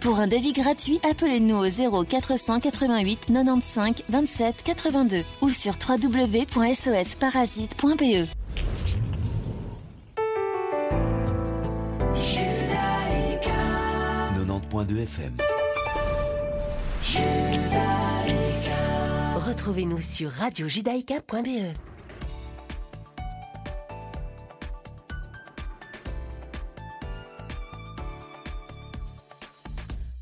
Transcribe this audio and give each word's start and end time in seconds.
Pour 0.00 0.18
un 0.18 0.26
devis 0.26 0.52
gratuit, 0.52 1.00
appelez-nous 1.02 1.56
au 1.56 1.66
0 1.66 2.04
488 2.04 3.28
95 3.32 4.02
27 4.10 4.62
82 4.62 5.24
ou 5.40 5.48
sur 5.48 5.72
www.sosparasite.be. 5.88 8.26
90.2 14.36 15.02
FM. 15.04 15.32
Retrouvez-nous 19.36 20.02
sur 20.02 20.30
radiojudaïka.be. 20.32 21.89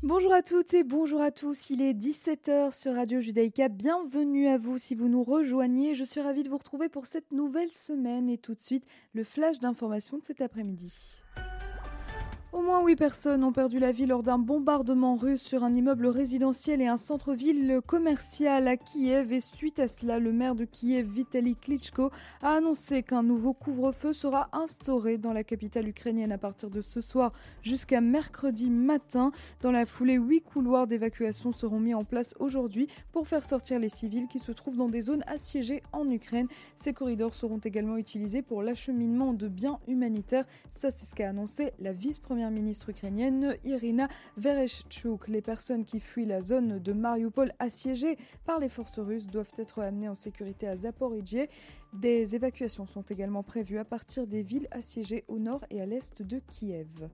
Bonjour 0.09 0.33
à 0.33 0.41
toutes 0.41 0.73
et 0.73 0.83
bonjour 0.83 1.21
à 1.21 1.29
tous, 1.29 1.69
il 1.69 1.83
est 1.83 1.93
17h 1.93 2.75
sur 2.75 2.95
Radio 2.95 3.21
Judaïka, 3.21 3.69
bienvenue 3.69 4.47
à 4.47 4.57
vous 4.57 4.79
si 4.79 4.95
vous 4.95 5.07
nous 5.07 5.21
rejoignez, 5.21 5.93
je 5.93 6.03
suis 6.03 6.19
ravie 6.19 6.41
de 6.41 6.49
vous 6.49 6.57
retrouver 6.57 6.89
pour 6.89 7.05
cette 7.05 7.31
nouvelle 7.31 7.69
semaine. 7.69 8.27
Et 8.27 8.39
tout 8.39 8.55
de 8.55 8.59
suite 8.59 8.87
le 9.13 9.23
flash 9.23 9.59
d'information 9.59 10.17
de 10.17 10.23
cet 10.23 10.41
après-midi. 10.41 11.21
Au 12.51 12.63
moins 12.63 12.83
huit 12.83 12.95
personnes 12.95 13.43
ont 13.43 13.51
perdu 13.51 13.77
la 13.77 13.91
vie 13.91 14.07
lors 14.07 14.23
d'un 14.23 14.39
bombardement 14.39 15.15
russe 15.15 15.43
sur 15.43 15.63
un 15.63 15.75
immeuble 15.75 16.07
résidentiel 16.07 16.81
et 16.81 16.87
un 16.87 16.97
centre-ville 16.97 17.79
commercial 17.85 18.67
à 18.67 18.75
Kiev. 18.75 19.31
Et 19.31 19.39
suite 19.39 19.77
à 19.77 19.87
cela, 19.87 20.17
le 20.17 20.33
maire 20.33 20.55
de 20.55 20.65
Kiev, 20.65 21.07
Vitaly 21.07 21.55
Klitschko, 21.55 22.09
a 22.41 22.53
annoncé 22.53 23.03
qu'un 23.03 23.21
nouveau 23.21 23.53
couvre-feu 23.53 24.13
sera 24.13 24.49
instauré 24.51 25.19
dans 25.19 25.31
la 25.31 25.43
capitale 25.43 25.87
ukrainienne 25.87 26.31
à 26.31 26.39
partir 26.39 26.71
de 26.71 26.81
ce 26.81 27.01
soir 27.01 27.33
jusqu'à 27.61 28.01
mercredi 28.01 28.71
matin. 28.71 29.31
Dans 29.61 29.71
la 29.71 29.85
foulée, 29.85 30.15
huit 30.15 30.41
couloirs 30.41 30.87
d'évacuation 30.87 31.51
seront 31.51 31.79
mis 31.79 31.93
en 31.93 32.03
place 32.03 32.33
aujourd'hui 32.39 32.87
pour 33.11 33.27
faire 33.27 33.45
sortir 33.45 33.77
les 33.77 33.89
civils 33.89 34.27
qui 34.27 34.39
se 34.39 34.51
trouvent 34.51 34.77
dans 34.77 34.89
des 34.89 35.01
zones 35.01 35.23
assiégées 35.27 35.83
en 35.93 36.09
Ukraine. 36.09 36.47
Ces 36.75 36.93
corridors 36.93 37.35
seront 37.35 37.59
également 37.59 37.97
utilisés 37.97 38.41
pour 38.41 38.63
l'acheminement 38.63 39.33
de 39.33 39.47
biens 39.47 39.77
humanitaires. 39.87 40.45
Ça, 40.71 40.89
c'est 40.89 41.05
ce 41.05 41.13
qu'a 41.13 41.29
annoncé 41.29 41.73
la 41.79 41.93
vice-première 41.93 42.38
ministre 42.49 42.89
ukrainienne 42.89 43.57
Irina 43.65 44.07
Vereshchuk. 44.37 45.27
Les 45.27 45.41
personnes 45.41 45.83
qui 45.83 45.99
fuient 45.99 46.25
la 46.25 46.41
zone 46.41 46.79
de 46.79 46.93
Mariupol 46.93 47.51
assiégée 47.59 48.17
par 48.45 48.59
les 48.59 48.69
forces 48.69 48.99
russes 48.99 49.27
doivent 49.27 49.51
être 49.57 49.81
amenées 49.81 50.07
en 50.07 50.15
sécurité 50.15 50.67
à 50.67 50.77
Zaporizhzhia. 50.77 51.47
Des 51.93 52.35
évacuations 52.35 52.85
sont 52.85 53.01
également 53.01 53.43
prévues 53.43 53.79
à 53.79 53.85
partir 53.85 54.25
des 54.25 54.41
villes 54.41 54.69
assiégées 54.71 55.25
au 55.27 55.39
nord 55.39 55.65
et 55.69 55.81
à 55.81 55.85
l'est 55.85 56.21
de 56.21 56.39
Kiev. 56.39 57.09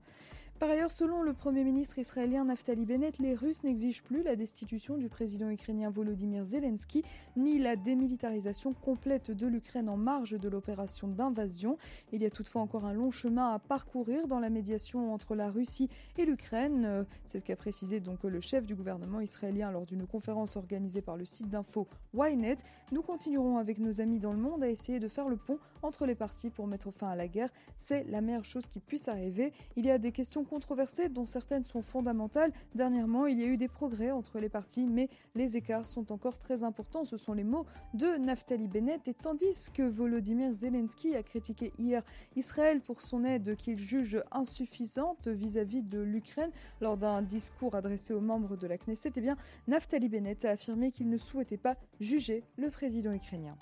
Par 0.58 0.70
ailleurs, 0.70 0.90
selon 0.90 1.22
le 1.22 1.34
Premier 1.34 1.64
ministre 1.64 1.98
israélien 1.98 2.46
Naftali 2.46 2.86
Bennett, 2.86 3.18
les 3.18 3.34
Russes 3.34 3.62
n'exigent 3.62 4.02
plus 4.02 4.22
la 4.22 4.36
destitution 4.36 4.96
du 4.96 5.10
président 5.10 5.50
ukrainien 5.50 5.90
Volodymyr 5.90 6.46
Zelensky, 6.46 7.04
ni 7.36 7.58
la 7.58 7.76
démilitarisation 7.76 8.72
complète 8.72 9.30
de 9.30 9.46
l'Ukraine 9.46 9.90
en 9.90 9.98
marge 9.98 10.40
de 10.40 10.48
l'opération 10.48 11.08
d'invasion. 11.08 11.76
Il 12.10 12.22
y 12.22 12.24
a 12.24 12.30
toutefois 12.30 12.62
encore 12.62 12.86
un 12.86 12.94
long 12.94 13.10
chemin 13.10 13.50
à 13.50 13.58
parcourir 13.58 14.28
dans 14.28 14.40
la 14.40 14.48
médiation 14.48 15.12
entre 15.12 15.34
la 15.34 15.50
Russie 15.50 15.90
et 16.16 16.24
l'Ukraine. 16.24 17.04
C'est 17.26 17.40
ce 17.40 17.44
qu'a 17.44 17.56
précisé 17.56 18.00
donc 18.00 18.22
le 18.22 18.40
chef 18.40 18.64
du 18.64 18.74
gouvernement 18.74 19.20
israélien 19.20 19.70
lors 19.70 19.84
d'une 19.84 20.06
conférence 20.06 20.56
organisée 20.56 21.02
par 21.02 21.18
le 21.18 21.26
site 21.26 21.50
d'info 21.50 21.86
Ynet. 22.14 22.56
Nous 22.92 23.02
continuerons 23.02 23.58
avec 23.58 23.78
nos 23.78 24.00
amis 24.00 24.20
dans 24.20 24.32
le 24.32 24.38
monde 24.38 24.62
à 24.62 24.70
essayer 24.70 25.00
de 25.00 25.08
faire 25.08 25.28
le 25.28 25.36
pont 25.36 25.58
entre 25.82 26.06
les 26.06 26.14
parties 26.14 26.48
pour 26.48 26.66
mettre 26.66 26.90
fin 26.92 27.08
à 27.08 27.16
la 27.16 27.28
guerre. 27.28 27.50
C'est 27.76 28.04
la 28.04 28.22
meilleure 28.22 28.46
chose 28.46 28.68
qui 28.68 28.80
puisse 28.80 29.08
arriver. 29.08 29.52
Il 29.76 29.84
y 29.84 29.90
a 29.90 29.98
des 29.98 30.12
questions 30.12 30.45
controversées 30.46 31.08
dont 31.08 31.26
certaines 31.26 31.64
sont 31.64 31.82
fondamentales. 31.82 32.52
Dernièrement, 32.74 33.26
il 33.26 33.38
y 33.38 33.42
a 33.42 33.46
eu 33.46 33.56
des 33.56 33.68
progrès 33.68 34.10
entre 34.10 34.38
les 34.38 34.48
parties, 34.48 34.86
mais 34.86 35.08
les 35.34 35.56
écarts 35.56 35.86
sont 35.86 36.12
encore 36.12 36.38
très 36.38 36.64
importants. 36.64 37.04
Ce 37.04 37.16
sont 37.16 37.32
les 37.32 37.44
mots 37.44 37.66
de 37.94 38.06
Naftali 38.16 38.68
Bennett. 38.68 39.06
Et 39.08 39.14
tandis 39.14 39.68
que 39.74 39.82
Volodymyr 39.82 40.52
Zelensky 40.52 41.14
a 41.14 41.22
critiqué 41.22 41.72
hier 41.78 42.02
Israël 42.36 42.80
pour 42.80 43.02
son 43.02 43.24
aide 43.24 43.56
qu'il 43.56 43.78
juge 43.78 44.22
insuffisante 44.32 45.28
vis-à-vis 45.28 45.82
de 45.82 46.00
l'Ukraine 46.00 46.50
lors 46.80 46.96
d'un 46.96 47.22
discours 47.22 47.74
adressé 47.74 48.14
aux 48.14 48.20
membres 48.20 48.56
de 48.56 48.66
la 48.66 48.78
Knesset, 48.78 49.12
eh 49.16 49.20
bien, 49.20 49.36
Naftali 49.68 50.08
Bennett 50.08 50.44
a 50.44 50.50
affirmé 50.50 50.92
qu'il 50.92 51.08
ne 51.08 51.18
souhaitait 51.18 51.56
pas 51.56 51.76
juger 52.00 52.44
le 52.56 52.70
président 52.70 53.12
ukrainien. 53.12 53.56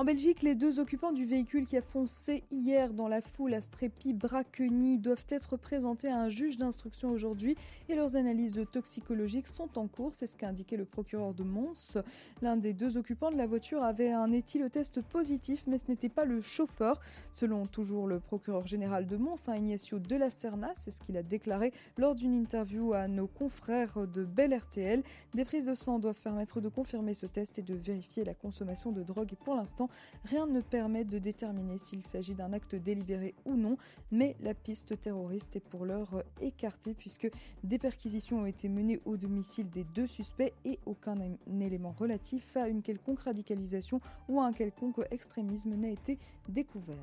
En 0.00 0.04
Belgique, 0.04 0.40
les 0.40 0.54
deux 0.54 0.80
occupants 0.80 1.12
du 1.12 1.26
véhicule 1.26 1.66
qui 1.66 1.76
a 1.76 1.82
foncé 1.82 2.42
hier 2.50 2.94
dans 2.94 3.06
la 3.06 3.20
foule 3.20 3.52
à 3.52 3.60
Strépy-Bracqueny 3.60 4.96
doivent 4.96 5.26
être 5.28 5.58
présentés 5.58 6.08
à 6.08 6.18
un 6.18 6.30
juge 6.30 6.56
d'instruction 6.56 7.10
aujourd'hui 7.10 7.54
et 7.90 7.94
leurs 7.94 8.16
analyses 8.16 8.58
toxicologiques 8.72 9.46
sont 9.46 9.78
en 9.78 9.88
cours, 9.88 10.14
c'est 10.14 10.26
ce 10.26 10.38
qu'a 10.38 10.48
indiqué 10.48 10.78
le 10.78 10.86
procureur 10.86 11.34
de 11.34 11.42
Mons. 11.42 11.98
L'un 12.40 12.56
des 12.56 12.72
deux 12.72 12.96
occupants 12.96 13.30
de 13.30 13.36
la 13.36 13.46
voiture 13.46 13.82
avait 13.82 14.10
un 14.10 14.32
éthylotest 14.32 15.02
positif, 15.02 15.64
mais 15.66 15.76
ce 15.76 15.84
n'était 15.88 16.08
pas 16.08 16.24
le 16.24 16.40
chauffeur. 16.40 16.98
Selon 17.30 17.66
toujours 17.66 18.06
le 18.06 18.20
procureur 18.20 18.66
général 18.66 19.06
de 19.06 19.18
Mons, 19.18 19.48
Ignacio 19.54 19.98
de 19.98 20.16
la 20.16 20.30
Serna, 20.30 20.72
c'est 20.76 20.92
ce 20.92 21.02
qu'il 21.02 21.18
a 21.18 21.22
déclaré 21.22 21.74
lors 21.98 22.14
d'une 22.14 22.32
interview 22.32 22.94
à 22.94 23.06
nos 23.06 23.26
confrères 23.26 24.06
de 24.06 24.24
Bel 24.24 24.56
RTL. 24.56 25.02
Des 25.34 25.44
prises 25.44 25.66
de 25.66 25.74
sang 25.74 25.98
doivent 25.98 26.22
permettre 26.22 26.62
de 26.62 26.70
confirmer 26.70 27.12
ce 27.12 27.26
test 27.26 27.58
et 27.58 27.62
de 27.62 27.74
vérifier 27.74 28.24
la 28.24 28.32
consommation 28.32 28.92
de 28.92 29.02
drogue. 29.02 29.34
Pour 29.44 29.56
l'instant, 29.56 29.89
rien 30.24 30.46
ne 30.46 30.60
permet 30.60 31.04
de 31.04 31.18
déterminer 31.18 31.78
s'il 31.78 32.02
s'agit 32.02 32.34
d'un 32.34 32.52
acte 32.52 32.74
délibéré 32.74 33.34
ou 33.44 33.54
non, 33.54 33.76
mais 34.10 34.36
la 34.40 34.54
piste 34.54 35.00
terroriste 35.00 35.56
est 35.56 35.60
pour 35.60 35.84
l'heure 35.84 36.22
écartée 36.40 36.94
puisque 36.94 37.30
des 37.64 37.78
perquisitions 37.78 38.40
ont 38.40 38.46
été 38.46 38.68
menées 38.68 39.00
au 39.04 39.16
domicile 39.16 39.70
des 39.70 39.84
deux 39.84 40.06
suspects 40.06 40.52
et 40.64 40.78
aucun 40.86 41.16
élément 41.60 41.92
relatif 41.92 42.56
à 42.56 42.68
une 42.68 42.82
quelconque 42.82 43.20
radicalisation 43.20 44.00
ou 44.28 44.40
à 44.40 44.46
un 44.46 44.52
quelconque 44.52 45.00
extrémisme 45.10 45.74
n'a 45.74 45.90
été 45.90 46.18
découvert. 46.48 46.96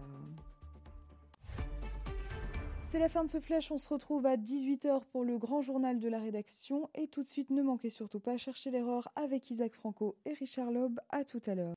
C'est 2.89 2.99
la 2.99 3.09
fin 3.09 3.25
de 3.25 3.29
ce 3.29 3.41
flash, 3.41 3.69
on 3.69 3.77
se 3.77 3.89
retrouve 3.93 4.25
à 4.25 4.37
18h 4.37 5.01
pour 5.11 5.25
le 5.25 5.37
grand 5.37 5.61
journal 5.61 5.99
de 5.99 6.07
la 6.07 6.19
rédaction 6.19 6.89
et 6.95 7.07
tout 7.07 7.21
de 7.21 7.27
suite 7.27 7.49
ne 7.49 7.61
manquez 7.61 7.89
surtout 7.89 8.21
pas 8.21 8.37
chercher 8.37 8.71
l'erreur 8.71 9.09
avec 9.17 9.51
Isaac 9.51 9.73
Franco 9.73 10.15
et 10.25 10.31
Richard 10.31 10.71
Loeb, 10.71 10.97
à 11.09 11.25
tout 11.25 11.41
à 11.47 11.55
l'heure. 11.55 11.76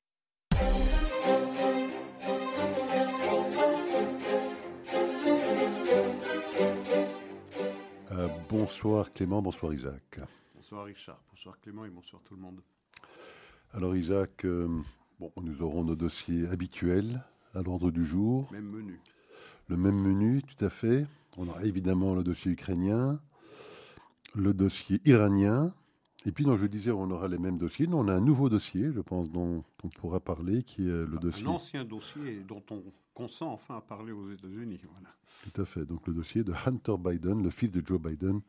Bonsoir 8.81 9.13
Clément, 9.13 9.43
bonsoir 9.43 9.73
Isaac. 9.75 10.19
Bonsoir 10.55 10.85
Richard, 10.85 11.21
bonsoir 11.29 11.59
Clément 11.61 11.85
et 11.85 11.89
bonsoir 11.91 12.19
tout 12.23 12.33
le 12.33 12.41
monde. 12.41 12.61
Alors 13.73 13.95
Isaac, 13.95 14.43
euh, 14.43 14.81
bon, 15.19 15.31
nous 15.39 15.61
aurons 15.61 15.83
nos 15.83 15.95
dossiers 15.95 16.47
habituels 16.47 17.23
à 17.53 17.61
l'ordre 17.61 17.91
du 17.91 18.03
jour. 18.03 18.51
Même 18.51 18.71
menu. 18.71 18.99
Le 19.67 19.77
même 19.77 20.01
menu, 20.01 20.41
tout 20.41 20.65
à 20.65 20.69
fait. 20.71 21.05
On 21.37 21.47
aura 21.47 21.63
évidemment 21.63 22.15
le 22.15 22.23
dossier 22.23 22.53
ukrainien, 22.53 23.19
le 24.33 24.51
dossier 24.51 24.99
iranien, 25.05 25.75
et 26.25 26.31
puis, 26.31 26.45
non, 26.45 26.55
je 26.55 26.67
disais, 26.67 26.91
on 26.91 27.09
aura 27.09 27.27
les 27.27 27.39
mêmes 27.39 27.57
dossiers. 27.57 27.87
Nous, 27.87 27.97
on 27.97 28.07
a 28.07 28.13
un 28.13 28.21
nouveau 28.21 28.47
dossier, 28.47 28.91
je 28.91 28.99
pense, 29.01 29.31
dont 29.31 29.63
on 29.83 29.89
pourra 29.89 30.19
parler, 30.19 30.61
qui 30.63 30.83
est 30.83 30.85
le 30.91 31.07
Enfin, 31.07 31.19
dossier. 31.19 31.47
Un 31.47 31.49
ancien 31.49 31.83
dossier 31.83 32.43
dont 32.47 32.61
on 32.69 32.83
consent 33.15 33.51
enfin 33.51 33.77
à 33.77 33.81
parler 33.81 34.11
aux 34.11 34.29
États-Unis. 34.31 34.79
Voilà. 34.91 35.09
Tout 35.43 35.61
à 35.61 35.65
fait. 35.65 35.83
Donc, 35.83 36.05
le 36.07 36.13
dossier 36.13 36.43
de 36.43 36.53
Hunter 36.65 36.95
Biden, 36.99 37.41
le 37.41 37.49
fils 37.49 37.71
de 37.71 37.81
Joe 37.85 37.99
Biden. 37.99 38.41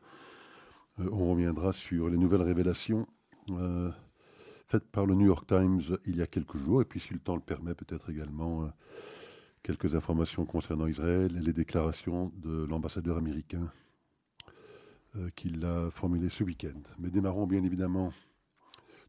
Euh, 0.99 1.09
on 1.11 1.31
reviendra 1.31 1.73
sur 1.73 2.09
les 2.09 2.17
nouvelles 2.17 2.43
révélations 2.43 3.07
euh, 3.49 3.89
faites 4.67 4.87
par 4.91 5.07
le 5.07 5.15
New 5.15 5.25
York 5.25 5.47
Times 5.47 5.81
il 6.05 6.15
y 6.17 6.21
a 6.21 6.27
quelques 6.27 6.57
jours. 6.57 6.81
Et 6.81 6.85
puis, 6.85 6.99
si 6.99 7.11
le 7.13 7.19
temps 7.19 7.35
le 7.35 7.41
permet, 7.41 7.73
peut-être 7.73 8.11
également 8.11 8.65
euh, 8.65 8.67
quelques 9.63 9.95
informations 9.95 10.45
concernant 10.45 10.85
Israël 10.85 11.35
et 11.35 11.41
les 11.41 11.53
déclarations 11.53 12.31
de 12.35 12.65
l'ambassadeur 12.65 13.17
américain 13.17 13.71
qu'il 15.35 15.63
a 15.65 15.91
formulées 15.91 16.29
ce 16.29 16.43
week-end. 16.43 16.81
Mais 16.99 17.09
démarrons 17.09 17.45
bien 17.47 17.63
évidemment 17.63 18.11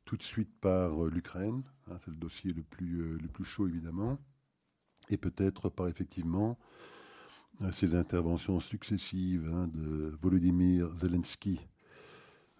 tout 0.05 0.17
de 0.17 0.23
suite 0.23 0.53
par 0.61 1.05
euh, 1.05 1.11
l'Ukraine. 1.11 1.62
hein, 1.91 1.99
C'est 2.05 2.11
le 2.11 2.17
dossier 2.17 2.53
le 2.53 2.62
plus, 2.62 3.01
euh, 3.01 3.19
le 3.21 3.29
plus 3.29 3.45
chaud, 3.45 3.69
évidemment. 3.69 4.19
Et 5.09 5.17
peut-être 5.17 5.69
par 5.69 5.89
effectivement 5.89 6.59
euh, 7.62 7.71
ces 7.73 7.95
interventions 7.95 8.61
successives 8.61 9.51
hein, 9.53 9.69
de 9.69 10.17
Volodymyr 10.23 10.91
Zelensky 10.99 11.61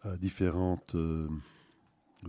à 0.03 0.17
différentes 0.17 0.95
euh, 0.95 1.29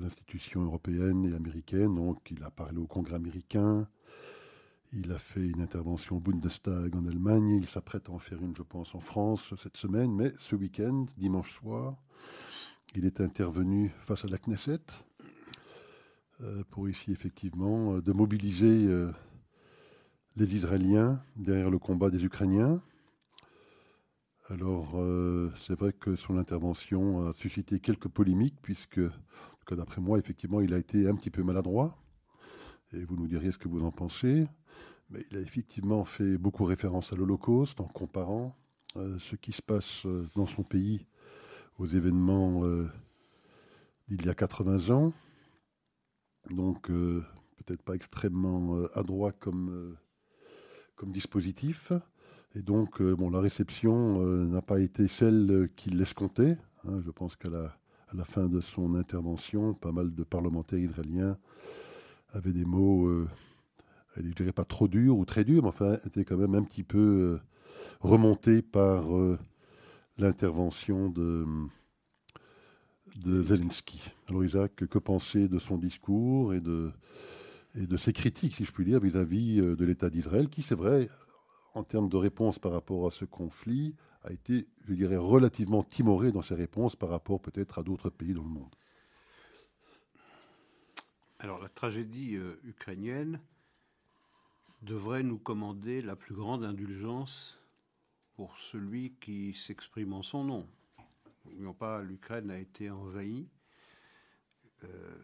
institutions 0.01 0.63
européennes 0.63 1.25
et 1.25 1.35
américaines. 1.35 1.95
Donc, 1.95 2.31
il 2.31 2.44
a 2.44 2.51
parlé 2.51 2.77
au 2.77 2.88
Congrès 2.88 3.15
américain, 3.15 3.88
il 4.97 5.12
a 5.12 5.19
fait 5.19 5.45
une 5.45 5.62
intervention 5.62 6.18
au 6.18 6.19
Bundestag 6.21 6.95
en 6.95 7.06
Allemagne, 7.06 7.50
il 7.50 7.68
s'apprête 7.68 8.07
à 8.07 8.13
en 8.13 8.19
faire 8.19 8.42
une, 8.42 8.56
je 8.56 8.63
pense, 8.63 8.95
en 8.95 9.01
France 9.01 9.53
cette 9.62 9.75
semaine, 9.75 10.13
mais 10.15 10.33
ce 10.38 10.56
week-end, 10.56 11.06
dimanche 11.18 11.53
soir, 11.59 11.97
il 12.95 13.06
est 13.06 13.19
intervenu 13.19 13.92
face 14.06 14.24
à 14.24 14.30
la 14.30 14.38
Knesset 14.38 14.80
euh, 16.42 16.63
pour 16.69 16.88
ici, 16.88 17.12
effectivement, 17.12 17.95
euh, 17.95 18.01
de 18.01 18.13
mobiliser 18.13 18.86
euh, 18.88 19.12
les 20.38 20.56
Israéliens 20.56 21.21
derrière 21.36 21.69
le 21.69 21.80
combat 21.80 22.09
des 22.09 22.24
Ukrainiens. 22.24 22.81
Alors, 24.48 24.95
c'est 25.65 25.74
vrai 25.74 25.91
que 25.91 26.15
son 26.15 26.38
intervention 26.38 27.27
a 27.27 27.33
suscité 27.33 27.80
quelques 27.80 28.09
polémiques, 28.09 28.57
puisque, 28.62 29.01
d'après 29.71 30.01
moi, 30.01 30.19
effectivement, 30.19 30.62
il 30.62 30.71
a 30.71 30.77
été 30.77 31.07
un 31.07 31.15
petit 31.15 31.31
peu 31.31 31.41
maladroit. 31.41 31.98
Et 32.94 33.03
vous 33.06 33.15
nous 33.15 33.25
diriez 33.25 33.51
ce 33.51 33.57
que 33.57 33.68
vous 33.68 33.83
en 33.83 33.91
pensez. 33.91 34.45
Il 35.11 35.37
a 35.37 35.39
effectivement 35.39 36.03
fait 36.05 36.37
beaucoup 36.37 36.65
référence 36.65 37.13
à 37.13 37.15
l'Holocauste 37.15 37.79
en 37.79 37.87
comparant 37.87 38.55
euh, 38.97 39.17
ce 39.19 39.35
qui 39.35 39.51
se 39.51 39.61
passe 39.61 40.05
euh, 40.05 40.27
dans 40.35 40.47
son 40.47 40.63
pays 40.63 41.05
aux 41.77 41.85
événements 41.85 42.63
d'il 44.07 44.25
y 44.25 44.29
a 44.29 44.33
80 44.33 44.89
ans. 44.95 45.13
Donc, 46.49 46.87
peut-être 46.87 47.81
pas 47.81 47.95
extrêmement 47.95 48.85
adroit 48.93 49.33
comme, 49.33 49.97
comme 50.95 51.11
dispositif. 51.11 51.91
Et 52.57 52.61
donc, 52.61 53.01
euh, 53.01 53.15
bon, 53.15 53.29
la 53.29 53.41
réception 53.41 54.21
euh, 54.21 54.45
n'a 54.45 54.61
pas 54.61 54.79
été 54.79 55.09
celle 55.09 55.69
qu'il 55.75 56.01
escomptait. 56.01 56.57
Hein. 56.87 57.01
je 57.05 57.11
pense 57.11 57.35
qu'à 57.35 57.49
la, 57.49 57.75
fin 58.23 58.47
de 58.47 58.61
son 58.61 58.95
intervention, 58.95 59.73
pas 59.73 59.91
mal 59.91 60.15
de 60.15 60.23
parlementaires 60.23 60.79
israéliens 60.79 61.37
avaient 62.31 62.53
des 62.53 62.63
mots, 62.63 63.07
euh, 63.07 63.27
je 64.17 64.33
dirais 64.33 64.51
pas 64.51 64.65
trop 64.65 64.88
durs 64.88 65.17
ou 65.17 65.25
très 65.25 65.44
durs, 65.44 65.63
mais 65.63 65.69
enfin, 65.69 65.97
étaient 66.06 66.25
quand 66.25 66.38
même 66.38 66.56
un 66.56 66.63
petit 66.63 66.83
peu 66.83 67.39
remontés 68.01 68.62
par 68.62 69.06
l'intervention 70.17 71.09
de, 71.09 71.45
Zelensky. 73.41 74.01
Alors, 74.27 74.44
Isaac, 74.44 74.75
que 74.75 75.00
penser 75.00 75.47
de 75.47 75.59
son 75.59 75.77
discours 75.77 76.53
et 76.53 76.62
de, 76.62 76.91
ses 77.97 78.13
critiques, 78.13 78.56
si 78.56 78.65
je 78.65 78.71
puis 78.71 78.85
dire, 78.85 79.00
vis-à-vis 79.00 79.62
-vis 79.62 79.75
de 79.75 79.85
l'État 79.85 80.09
d'Israël, 80.09 80.50
qui, 80.50 80.62
c'est 80.62 80.75
vrai, 80.75 81.09
en 81.73 81.83
termes 81.83 82.09
de 82.09 82.17
réponse 82.17 82.57
par 82.57 82.71
rapport 82.71 83.06
à 83.06 83.12
ce 83.12 83.25
conflit, 83.25 83.95
a 84.23 84.31
été, 84.31 84.67
je 84.88 84.94
dirais, 84.94 85.17
relativement 85.17 85.83
timoré 85.83 86.31
dans 86.31 86.41
ses 86.41 86.56
réponses 86.56 86.95
par 86.95 87.09
rapport 87.09 87.39
peut-être 87.41 87.79
à 87.79 87.83
d'autres 87.83 88.09
pays 88.09 88.33
dans 88.33 88.44
le 88.44 88.50
monde. 88.50 88.75
Alors 91.39 91.59
la 91.59 91.69
tragédie 91.69 92.38
euh, 92.38 92.56
ukrainienne 92.63 93.39
devrait 94.85 95.23
nous 95.23 95.39
commander 95.39 95.99
la 96.01 96.15
plus 96.15 96.35
grande 96.35 96.63
indulgence 96.63 97.59
pour 98.35 98.59
celui 98.59 99.15
qui 99.15 99.53
s'exprime 99.53 100.13
en 100.13 100.21
son 100.21 100.43
nom. 100.43 100.69
N'oublions 101.43 101.73
pas, 101.73 102.03
l'Ukraine 102.03 102.51
a 102.51 102.59
été 102.59 102.91
envahie 102.91 103.49
euh, 104.83 105.17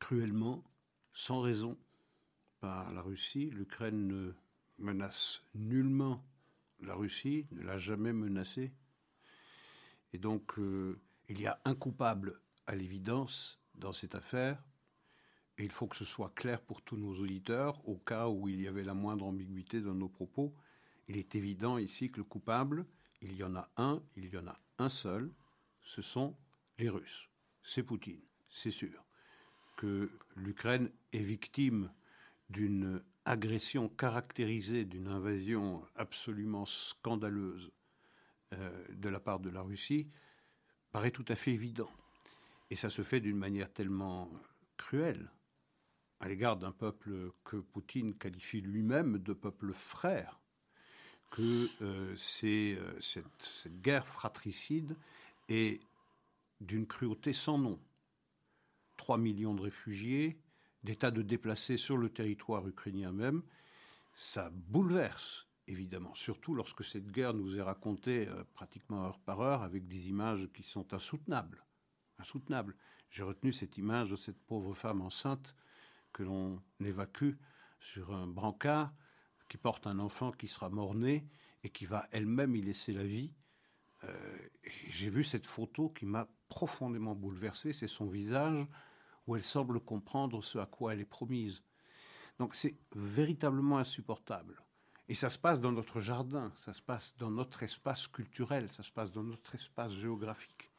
cruellement, 0.00 0.64
sans 1.12 1.40
raison, 1.40 1.78
par 2.58 2.92
la 2.92 3.00
Russie. 3.00 3.48
L'Ukraine 3.50 4.08
ne 4.08 4.32
menace 4.78 5.44
nullement 5.54 6.24
la 6.80 6.94
Russie, 6.94 7.46
ne 7.52 7.62
l'a 7.62 7.78
jamais 7.78 8.12
menacée. 8.12 8.72
Et 10.12 10.18
donc, 10.18 10.58
euh, 10.58 11.00
il 11.28 11.40
y 11.40 11.46
a 11.46 11.60
un 11.64 11.76
coupable 11.76 12.40
à 12.66 12.74
l'évidence 12.74 13.60
dans 13.76 13.92
cette 13.92 14.16
affaire, 14.16 14.60
et 15.58 15.64
il 15.64 15.72
faut 15.72 15.88
que 15.88 15.96
ce 15.96 16.04
soit 16.04 16.32
clair 16.34 16.60
pour 16.60 16.82
tous 16.82 16.96
nos 16.96 17.18
auditeurs, 17.18 17.86
au 17.88 17.96
cas 17.96 18.28
où 18.28 18.48
il 18.48 18.60
y 18.60 18.68
avait 18.68 18.84
la 18.84 18.94
moindre 18.94 19.26
ambiguïté 19.26 19.80
dans 19.80 19.94
nos 19.94 20.08
propos. 20.08 20.54
Il 21.08 21.16
est 21.16 21.34
évident 21.34 21.78
ici 21.78 22.10
que 22.10 22.18
le 22.18 22.24
coupable, 22.24 22.86
il 23.22 23.34
y 23.34 23.42
en 23.42 23.56
a 23.56 23.68
un, 23.76 24.00
il 24.16 24.32
y 24.32 24.38
en 24.38 24.46
a 24.46 24.58
un 24.78 24.88
seul, 24.88 25.32
ce 25.82 26.00
sont 26.00 26.36
les 26.78 26.88
Russes. 26.88 27.28
C'est 27.64 27.82
Poutine, 27.82 28.22
c'est 28.50 28.70
sûr. 28.70 29.04
Que 29.76 30.10
l'Ukraine 30.36 30.90
est 31.12 31.22
victime 31.22 31.90
d'une 32.50 33.02
agression 33.24 33.88
caractérisée 33.88 34.84
d'une 34.84 35.08
invasion 35.08 35.84
absolument 35.96 36.66
scandaleuse 36.66 37.72
euh, 38.54 38.84
de 38.90 39.08
la 39.08 39.20
part 39.20 39.40
de 39.40 39.50
la 39.50 39.60
Russie 39.60 40.08
paraît 40.92 41.10
tout 41.10 41.24
à 41.28 41.34
fait 41.34 41.52
évident. 41.52 41.90
Et 42.70 42.76
ça 42.76 42.90
se 42.90 43.02
fait 43.02 43.20
d'une 43.20 43.36
manière 43.36 43.72
tellement 43.72 44.30
cruelle 44.76 45.30
à 46.20 46.28
l'égard 46.28 46.56
d'un 46.56 46.72
peuple 46.72 47.32
que 47.44 47.56
Poutine 47.56 48.14
qualifie 48.14 48.60
lui-même 48.60 49.18
de 49.18 49.32
peuple 49.32 49.72
frère, 49.72 50.40
que 51.30 51.68
euh, 51.82 52.14
c'est, 52.16 52.76
euh, 52.78 53.00
cette, 53.00 53.80
guerre 53.80 54.06
fratricide 54.06 54.96
est 55.48 55.80
d'une 56.60 56.86
cruauté 56.86 57.32
sans 57.32 57.58
nom. 57.58 57.78
3 58.96 59.18
millions 59.18 59.54
de 59.54 59.62
réfugiés, 59.62 60.40
des 60.82 60.96
tas 60.96 61.10
de 61.10 61.22
déplacés 61.22 61.76
sur 61.76 61.96
le 61.96 62.08
territoire 62.08 62.66
ukrainien 62.66 63.12
même, 63.12 63.42
ça 64.14 64.50
bouleverse, 64.50 65.46
évidemment, 65.68 66.14
surtout 66.14 66.54
lorsque 66.54 66.84
cette 66.84 67.12
guerre 67.12 67.34
nous 67.34 67.56
est 67.56 67.62
racontée 67.62 68.26
euh, 68.26 68.42
pratiquement 68.54 69.04
heure 69.04 69.20
par 69.20 69.40
heure 69.40 69.62
avec 69.62 69.86
des 69.86 70.08
images 70.08 70.48
qui 70.52 70.64
sont 70.64 70.92
insoutenables. 70.92 71.64
Insoutenables. 72.18 72.74
J'ai 73.10 73.22
retenu 73.22 73.52
cette 73.52 73.78
image 73.78 74.10
de 74.10 74.16
cette 74.16 74.40
pauvre 74.40 74.74
femme 74.74 75.00
enceinte 75.02 75.54
que 76.12 76.22
l'on 76.22 76.60
évacue 76.80 77.34
sur 77.80 78.14
un 78.14 78.26
brancard, 78.26 78.92
qui 79.48 79.56
porte 79.56 79.86
un 79.86 79.98
enfant 79.98 80.32
qui 80.32 80.48
sera 80.48 80.68
mort-né 80.68 81.26
et 81.64 81.70
qui 81.70 81.86
va 81.86 82.06
elle-même 82.12 82.54
y 82.54 82.62
laisser 82.62 82.92
la 82.92 83.04
vie. 83.04 83.32
Euh, 84.04 84.38
j'ai 84.90 85.10
vu 85.10 85.24
cette 85.24 85.46
photo 85.46 85.88
qui 85.88 86.06
m'a 86.06 86.28
profondément 86.48 87.14
bouleversé, 87.14 87.72
c'est 87.72 87.88
son 87.88 88.06
visage 88.06 88.66
où 89.26 89.36
elle 89.36 89.42
semble 89.42 89.80
comprendre 89.80 90.42
ce 90.42 90.58
à 90.58 90.66
quoi 90.66 90.92
elle 90.92 91.00
est 91.00 91.04
promise. 91.04 91.62
Donc 92.38 92.54
c'est 92.54 92.76
véritablement 92.94 93.78
insupportable. 93.78 94.62
Et 95.08 95.14
ça 95.14 95.30
se 95.30 95.38
passe 95.38 95.60
dans 95.60 95.72
notre 95.72 96.00
jardin, 96.00 96.52
ça 96.56 96.72
se 96.72 96.82
passe 96.82 97.16
dans 97.16 97.30
notre 97.30 97.62
espace 97.62 98.06
culturel, 98.06 98.70
ça 98.70 98.82
se 98.82 98.92
passe 98.92 99.10
dans 99.10 99.22
notre 99.22 99.54
espace 99.54 99.92
géographique. 99.92 100.70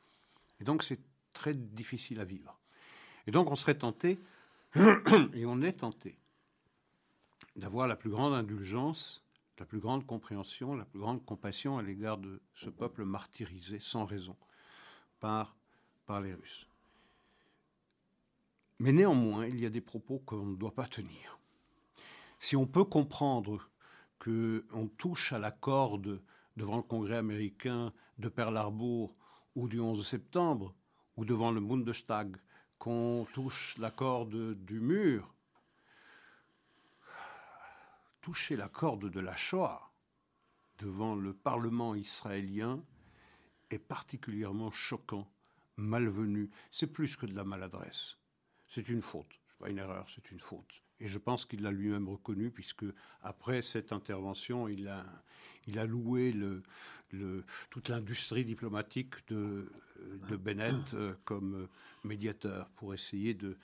Et 0.60 0.64
donc 0.64 0.84
c'est 0.84 1.00
très 1.34 1.54
difficile 1.54 2.20
à 2.20 2.26
vivre. 2.26 2.60
Et 3.28 3.32
donc 3.32 3.50
on 3.52 3.56
serait 3.56 3.78
tenté, 3.78 4.20
et 5.34 5.46
on 5.46 5.62
est 5.62 5.80
tenté, 5.80 6.18
d'avoir 7.56 7.88
la 7.88 7.96
plus 7.96 8.10
grande 8.10 8.34
indulgence, 8.34 9.26
la 9.58 9.66
plus 9.66 9.80
grande 9.80 10.06
compréhension, 10.06 10.76
la 10.76 10.86
plus 10.86 11.00
grande 11.00 11.26
compassion 11.26 11.78
à 11.78 11.82
l'égard 11.82 12.18
de 12.18 12.42
ce 12.54 12.70
peuple 12.70 13.04
martyrisé 13.04 13.80
sans 13.80 14.06
raison 14.06 14.36
par, 15.20 15.56
par 16.06 16.22
les 16.22 16.34
Russes. 16.34 16.68
Mais 18.80 18.92
néanmoins, 18.92 19.48
il 19.48 19.60
y 19.60 19.66
a 19.66 19.70
des 19.70 19.82
propos 19.82 20.20
qu'on 20.20 20.46
ne 20.46 20.56
doit 20.56 20.74
pas 20.74 20.88
tenir. 20.88 21.40
Si 22.40 22.56
on 22.56 22.66
peut 22.66 22.86
comprendre 22.86 23.70
qu'on 24.20 24.88
touche 24.98 25.34
à 25.34 25.40
la 25.40 25.52
corde 25.52 26.22
devant 26.56 26.78
le 26.78 26.84
Congrès 26.84 27.18
américain 27.18 27.92
de 28.20 28.30
Pearl 28.30 28.56
Harbor 28.56 29.14
ou 29.56 29.68
du 29.68 29.80
11 29.80 30.08
septembre, 30.08 30.74
ou 31.18 31.26
devant 31.26 31.52
le 31.52 31.60
Bundestag, 31.60 32.38
qu'on 32.80 33.28
touche 33.34 33.78
la 33.78 33.92
corde 33.92 34.56
du 34.66 34.80
mur, 34.80 35.34
toucher 38.22 38.56
la 38.56 38.70
corde 38.70 39.10
de 39.10 39.20
la 39.20 39.36
Shoah 39.36 39.92
devant 40.80 41.16
le 41.16 41.34
Parlement 41.34 41.94
israélien 41.94 42.82
est 43.70 43.80
particulièrement 43.80 44.72
choquant, 44.72 45.30
malvenu. 45.78 46.50
C'est 46.72 46.88
plus 46.88 47.16
que 47.16 47.26
de 47.26 47.36
la 47.36 47.44
maladresse 47.44 48.20
c'est 48.70 48.88
une 48.90 49.02
faute. 49.02 49.30
n'est 49.30 49.66
pas 49.66 49.70
une 49.70 49.80
erreur, 49.80 50.08
c'est 50.14 50.32
une 50.32 50.40
faute. 50.40 50.82
Et 51.00 51.08
je 51.08 51.18
pense 51.18 51.46
qu'il 51.46 51.62
l'a 51.62 51.72
lui-même 51.72 52.10
reconnu, 52.10 52.52
puisque 52.52 52.86
après 53.22 53.62
cette 53.62 53.94
intervention, 53.94 54.68
il 54.68 54.88
a, 54.88 55.06
loué 55.86 56.36
toute 57.70 57.90
l'industrie 57.90 58.44
diplomatique 58.44 59.16
de, 59.28 59.70
Bennett 60.38 60.94
euh, 60.94 61.14
comme 61.26 61.68
médiateur 62.04 62.70
pour 62.72 62.94
essayer 62.94 63.34
de, 63.34 63.58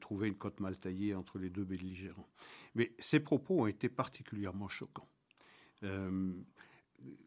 trouver 0.00 0.28
une 0.28 0.36
cote 0.36 0.60
mal 0.60 0.76
taillée 0.76 1.14
entre 1.14 1.38
les 1.38 1.50
deux 1.50 1.64
belligérants. 1.64 2.28
Mais 2.74 2.92
ses 2.98 3.20
propos 3.20 3.62
ont 3.62 3.66
été 3.66 3.88
particulièrement 3.88 4.68
choquants. 4.68 5.08
Euh, 5.82 6.32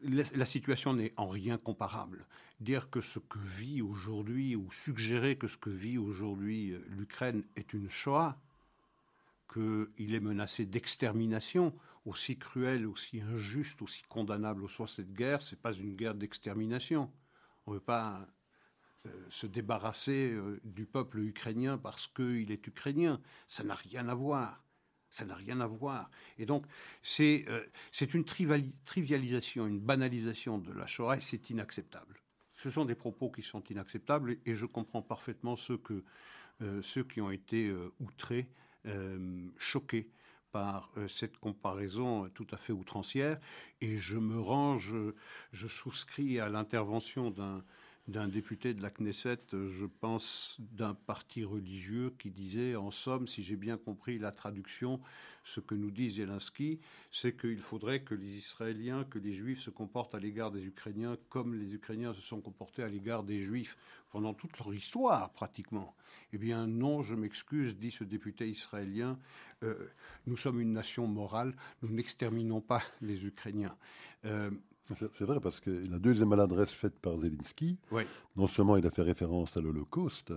la, 0.02 0.46
situation 0.46 0.94
n'est 0.94 1.12
en 1.16 1.28
rien 1.28 1.58
comparable. 1.58 2.26
Dire 2.60 2.90
que 2.90 3.00
ce 3.00 3.18
que 3.18 3.38
vit 3.38 3.82
aujourd'hui, 3.82 4.56
ou 4.56 4.70
suggérer 4.70 5.36
que 5.36 5.48
ce 5.48 5.56
que 5.56 5.70
vit 5.70 5.98
aujourd'hui 5.98 6.72
euh, 6.72 6.84
l'Ukraine 6.88 7.44
est 7.56 7.72
une 7.72 7.88
Shoah, 7.88 8.38
qu'il 9.52 10.14
est 10.14 10.20
menacé 10.20 10.66
d'extermination, 10.66 11.74
aussi 12.04 12.38
cruelle, 12.38 12.86
aussi 12.86 13.20
injuste, 13.20 13.82
aussi 13.82 14.02
condamnable 14.08 14.68
soit 14.68 14.88
cette 14.88 15.12
guerre, 15.12 15.40
ce 15.40 15.54
n'est 15.54 15.60
pas 15.60 15.72
une 15.72 15.96
guerre 15.96 16.14
d'extermination. 16.14 17.10
On 17.66 17.72
ne 17.72 17.76
veut 17.76 17.82
pas 17.82 18.26
euh, 19.06 19.10
se 19.28 19.46
débarrasser 19.46 20.30
euh, 20.32 20.60
du 20.64 20.86
peuple 20.86 21.20
ukrainien 21.20 21.78
parce 21.78 22.06
qu'il 22.06 22.50
est 22.50 22.66
ukrainien. 22.66 23.20
Ça 23.46 23.64
n'a 23.64 23.74
rien 23.74 24.08
à 24.08 24.14
voir. 24.14 24.62
Ça 25.08 25.24
n'a 25.24 25.34
rien 25.34 25.60
à 25.60 25.66
voir. 25.66 26.10
Et 26.38 26.46
donc, 26.46 26.66
c'est 27.02 27.44
euh, 27.48 27.64
une 28.14 28.24
trivialisation, 28.24 29.66
une 29.66 29.80
banalisation 29.80 30.58
de 30.58 30.72
la 30.72 30.86
Shoah, 30.86 31.16
et 31.16 31.20
c'est 31.20 31.50
inacceptable. 31.50 32.20
Ce 32.50 32.70
sont 32.70 32.84
des 32.84 32.94
propos 32.94 33.30
qui 33.30 33.42
sont 33.42 33.62
inacceptables, 33.64 34.36
et, 34.46 34.54
je 34.54 34.66
comprends 34.66 35.02
parfaitement 35.02 35.56
ceux, 35.56 35.78
que, 35.78 36.04
ceux 36.82 37.02
qui 37.04 37.22
ont 37.22 37.30
été 37.30 37.74
outrés, 37.98 38.52
choqués 39.56 40.10
par 40.52 40.90
euh, 40.96 41.08
cette 41.08 41.36
comparaison 41.38 42.28
tout 42.34 42.46
à 42.50 42.56
fait 42.56 42.72
outrancière. 42.72 43.38
Et 43.80 43.98
je 43.98 44.18
me 44.18 44.40
range, 44.40 44.94
je 45.52 45.66
souscris 45.66 46.40
à 46.40 46.48
l'intervention 46.48 47.30
d'un 47.30 47.62
d'un 48.10 48.28
député 48.28 48.74
de 48.74 48.82
la 48.82 48.90
Knesset, 48.90 49.38
je 49.52 49.86
pense, 49.86 50.56
d'un 50.58 50.94
parti 50.94 51.44
religieux 51.44 52.12
qui 52.18 52.30
disait, 52.30 52.74
en 52.74 52.90
somme, 52.90 53.28
si 53.28 53.42
j'ai 53.42 53.56
bien 53.56 53.76
compris 53.76 54.18
la 54.18 54.32
traduction, 54.32 55.00
ce 55.44 55.60
que 55.60 55.74
nous 55.74 55.90
dit 55.90 56.10
Zelensky, 56.10 56.80
c'est 57.12 57.36
qu'il 57.36 57.60
faudrait 57.60 58.02
que 58.02 58.14
les 58.14 58.36
Israéliens, 58.36 59.04
que 59.04 59.18
les 59.18 59.32
Juifs 59.32 59.60
se 59.60 59.70
comportent 59.70 60.14
à 60.14 60.18
l'égard 60.18 60.50
des 60.50 60.66
Ukrainiens 60.66 61.16
comme 61.28 61.54
les 61.54 61.74
Ukrainiens 61.74 62.12
se 62.12 62.20
sont 62.20 62.40
comportés 62.40 62.82
à 62.82 62.88
l'égard 62.88 63.22
des 63.22 63.42
Juifs 63.42 63.76
pendant 64.10 64.34
toute 64.34 64.58
leur 64.58 64.74
histoire, 64.74 65.30
pratiquement. 65.30 65.94
Eh 66.32 66.38
bien, 66.38 66.66
non, 66.66 67.02
je 67.02 67.14
m'excuse, 67.14 67.76
dit 67.76 67.90
ce 67.90 68.04
député 68.04 68.48
israélien, 68.48 69.18
euh, 69.62 69.88
nous 70.26 70.36
sommes 70.36 70.60
une 70.60 70.72
nation 70.72 71.06
morale, 71.06 71.54
nous 71.82 71.90
n'exterminons 71.90 72.60
pas 72.60 72.82
les 73.00 73.24
Ukrainiens. 73.24 73.76
Euh, 74.24 74.50
c'est 74.94 75.20
vrai, 75.20 75.40
parce 75.40 75.60
que 75.60 75.70
la 75.70 75.98
deuxième 75.98 76.28
maladresse 76.28 76.72
faite 76.72 76.98
par 76.98 77.16
Zelensky, 77.16 77.78
non 78.36 78.46
seulement 78.46 78.76
il 78.76 78.86
a 78.86 78.90
fait 78.90 79.02
référence 79.02 79.56
à 79.56 79.60
l'Holocauste, 79.60 80.32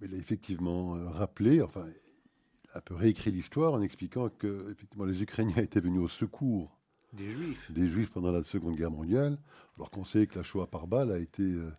mais 0.00 0.08
il 0.08 0.14
a 0.14 0.18
effectivement 0.18 0.94
euh, 0.94 1.08
rappelé, 1.08 1.62
enfin, 1.62 1.86
il 1.86 2.70
a 2.74 2.78
un 2.78 2.80
peu 2.80 2.94
réécrit 2.94 3.30
l'histoire 3.30 3.72
en 3.72 3.82
expliquant 3.82 4.28
que 4.28 4.70
effectivement, 4.70 5.04
les 5.04 5.22
Ukrainiens 5.22 5.56
étaient 5.62 5.80
venus 5.80 6.00
au 6.00 6.08
secours 6.08 6.78
des 7.12 7.28
Juifs. 7.28 7.70
Des 7.70 7.88
Juifs 7.88 8.10
pendant 8.10 8.32
la 8.32 8.42
Seconde 8.42 8.74
Guerre 8.74 8.90
mondiale, 8.90 9.38
alors 9.76 9.90
qu'on 9.90 10.04
sait 10.04 10.26
que 10.26 10.36
la 10.36 10.42
Shoah 10.42 10.66
par 10.66 10.88
balle 10.88 11.12
a 11.12 11.18
été 11.18 11.42
euh, 11.42 11.70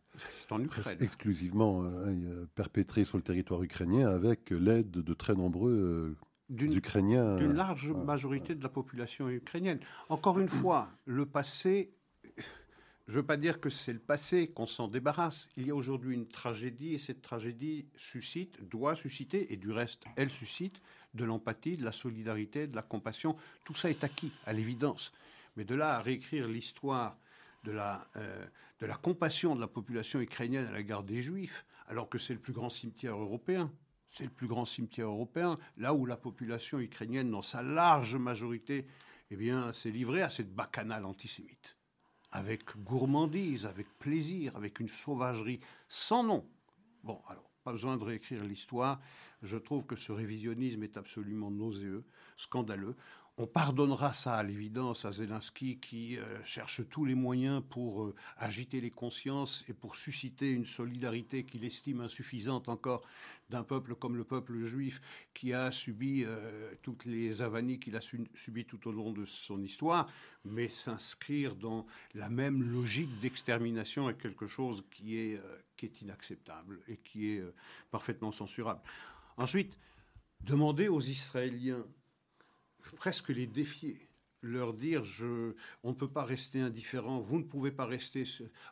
exclusivement 1.01 1.84
euh, 1.84 2.45
perpétrée 2.55 3.03
sur 3.03 3.17
le 3.17 3.24
territoire 3.24 3.62
ukrainien 3.62 4.10
avec 4.10 4.50
l'aide 4.50 4.91
de 4.91 5.13
très 5.13 5.36
nombreux 5.36 6.15
Ukrainiens. 6.50 7.36
D'une 7.36 7.53
large 7.53 7.91
majorité 7.91 8.55
de 8.55 8.63
la 8.63 8.69
population 8.69 9.29
ukrainienne. 9.29 9.79
Encore 10.10 10.39
une 10.39 10.50
fois, 10.50 10.89
le 11.05 11.25
passé 11.25 11.91
je 13.07 13.12
ne 13.12 13.17
veux 13.17 13.25
pas 13.25 13.38
dire 13.38 13.62
que 13.62 13.69
c'est 13.69 13.93
le 13.93 14.00
passé, 14.00 14.47
qu'on 14.47 14.65
s'en 14.65 14.88
débarrasse. 14.88 15.50
Il 15.57 15.67
y 15.67 15.69
a 15.69 15.75
aujourd'hui 15.75 16.15
une 16.15 16.27
tragédie 16.27 16.95
et 16.95 16.97
cette 16.97 17.21
tragédie 17.21 17.85
suscite, 17.95 18.67
doit 18.67 18.95
susciter, 18.95 19.53
et 19.53 19.57
du 19.57 19.71
reste, 19.71 20.05
elle 20.15 20.31
suscite 20.31 20.81
de 21.13 21.24
l'empathie, 21.24 21.77
de 21.77 21.85
la 21.85 21.91
solidarité, 21.91 22.65
de 22.65 22.75
la 22.75 22.81
compassion. 22.81 23.35
Tout 23.63 23.75
ça 23.75 23.91
est 23.91 24.03
acquis, 24.03 24.31
à 24.47 24.53
l'évidence. 24.53 25.13
Mais 25.55 25.65
de 25.65 25.75
là 25.75 25.97
à 25.97 26.01
réécrire 26.01 26.47
l'histoire 26.47 27.15
de 27.63 27.71
la, 27.71 28.07
euh, 28.15 28.43
de 28.79 28.88
la 28.88 28.95
compassion 28.95 29.55
de 29.55 29.62
la 29.62 29.67
population 29.67 30.19
ukrainienne 30.19 30.65
à 30.65 30.75
l'égard 30.75 31.03
des 31.03 31.21
Juifs, 31.21 31.63
alors 31.88 32.09
que 32.09 32.17
c'est 32.17 32.33
le 32.33 32.39
plus 32.39 32.53
grand 32.53 32.71
cimetière 32.71 33.17
européen, 33.17 33.71
c'est 34.13 34.24
le 34.24 34.31
plus 34.31 34.47
grand 34.47 34.65
cimetière 34.65 35.07
européen, 35.07 35.59
là 35.77 35.93
où 35.93 36.07
la 36.07 36.17
population 36.17 36.79
ukrainienne, 36.79 37.29
dans 37.29 37.43
sa 37.43 37.62
large 37.62 38.15
majorité, 38.15 38.88
eh 39.29 39.35
bien, 39.35 39.71
s'est 39.74 39.91
livrée 39.91 40.24
à 40.24 40.29
cette 40.31 40.55
bacchanale 40.55 41.05
antisémite 41.05 41.77
avec 42.35 42.77
gourmandise, 42.83 43.65
avec 43.65 43.87
plaisir, 43.97 44.57
avec 44.57 44.81
une 44.81 44.89
sauvagerie 44.89 45.61
sans 45.87 46.21
nom. 46.21 46.45
Bon, 47.01 47.21
alors, 47.29 47.49
pas 47.63 47.71
besoin 47.71 47.95
de 47.95 48.03
réécrire 48.03 48.43
l'histoire. 48.43 48.99
Je 49.41 49.55
trouve 49.55 49.85
que 49.85 49.95
ce 49.95 50.11
révisionnisme 50.11 50.83
est 50.83 50.97
absolument 50.97 51.49
nauséeux, 51.49 52.03
scandaleux. 52.35 52.97
On 53.37 53.47
pardonnera 53.47 54.13
ça 54.13 54.35
à 54.35 54.43
l'évidence 54.43 55.03
à 55.03 55.11
Zelensky 55.11 55.77
qui 55.81 56.17
euh, 56.17 56.41
cherche 56.45 56.87
tous 56.87 57.03
les 57.03 57.15
moyens 57.15 57.61
pour 57.69 58.03
euh, 58.03 58.15
agiter 58.37 58.79
les 58.79 58.91
consciences 58.91 59.65
et 59.67 59.73
pour 59.73 59.97
susciter 59.97 60.53
une 60.53 60.63
solidarité 60.63 61.43
qu'il 61.43 61.65
estime 61.65 61.99
insuffisante 61.99 62.69
encore 62.69 63.01
d'un 63.49 63.63
peuple 63.63 63.93
comme 63.95 64.15
le 64.15 64.23
peuple 64.23 64.63
juif 64.63 65.01
qui 65.33 65.51
a 65.51 65.69
subi 65.69 66.23
euh, 66.23 66.73
toutes 66.81 67.03
les 67.03 67.41
avanies 67.41 67.77
qu'il 67.77 67.97
a 67.97 67.99
subies 67.99 68.63
tout 68.63 68.87
au 68.87 68.93
long 68.93 69.11
de 69.11 69.25
son 69.25 69.61
histoire, 69.61 70.09
mais 70.45 70.69
s'inscrire 70.69 71.55
dans 71.55 71.85
la 72.13 72.29
même 72.29 72.63
logique 72.63 73.19
d'extermination 73.19 74.09
est 74.09 74.17
quelque 74.17 74.47
chose 74.47 74.85
qui 74.89 75.17
est, 75.17 75.41
qui 75.75 75.87
est 75.87 76.01
inacceptable 76.01 76.79
et 76.87 76.95
qui 76.95 77.31
est 77.31 77.43
parfaitement 77.91 78.31
censurable. 78.31 78.79
Ensuite, 79.35 79.77
demander 80.39 80.87
aux 80.87 81.01
Israéliens 81.01 81.83
presque 82.95 83.29
les 83.29 83.47
défier 83.47 84.09
leur 84.41 84.73
dire 84.73 85.03
je, 85.03 85.55
on 85.83 85.89
ne 85.89 85.95
peut 85.95 86.09
pas 86.09 86.23
rester 86.23 86.61
indifférent, 86.61 87.19
vous 87.19 87.39
ne 87.39 87.43
pouvez 87.43 87.71
pas 87.71 87.85
rester 87.85 88.23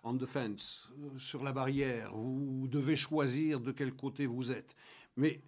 en 0.03 0.13
defense, 0.13 0.92
sur 1.18 1.44
la 1.44 1.51
barrière, 1.51 2.13
vous 2.13 2.68
devez 2.68 2.96
choisir 2.96 3.60
de 3.60 3.72
quel 3.72 3.94
côté 3.94 4.25
vous 4.25 4.51
êtes. 4.51 4.75
Mais 5.18 5.42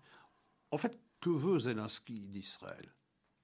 en 0.72 0.78
fait, 0.78 0.98
que 1.22 1.30
veut 1.30 1.60
Zelensky 1.60 2.28
d'Israël? 2.28 2.94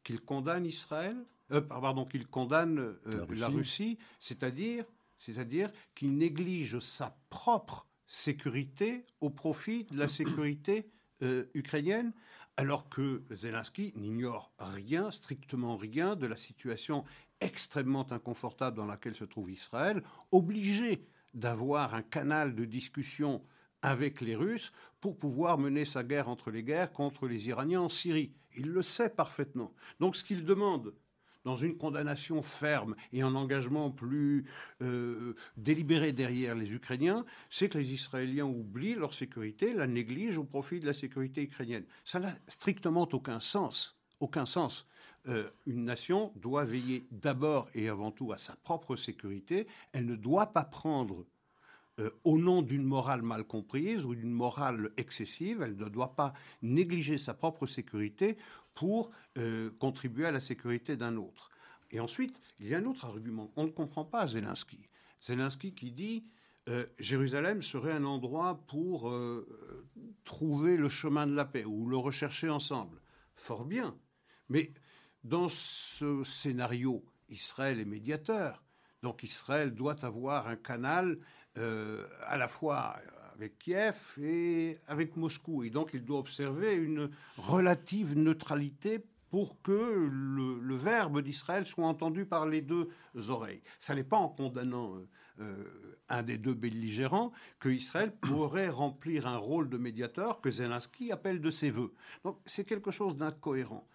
Qu'il 0.04 0.22
condamne 0.22 0.66
Israël 0.66 1.18
euh, 1.52 1.62
Pardon, 1.62 2.06
qu'il 2.06 2.28
condamne 2.28 2.80
euh, 2.80 3.26
la 3.30 3.48
Russie, 3.48 3.98
c'est-à-dire 4.20 4.86
c'est-à-dire 5.18 5.72
qu'il 5.94 6.18
néglige 6.18 6.80
sa 6.80 7.16
propre 7.30 7.86
sécurité 8.08 9.06
au 9.20 9.30
profit 9.30 9.84
de 9.86 9.98
la 9.98 10.08
sécurité 10.20 10.90
euh, 11.22 11.46
ukrainienne 11.54 12.12
alors 12.58 12.90
que 12.90 13.24
Zelensky 13.32 13.94
n'ignore 13.96 14.52
rien, 14.60 15.12
strictement 15.12 15.78
rien, 15.78 16.16
de 16.16 16.28
la 16.28 16.36
situation 16.36 17.04
extrêmement 17.40 18.12
inconfortable 18.12 18.78
dans 18.78 18.86
laquelle 18.86 19.16
se 19.16 19.26
trouve 19.26 19.50
Israël, 19.52 20.04
obligé 20.32 21.06
d'avoir 21.34 21.96
un 21.96 22.02
canal 22.02 22.56
de 22.56 22.66
discussion 22.66 23.42
avec 23.82 24.22
les 24.22 24.36
Russes 24.36 24.72
pour 25.00 25.18
pouvoir 25.18 25.58
mener 25.58 25.86
sa 25.86 26.04
guerre 26.04 26.30
entre 26.30 26.52
les 26.52 26.64
guerres 26.64 26.92
contre 26.92 27.28
les 27.28 27.48
Iraniens 27.48 27.82
en 27.82 27.90
Syrie. 27.90 28.32
Il 28.56 28.68
le 28.68 28.82
sait 28.82 29.10
parfaitement. 29.10 29.74
Donc 30.00 30.16
ce 30.16 30.24
qu'il 30.24 30.46
demande 30.46 30.94
dans 31.44 31.56
une 31.56 31.78
condamnation 31.78 32.42
ferme 32.42 32.96
et 33.14 33.22
un 33.22 33.36
engagement 33.36 33.92
plus 33.92 34.46
euh, 34.82 35.36
délibéré 35.58 36.12
derrière 36.12 36.56
les 36.56 36.74
Ukrainiens, 36.74 37.26
c'est 37.50 37.70
que 37.70 37.78
les 37.78 37.94
Israéliens 37.94 38.46
oublient 38.46 38.96
leur 38.96 39.14
sécurité, 39.14 39.74
la 39.74 39.88
négligent 39.88 40.38
au 40.38 40.44
profit 40.44 40.80
de 40.80 40.86
la 40.86 40.94
sécurité 40.94 41.44
ukrainienne. 41.44 41.86
Ça 42.06 42.20
n'a 42.20 42.34
strictement 42.48 43.08
aucun 43.12 43.40
sens. 43.40 43.98
Aucun 44.20 44.46
sens. 44.46 44.88
Euh, 45.28 45.50
une 45.66 45.84
nation 45.84 46.32
doit 46.36 46.66
veiller 46.66 47.08
d'abord 47.12 47.70
et 47.74 47.90
avant 47.90 48.12
tout 48.12 48.32
à 48.32 48.38
sa 48.38 48.56
propre 48.56 48.96
sécurité. 48.96 49.68
Elle 49.94 50.06
ne 50.06 50.16
doit 50.16 50.48
pas 50.48 50.64
prendre 50.64 51.26
euh, 52.00 52.10
au 52.24 52.38
nom 52.38 52.62
d'une 52.62 52.84
morale 52.84 53.22
mal 53.22 53.44
comprise 53.44 54.06
ou 54.06 54.16
d'une 54.16 54.32
morale 54.32 54.92
excessive, 54.98 55.62
elle 55.62 55.76
ne 55.76 55.90
doit 55.90 56.16
pas 56.16 56.34
négliger 56.62 57.18
sa 57.18 57.34
propre 57.34 57.68
sécurité 57.68 58.38
pour 58.74 59.12
euh, 59.38 59.72
contribuer 59.78 60.26
à 60.26 60.32
la 60.32 60.40
sécurité 60.40 60.96
d'un 60.96 61.18
autre. 61.18 61.52
Et 61.92 62.00
ensuite, 62.00 62.40
il 62.60 62.68
y 62.68 62.76
a 62.76 62.78
un 62.78 62.86
autre 62.86 63.06
argument. 63.06 63.52
On 63.58 63.66
ne 63.66 63.72
comprend 63.72 64.06
pas 64.06 64.26
Zelensky. 64.26 64.88
Zelensky 65.22 65.74
qui 65.74 65.92
dit 65.92 66.24
euh, 66.70 66.86
Jérusalem 66.98 67.62
serait 67.62 67.92
un 67.92 68.06
endroit 68.06 68.64
pour 68.68 69.14
trouver 70.24 70.78
le 70.78 70.88
chemin 70.88 71.28
de 71.28 71.36
la 71.36 71.46
paix 71.46 71.66
ou 71.66 71.88
le 71.88 71.98
rechercher 71.98 72.50
ensemble. 72.50 73.02
Fort 73.36 73.66
bien. 73.66 73.98
Mais 74.48 74.72
dans 75.24 75.50
ce 75.50 76.24
scénario, 76.24 77.04
Israël 77.30 77.80
est 77.80 77.86
médiateur. 77.86 78.64
Donc 79.04 79.24
Israël 79.24 79.74
doit 79.74 80.06
avoir 80.06 80.48
un 80.48 80.56
canal 80.56 81.18
à 81.56 82.38
la 82.38 82.48
fois 82.48 82.96
avec 83.36 83.58
Kiev 83.58 83.96
et 84.22 84.80
avec 84.88 85.18
Moscou. 85.18 85.64
Et 85.64 85.70
donc 85.70 85.92
il 85.94 86.06
doit 86.06 86.20
observer 86.20 86.76
une 86.76 87.10
relative 87.38 88.18
neutralité 88.18 89.04
pour 89.32 89.62
que 89.62 89.72
le, 90.12 90.76
verbe 90.76 91.22
d'Israël 91.22 91.66
soit 91.66 91.88
entendu 91.88 92.26
par 92.26 92.46
les 92.46 92.62
deux 92.62 92.90
oreilles. 93.30 93.62
Ça 93.80 93.96
n'est 93.96 94.04
pas 94.04 94.18
en 94.18 94.28
condamnant 94.28 94.96
euh, 94.96 95.08
euh, 95.40 95.98
un 96.10 96.22
des 96.22 96.38
deux 96.38 96.54
belligérants 96.54 97.32
que 97.60 97.70
Israël 97.70 98.14
pourrait 98.22 98.70
remplir 98.70 99.28
un 99.28 99.38
rôle 99.38 99.70
de 99.70 99.78
médiateur 99.78 100.42
que 100.42 100.52
Zelensky 100.52 101.12
appelle 101.12 101.42
de 101.42 101.50
ses 101.50 101.72
voeux. 101.72 101.94
Donc 102.24 102.38
c'est 102.46 102.66
quelque 102.66 102.92
chose 102.92 103.16
d'incohérent. 103.16 103.88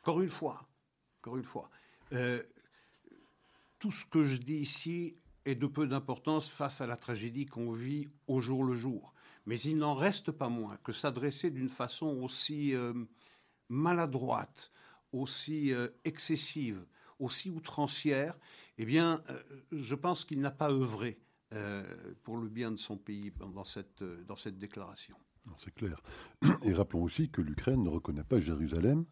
Encore 0.00 0.22
une 0.22 0.28
fois, 0.28 0.68
encore 1.20 1.36
une 1.36 1.44
fois, 1.44 1.68
euh, 2.12 2.40
tout 3.80 3.90
ce 3.90 4.06
que 4.06 4.22
je 4.22 4.36
dis 4.36 4.58
ici 4.58 5.16
est 5.48 5.54
de 5.54 5.66
peu 5.66 5.86
d'importance 5.86 6.48
face 6.48 6.80
à 6.80 6.86
la 6.86 6.96
tragédie 6.96 7.46
qu'on 7.46 7.72
vit 7.72 8.08
au 8.26 8.40
jour 8.40 8.64
le 8.64 8.74
jour. 8.74 9.14
Mais 9.46 9.58
il 9.60 9.78
n'en 9.78 9.94
reste 9.94 10.30
pas 10.30 10.48
moins 10.48 10.76
que 10.84 10.92
s'adresser 10.92 11.50
d'une 11.50 11.70
façon 11.70 12.06
aussi 12.22 12.74
euh, 12.74 12.92
maladroite, 13.68 14.70
aussi 15.12 15.72
euh, 15.72 15.88
excessive, 16.04 16.84
aussi 17.18 17.50
outrancière, 17.50 18.38
eh 18.76 18.84
bien, 18.84 19.22
euh, 19.30 19.42
je 19.72 19.94
pense 19.94 20.24
qu'il 20.24 20.40
n'a 20.40 20.50
pas 20.50 20.70
œuvré 20.70 21.18
pour 22.24 22.36
le 22.36 22.46
bien 22.46 22.70
de 22.70 22.76
son 22.76 22.98
pays 22.98 23.32
dans 23.54 23.64
cette, 23.64 24.02
dans 24.02 24.36
cette 24.36 24.58
déclaration. 24.58 25.16
C'est 25.56 25.74
clair. 25.74 26.02
Et 26.62 26.74
rappelons 26.74 27.04
aussi 27.04 27.30
que 27.30 27.40
l'Ukraine 27.40 27.82
ne 27.82 27.88
reconnaît 27.88 28.22
pas 28.22 28.38
Jérusalem 28.38 29.06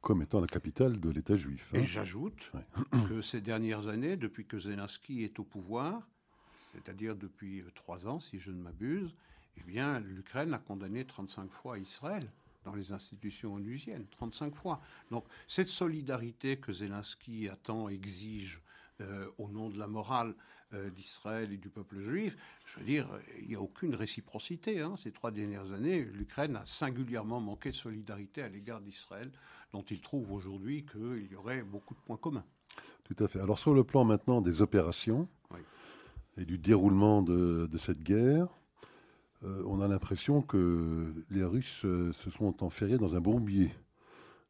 comme 0.00 0.22
étant 0.22 0.40
la 0.40 0.46
capitale 0.46 1.00
de 1.00 1.10
l'État 1.10 1.36
juif. 1.36 1.70
Hein. 1.72 1.78
Et 1.78 1.82
j'ajoute 1.82 2.52
que 3.08 3.20
ces 3.20 3.40
dernières 3.40 3.88
années, 3.88 4.16
depuis 4.16 4.46
que 4.46 4.58
Zelensky 4.58 5.24
est 5.24 5.38
au 5.38 5.44
pouvoir, 5.44 6.08
c'est-à-dire 6.72 7.16
depuis 7.16 7.60
euh, 7.60 7.70
trois 7.74 8.06
ans, 8.06 8.20
si 8.20 8.38
je 8.38 8.50
ne 8.50 8.60
m'abuse, 8.60 9.14
eh 9.56 9.62
bien, 9.62 10.00
l'Ukraine 10.00 10.54
a 10.54 10.58
condamné 10.58 11.04
35 11.04 11.50
fois 11.50 11.78
Israël 11.78 12.30
dans 12.64 12.74
les 12.74 12.92
institutions 12.92 13.54
onusiennes, 13.54 14.06
35 14.10 14.54
fois. 14.54 14.80
Donc 15.10 15.24
cette 15.46 15.68
solidarité 15.68 16.58
que 16.58 16.72
Zelensky 16.72 17.48
attend, 17.48 17.88
exige 17.88 18.60
euh, 19.00 19.28
au 19.38 19.48
nom 19.48 19.70
de 19.70 19.78
la 19.78 19.86
morale 19.86 20.34
euh, 20.74 20.90
d'Israël 20.90 21.50
et 21.50 21.56
du 21.56 21.70
peuple 21.70 21.98
juif, 22.00 22.36
je 22.66 22.78
veux 22.78 22.84
dire, 22.84 23.08
il 23.40 23.48
n'y 23.48 23.54
a 23.54 23.60
aucune 23.60 23.94
réciprocité. 23.94 24.80
Hein. 24.82 24.96
Ces 25.02 25.12
trois 25.12 25.30
dernières 25.30 25.72
années, 25.72 26.04
l'Ukraine 26.04 26.56
a 26.56 26.64
singulièrement 26.66 27.40
manqué 27.40 27.70
de 27.70 27.74
solidarité 27.74 28.42
à 28.42 28.50
l'égard 28.50 28.82
d'Israël, 28.82 29.32
dont 29.72 29.80
il 29.80 30.02
trouve 30.02 30.30
aujourd'hui 30.30 30.84
qu'il 30.84 31.26
y 31.32 31.36
aurait 31.36 31.62
beaucoup 31.62 31.94
de 31.94 32.00
points 32.00 32.18
communs. 32.18 32.44
Tout 33.04 33.16
à 33.24 33.28
fait. 33.28 33.40
Alors 33.40 33.58
sur 33.58 33.72
le 33.72 33.82
plan 33.82 34.04
maintenant 34.04 34.42
des 34.42 34.60
opérations 34.60 35.26
et 36.36 36.44
du 36.44 36.58
déroulement 36.58 37.22
de, 37.22 37.78
cette 37.78 38.02
guerre, 38.02 38.48
euh, 39.44 39.62
on 39.66 39.80
a 39.80 39.88
l'impression 39.88 40.42
que 40.42 41.14
les 41.30 41.44
Russes 41.44 41.80
se 41.80 42.30
sont 42.36 42.62
enferrés 42.62 42.98
dans 42.98 43.14
un 43.14 43.20
bourbier. 43.20 43.72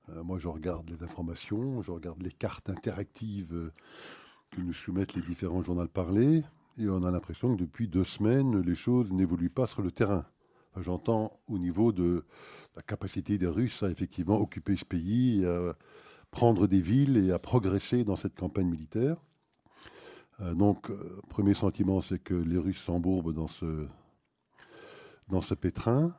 moi, 0.08 0.38
je 0.38 0.48
regarde 0.48 0.90
les 0.90 1.04
informations, 1.04 1.80
je 1.80 1.92
regarde 1.92 2.20
les 2.20 2.32
cartes 2.32 2.68
interactives 2.70 3.70
que 4.50 4.60
nous 4.60 4.72
soumettent 4.72 5.14
les 5.14 5.22
différents 5.22 5.62
journaux 5.62 5.86
parlés, 5.88 6.42
et 6.78 6.88
on 6.88 7.02
a 7.04 7.10
l'impression 7.10 7.54
que 7.54 7.60
depuis 7.60 7.88
deux 7.88 8.04
semaines, 8.04 8.60
les 8.60 8.74
choses 8.74 9.12
n'évoluent 9.12 9.50
pas 9.50 9.66
sur 9.66 9.82
le 9.82 9.90
terrain. 9.90 10.24
J'entends 10.76 11.40
au 11.48 11.58
niveau 11.58 11.92
de 11.92 12.24
la 12.76 12.82
capacité 12.82 13.36
des 13.36 13.46
Russes 13.46 13.82
à 13.82 13.90
effectivement 13.90 14.40
occuper 14.40 14.76
ce 14.76 14.84
pays, 14.84 15.44
à 15.44 15.74
prendre 16.30 16.66
des 16.66 16.80
villes 16.80 17.16
et 17.16 17.32
à 17.32 17.38
progresser 17.38 18.04
dans 18.04 18.16
cette 18.16 18.36
campagne 18.36 18.68
militaire. 18.68 19.16
Euh, 20.40 20.54
donc, 20.54 20.90
euh, 20.90 21.20
premier 21.28 21.54
sentiment, 21.54 22.00
c'est 22.00 22.18
que 22.18 22.34
les 22.34 22.58
Russes 22.58 22.82
s'embourbent 22.82 23.32
dans 23.32 23.48
ce, 23.48 23.86
dans 25.28 25.40
ce 25.40 25.54
pétrin. 25.54 26.14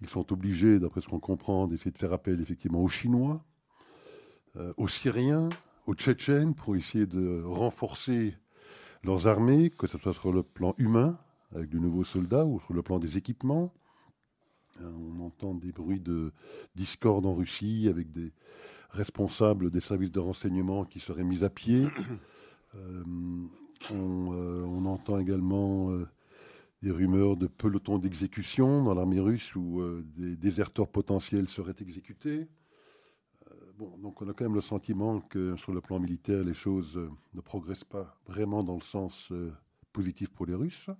Ils 0.00 0.08
sont 0.08 0.32
obligés, 0.32 0.78
d'après 0.78 1.00
ce 1.00 1.08
qu'on 1.08 1.20
comprend, 1.20 1.66
d'essayer 1.66 1.90
de 1.90 1.98
faire 1.98 2.12
appel 2.12 2.40
effectivement 2.40 2.82
aux 2.82 2.88
Chinois, 2.88 3.44
euh, 4.56 4.72
aux 4.76 4.88
Syriens, 4.88 5.48
aux 5.88 5.94
Tchétchènes 5.94 6.54
pour 6.54 6.76
essayer 6.76 7.06
de 7.06 7.42
renforcer 7.42 8.34
leurs 9.04 9.26
armées, 9.26 9.70
que 9.70 9.86
ce 9.86 9.96
soit 9.96 10.12
sur 10.12 10.32
le 10.32 10.42
plan 10.42 10.74
humain, 10.76 11.18
avec 11.54 11.70
de 11.70 11.78
nouveaux 11.78 12.04
soldats, 12.04 12.44
ou 12.44 12.60
sur 12.60 12.74
le 12.74 12.82
plan 12.82 12.98
des 12.98 13.16
équipements. 13.16 13.72
Euh, 14.82 14.90
on 14.92 15.24
entend 15.24 15.54
des 15.54 15.72
bruits 15.72 16.00
de 16.00 16.30
discorde 16.76 17.24
en 17.24 17.34
Russie, 17.34 17.88
avec 17.88 18.12
des 18.12 18.32
responsables 18.90 19.70
des 19.70 19.80
services 19.80 20.12
de 20.12 20.20
renseignement 20.20 20.84
qui 20.84 21.00
seraient 21.00 21.24
mis 21.24 21.42
à 21.42 21.50
pied. 21.50 21.86
Euh, 22.74 23.02
euh, 23.92 24.64
on, 24.66 24.84
entend 24.84 25.18
également 25.18 25.90
des 26.82 26.90
rumeurs 26.90 27.38
de 27.38 27.46
pelotons 27.46 27.96
d'exécution 27.96 28.84
dans 28.84 28.92
l'armée 28.92 29.20
russe 29.20 29.56
où 29.56 29.80
des 30.18 30.36
déserteurs 30.36 30.88
potentiels 30.88 31.48
seraient 31.48 31.76
exécutés 31.80 32.46
donc 33.78 34.20
on 34.22 34.28
a 34.28 34.32
quand 34.32 34.44
même 34.44 34.54
le 34.54 34.60
sentiment 34.60 35.20
que 35.20 35.56
sur 35.56 35.72
le 35.72 35.80
plan 35.80 36.00
militaire, 36.00 36.42
les 36.42 36.54
choses 36.54 36.96
euh, 36.96 37.10
ne 37.34 37.40
progressent 37.40 37.84
pas 37.84 38.16
vraiment 38.26 38.64
dans 38.64 38.74
le 38.74 38.82
sens 38.82 39.28
euh, 39.30 39.52
positif 39.92 40.28
pour 40.30 40.46
les 40.46 40.54
Russes. 40.54 40.90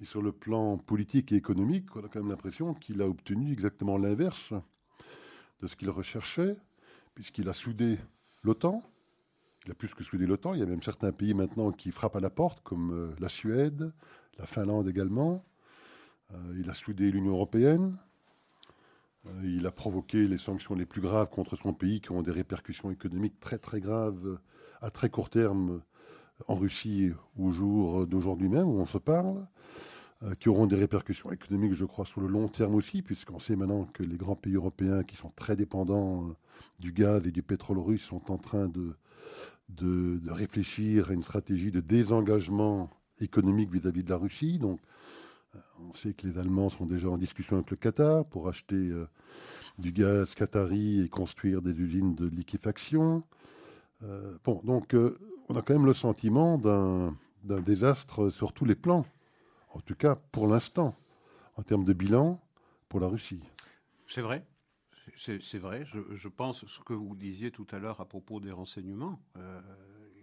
Et 0.00 0.04
sur 0.04 0.20
le 0.20 0.32
plan 0.32 0.76
politique 0.76 1.32
et 1.32 1.36
économique, 1.36 1.94
on 1.96 2.04
a 2.04 2.08
quand 2.08 2.20
même 2.20 2.28
l'impression 2.28 2.74
qu'il 2.74 3.00
a 3.00 3.08
obtenu 3.08 3.52
exactement 3.52 3.96
l'inverse 3.96 4.52
de 5.60 5.66
ce 5.66 5.76
qu'il 5.76 5.88
recherchait, 5.88 6.56
puisqu'il 7.14 7.48
a 7.48 7.52
soudé 7.52 7.98
l'OTAN. 8.42 8.82
Il 9.64 9.70
a 9.70 9.74
plus 9.74 9.94
que 9.94 10.04
soudé 10.04 10.26
l'OTAN. 10.26 10.54
Il 10.54 10.60
y 10.60 10.62
a 10.62 10.66
même 10.66 10.82
certains 10.82 11.12
pays 11.12 11.32
maintenant 11.32 11.72
qui 11.72 11.90
frappent 11.90 12.16
à 12.16 12.20
la 12.20 12.30
porte, 12.30 12.60
comme 12.62 12.92
euh, 12.92 13.14
la 13.18 13.28
Suède, 13.28 13.92
la 14.38 14.46
Finlande 14.46 14.88
également. 14.88 15.44
il 16.56 16.68
a 16.68 16.74
soudé 16.74 17.12
l'Union 17.12 17.32
européenne. 17.32 17.96
Euh, 19.26 19.30
il 19.44 19.66
a 19.66 19.70
provoqué 19.70 20.26
les 20.26 20.38
sanctions 20.38 20.74
les 20.74 20.86
plus 20.86 21.00
graves 21.00 21.30
contre 21.30 21.56
son 21.56 21.72
pays 21.72 22.00
qui 22.00 22.10
ont 22.12 22.22
des 22.22 22.30
répercussions 22.30 22.90
économiques 22.90 23.40
très 23.40 23.58
très 23.58 23.80
graves 23.80 24.38
à 24.80 24.90
très 24.90 25.08
court 25.08 25.30
terme 25.30 25.80
en 26.48 26.54
Russie 26.54 27.10
au 27.38 27.50
jour 27.50 28.06
d'aujourd'hui 28.06 28.48
même 28.48 28.66
où 28.66 28.78
on 28.80 28.86
se 28.86 28.98
parle, 28.98 29.46
euh, 30.24 30.34
qui 30.34 30.48
auront 30.48 30.66
des 30.66 30.76
répercussions 30.76 31.32
économiques 31.32 31.74
je 31.74 31.84
crois 31.84 32.04
sur 32.04 32.20
le 32.20 32.26
long 32.26 32.48
terme 32.48 32.74
aussi 32.74 33.02
puisqu'on 33.02 33.40
sait 33.40 33.56
maintenant 33.56 33.86
que 33.86 34.02
les 34.02 34.16
grands 34.16 34.36
pays 34.36 34.54
européens 34.54 35.04
qui 35.04 35.16
sont 35.16 35.32
très 35.36 35.56
dépendants 35.56 36.28
euh, 36.28 36.34
du 36.80 36.92
gaz 36.92 37.26
et 37.26 37.30
du 37.30 37.42
pétrole 37.42 37.78
russe 37.78 38.02
sont 38.02 38.30
en 38.30 38.38
train 38.38 38.68
de, 38.68 38.94
de, 39.70 40.20
réfléchir 40.28 41.10
à 41.10 41.14
une 41.14 41.22
stratégie 41.22 41.70
de 41.70 41.80
désengagement 41.80 42.90
économique 43.20 43.70
vis-à-vis 43.70 44.00
-vis 44.00 44.04
de 44.04 44.10
la 44.10 44.16
Russie. 44.16 44.60
On 45.80 45.92
sait 45.92 46.14
que 46.14 46.26
les 46.26 46.38
Allemands 46.38 46.70
sont 46.70 46.86
déjà 46.86 47.08
en 47.08 47.18
discussion 47.18 47.56
avec 47.56 47.70
le 47.70 47.76
Qatar 47.76 48.24
pour 48.26 48.48
acheter 48.48 48.74
euh, 48.74 49.08
du 49.78 49.92
gaz 49.92 50.34
qatari 50.34 51.00
et 51.00 51.08
construire 51.08 51.62
des 51.62 51.78
usines 51.80 52.14
de 52.14 52.26
liquéfaction. 52.26 53.22
Euh, 54.02 54.36
bon, 54.44 54.60
donc 54.64 54.94
euh, 54.94 55.18
on 55.48 55.56
a 55.56 55.62
quand 55.62 55.74
même 55.74 55.86
le 55.86 55.94
sentiment 55.94 56.58
d'un 56.58 57.60
désastre 57.60 58.30
sur 58.30 58.52
tous 58.52 58.64
les 58.64 58.74
plans, 58.74 59.06
en 59.70 59.80
tout 59.80 59.94
cas 59.94 60.16
pour 60.16 60.46
l'instant, 60.46 60.94
en 61.56 61.62
termes 61.62 61.84
de 61.84 61.92
bilan 61.92 62.40
pour 62.88 63.00
la 63.00 63.08
Russie. 63.08 63.42
C'est 64.06 64.22
vrai. 64.22 64.44
C'est 65.18 65.58
vrai. 65.58 65.84
Je, 65.84 66.28
pense 66.28 66.64
ce 66.66 66.80
que 66.80 66.94
vous 66.94 67.14
disiez 67.14 67.50
tout 67.50 67.66
à 67.72 67.78
l'heure 67.78 68.00
à 68.00 68.06
propos 68.06 68.40
des 68.40 68.50
renseignements. 68.50 69.20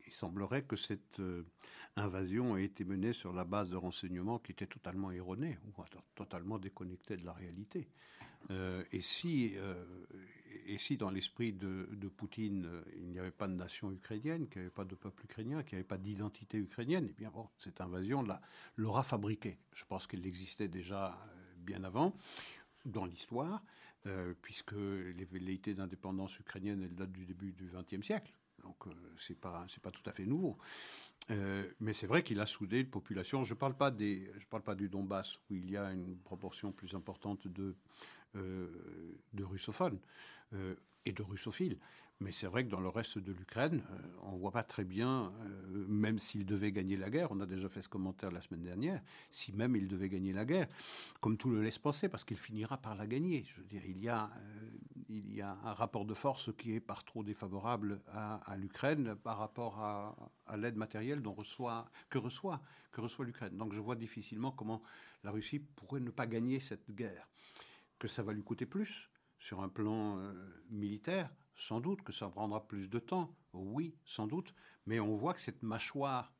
il 0.07 0.13
semblerait 0.13 0.63
que 0.63 0.75
cette 0.75 1.21
invasion 1.95 2.55
a 2.55 2.61
été 2.61 2.83
menée 2.83 3.13
sur 3.13 3.33
la 3.33 3.43
base 3.43 3.69
de 3.69 3.75
renseignements 3.75 4.39
qui 4.39 4.51
étaient 4.51 4.67
totalement 4.67 5.11
erronés 5.11 5.57
ou 5.65 5.83
totalement 6.15 6.57
déconnectés 6.57 7.17
de 7.17 7.25
la 7.25 7.33
réalité. 7.33 7.87
Euh, 8.49 8.83
et, 8.91 9.01
si, 9.01 9.53
euh, 9.55 9.85
et 10.65 10.77
si 10.77 10.97
dans 10.97 11.09
l'esprit 11.09 11.53
de, 11.53 11.85
Poutine, 12.15 12.65
euh, 12.65 12.81
il 12.97 13.09
n'y 13.09 13.19
avait 13.19 13.31
pas 13.31 13.47
de 13.47 13.53
nation 13.53 13.91
ukrainienne, 13.91 14.47
qu'il 14.47 14.61
n'y 14.61 14.65
avait 14.65 14.73
pas 14.73 14.85
de 14.85 14.95
peuple 14.95 15.25
ukrainien, 15.25 15.63
qu'il 15.63 15.75
n'y 15.75 15.81
avait 15.81 15.87
pas 15.87 15.97
d'identité 15.97 16.57
ukrainienne, 16.57 17.07
eh 17.09 17.13
bien 17.13 17.31
cette 17.57 17.81
invasion 17.81 18.25
l'aura 18.77 19.03
fabriquée. 19.03 19.57
Je 19.73 19.85
pense 19.85 20.07
qu'elle 20.07 20.25
existait 20.25 20.67
déjà 20.67 21.17
bien 21.57 21.83
avant 21.83 22.15
dans 22.85 23.05
l'histoire, 23.05 23.63
puisque 24.41 24.71
les 24.71 25.25
velléités 25.25 25.75
d'indépendance 25.75 26.37
ukrainienne, 26.39 26.81
elles 26.81 26.95
datent 26.95 27.11
du 27.11 27.25
début 27.25 27.51
du 27.51 27.69
XXe 27.71 28.03
siècle. 28.03 28.33
Donc 28.63 28.85
c'est 29.19 29.39
pas 29.39 29.65
c'est 29.69 29.81
pas 29.81 29.91
tout 29.91 30.07
à 30.07 30.11
fait 30.11 30.25
nouveau. 30.25 30.57
Euh, 31.29 31.63
mais 31.79 31.93
c'est 31.93 32.07
vrai 32.07 32.23
qu'il 32.23 32.39
a 32.39 32.45
soudé 32.45 32.79
une 32.79 32.89
population. 32.89 33.43
Je 33.43 33.53
ne 33.53 33.59
parle, 33.59 33.75
pas 33.75 33.93
parle 34.49 34.63
pas 34.63 34.75
du 34.75 34.89
Donbass, 34.89 35.37
où 35.49 35.55
il 35.55 35.69
y 35.69 35.77
a 35.77 35.91
une 35.91 36.17
proportion 36.17 36.71
plus 36.71 36.95
importante 36.95 37.47
de, 37.47 37.75
euh, 38.35 38.67
de 39.33 39.43
russophones 39.43 39.99
euh, 40.53 40.75
et 41.05 41.11
de 41.11 41.21
russophiles. 41.21 41.77
Mais 42.19 42.31
c'est 42.31 42.47
vrai 42.47 42.63
que 42.63 42.69
dans 42.69 42.81
le 42.81 42.89
reste 42.89 43.17
de 43.17 43.31
l'Ukraine, 43.31 43.81
on 44.21 44.33
ne 44.33 44.37
voit 44.37 44.51
pas 44.51 44.61
très 44.61 44.83
bien, 44.83 45.33
même 45.87 46.19
s'il 46.19 46.45
devait 46.45 46.71
gagner 46.71 46.95
la 46.95 47.09
guerre, 47.09 47.31
on 47.31 47.39
a 47.39 47.47
déjà 47.47 47.67
fait 47.67 47.81
ce 47.81 47.89
commentaire 47.89 48.29
la 48.29 48.41
semaine 48.41 48.61
dernière, 48.61 49.01
si 49.31 49.51
même 49.53 49.75
il 49.75 49.87
devait 49.87 50.07
gagner 50.07 50.31
la 50.31 50.45
guerre, 50.45 50.67
comme 51.19 51.35
tout 51.35 51.49
le 51.49 51.63
laisse 51.63 51.79
penser, 51.79 52.09
parce 52.09 52.23
qu'il 52.23 52.37
finira 52.37 52.77
par 52.77 52.93
la 52.93 53.07
gagner. 53.07 53.43
Je 53.47 53.59
veux 53.59 53.67
dire, 53.67 53.81
il 53.87 53.97
y 53.97 54.07
a, 54.07 54.29
il 55.17 55.35
y 55.35 55.41
a 55.41 55.57
un 55.63 55.73
rapport 55.73 56.05
de 56.05 56.13
force 56.13 56.55
qui 56.55 56.73
est 56.73 56.79
par 56.79 57.03
trop 57.03 57.23
défavorable 57.23 58.01
à, 58.07 58.55
l'Ukraine 58.57 59.15
par 59.15 59.37
rapport 59.37 59.79
à, 59.79 60.57
l'aide 60.57 60.75
matérielle 60.75 61.21
que 61.21 61.29
reçoit, 62.17 62.61
que 62.91 63.01
reçoit 63.01 63.25
l'Ukraine. 63.25 63.57
Donc 63.57 63.73
je 63.73 63.79
vois 63.79 63.95
difficilement 63.95 64.51
comment 64.51 64.81
la 65.23 65.31
Russie 65.31 65.59
pourrait 65.59 65.99
ne 65.99 66.11
pas 66.11 66.27
gagner 66.27 66.59
cette 66.59 66.89
guerre. 66.91 67.27
Que 67.99 68.07
ça 68.07 68.23
va 68.23 68.33
lui 68.33 68.43
coûter 68.43 68.65
plus 68.65 69.09
sur 69.37 69.61
un 69.61 69.69
plan 69.69 70.19
militaire, 70.69 71.29
sans 71.55 71.81
doute 71.81 72.03
que 72.03 72.13
ça 72.13 72.29
prendra 72.29 72.67
plus 72.67 72.87
de 72.87 72.99
temps, 72.99 73.35
oui, 73.53 73.95
sans 74.05 74.27
doute, 74.27 74.53
mais 74.85 74.99
on 74.99 75.15
voit 75.15 75.33
que 75.33 75.41
cette 75.41 75.63
mâchoire 75.63 76.31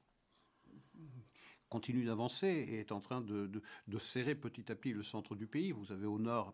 continue 1.69 2.03
d'avancer 2.03 2.47
et 2.47 2.79
est 2.79 2.91
en 2.91 2.99
train 2.99 3.21
de, 3.21 3.49
serrer 3.97 4.35
petit 4.35 4.71
à 4.71 4.75
petit 4.75 4.93
le 4.93 5.03
centre 5.03 5.35
du 5.35 5.47
pays. 5.47 5.71
Vous 5.71 5.91
avez 5.91 6.05
au 6.05 6.19
nord, 6.19 6.53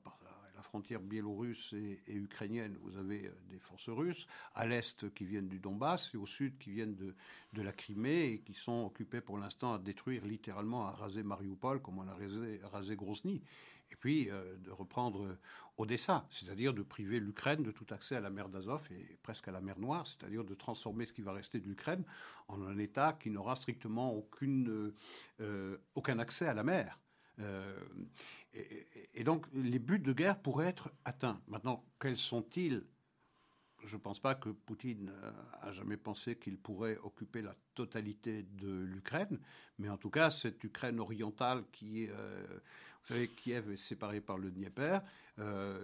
la 0.58 0.64
frontière 0.64 1.00
biélorusse 1.00 1.74
et, 1.74 2.02
ukrainienne, 2.14 2.76
vous 2.82 2.98
avez 2.98 3.28
euh, 3.28 3.32
des 3.50 3.60
forces 3.60 3.90
russes, 3.90 4.28
à 4.56 4.66
l'est 4.66 5.14
qui 5.14 5.26
viennent 5.26 5.48
du 5.48 5.60
Donbass 5.60 6.14
et 6.14 6.18
au 6.18 6.26
sud 6.26 6.58
qui 6.58 6.72
viennent 6.72 6.96
de, 6.96 7.16
de 7.54 7.62
la 7.62 7.72
Crimée 7.72 8.34
et 8.34 8.40
qui 8.40 8.54
sont 8.54 8.86
occupés 8.86 9.22
pour 9.22 9.38
l'instant 9.38 9.76
à 9.76 9.80
détruire 9.80 10.26
littéralement, 10.26 10.88
à 10.88 10.92
raser 10.92 11.24
Mariupol 11.24 11.82
comme 11.82 12.00
on 12.00 12.08
a 12.08 12.14
rasé, 12.14 12.60
rasé 12.64 12.96
Grozny 12.96 13.42
et 13.92 13.96
puis 13.96 14.30
euh, 14.30 14.58
de 14.58 14.72
reprendre 14.72 15.38
Odessa, 15.78 16.26
c'est-à-dire 16.32 16.74
de 16.74 16.82
priver 16.82 17.20
l'Ukraine 17.20 17.62
de 17.62 17.72
tout 17.72 17.86
accès 17.92 18.16
à 18.16 18.20
la 18.20 18.32
mer 18.32 18.50
d'Azov 18.50 18.82
et 18.92 19.18
presque 19.22 19.48
à 19.48 19.52
la 19.52 19.62
mer 19.62 19.80
Noire, 19.80 20.08
c'est-à-dire 20.08 20.44
de 20.44 20.56
transformer 20.56 21.06
ce 21.06 21.14
qui 21.14 21.22
va 21.22 21.34
rester 21.34 21.60
de 21.60 21.68
l'Ukraine 21.68 22.04
en 22.48 22.62
un 22.64 22.78
État 22.80 23.16
qui 23.20 23.30
n'aura 23.30 23.56
strictement 23.56 24.12
aucune, 24.14 24.70
euh, 24.70 24.96
euh, 25.42 25.78
aucun 25.94 26.18
accès 26.20 26.48
à 26.48 26.54
la 26.54 26.64
mer. 26.64 27.00
Et, 28.54 29.24
donc 29.24 29.46
les 29.54 29.80
buts 29.80 30.00
de 30.00 30.14
guerre 30.14 30.40
pourraient 30.42 30.68
être 30.68 30.92
atteints. 31.06 31.42
Maintenant, 31.48 31.86
quels 32.00 32.18
sont-ils? 32.18 32.84
Je 33.86 33.96
ne 33.96 34.02
pense 34.02 34.20
pas 34.20 34.34
que 34.34 34.50
Poutine 34.50 35.12
euh, 35.24 35.32
a 35.62 35.72
jamais 35.72 35.98
pensé 35.98 36.36
qu'il 36.36 36.58
pourrait 36.58 36.98
occuper 37.04 37.44
la 37.44 37.56
totalité 37.76 38.44
de 38.44 38.70
l'Ukraine, 38.70 39.40
mais 39.78 39.88
en 39.88 39.98
tout 39.98 40.10
cas, 40.10 40.32
cette 40.32 40.64
Ukraine 40.64 41.00
orientale 41.00 41.64
qui 41.72 42.04
est, 42.04 42.10
euh, 42.10 42.60
vous 43.08 43.14
savez, 43.14 43.30
Kiev 43.30 43.72
est 43.72 43.78
séparée 43.78 44.20
par 44.20 44.38
le 44.38 44.52
Dnieper. 44.52 45.00
Euh, 45.40 45.82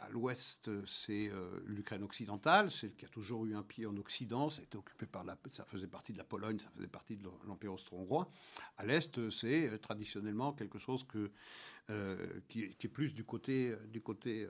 à 0.00 0.10
l'ouest, 0.10 0.68
c'est 0.86 1.30
l'Ukraine 1.64 2.02
occidentale, 2.02 2.70
celle 2.70 2.94
qui 2.94 3.06
a 3.06 3.08
toujours 3.08 3.46
eu 3.46 3.54
un 3.54 3.62
pied 3.62 3.86
en 3.86 3.96
Occident. 3.96 4.50
Ça, 4.50 4.60
occupé 4.74 5.06
par 5.06 5.24
la, 5.24 5.38
ça 5.48 5.64
faisait 5.64 5.86
partie 5.86 6.12
de 6.12 6.18
la 6.18 6.24
Pologne, 6.24 6.58
ça 6.58 6.68
faisait 6.76 6.88
partie 6.88 7.16
de 7.16 7.26
l'Empire 7.46 7.72
austro-hongrois. 7.72 8.30
À 8.76 8.84
l'est, 8.84 9.30
c'est 9.30 9.80
traditionnellement 9.80 10.52
quelque 10.52 10.78
chose 10.78 11.06
que, 11.08 11.30
qui, 12.48 12.64
est 12.64 12.88
plus 12.88 13.14
du 13.14 13.24
côté, 13.24 13.74
du 13.86 14.02
côté 14.02 14.46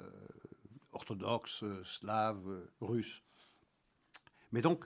orthodoxe, 0.90 1.64
slave, 1.85 2.66
russe. 2.81 3.22
Mais 4.50 4.61
donc, 4.61 4.85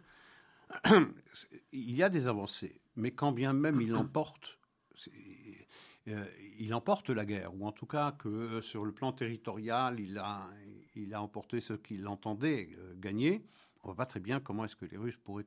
il 1.73 1.95
y 1.95 2.03
a 2.03 2.11
des 2.11 2.27
avancées, 2.27 2.79
mais 2.97 3.12
quand 3.12 3.33
bien 3.33 3.55
même 3.55 3.81
il 3.81 3.97
emporte, 3.97 4.59
euh, 6.09 6.27
il 6.59 6.75
emporte 6.75 7.11
la 7.11 7.25
guerre, 7.25 7.55
ou 7.55 7.67
en 7.67 7.73
tout 7.73 7.87
cas 7.87 8.12
que 8.12 8.29
euh, 8.29 8.62
sur 8.62 8.85
le 8.85 8.93
plan 8.93 9.12
territorial, 9.12 10.01
il 10.01 10.19
a, 10.19 10.49
il 10.95 11.15
a 11.15 11.23
emporté 11.23 11.61
ce 11.61 11.75
qu'il 11.75 12.07
entendait 12.09 12.71
euh, 12.79 12.95
gagner. 12.97 13.45
On 13.83 13.88
ne 13.88 13.95
voit 13.95 13.97
pas 13.97 14.07
très 14.07 14.21
bien 14.21 14.41
comment 14.41 14.65
est-ce 14.65 14.77
que 14.77 14.85
les 14.85 14.97
Russes 14.97 15.17
pourraient 15.17 15.47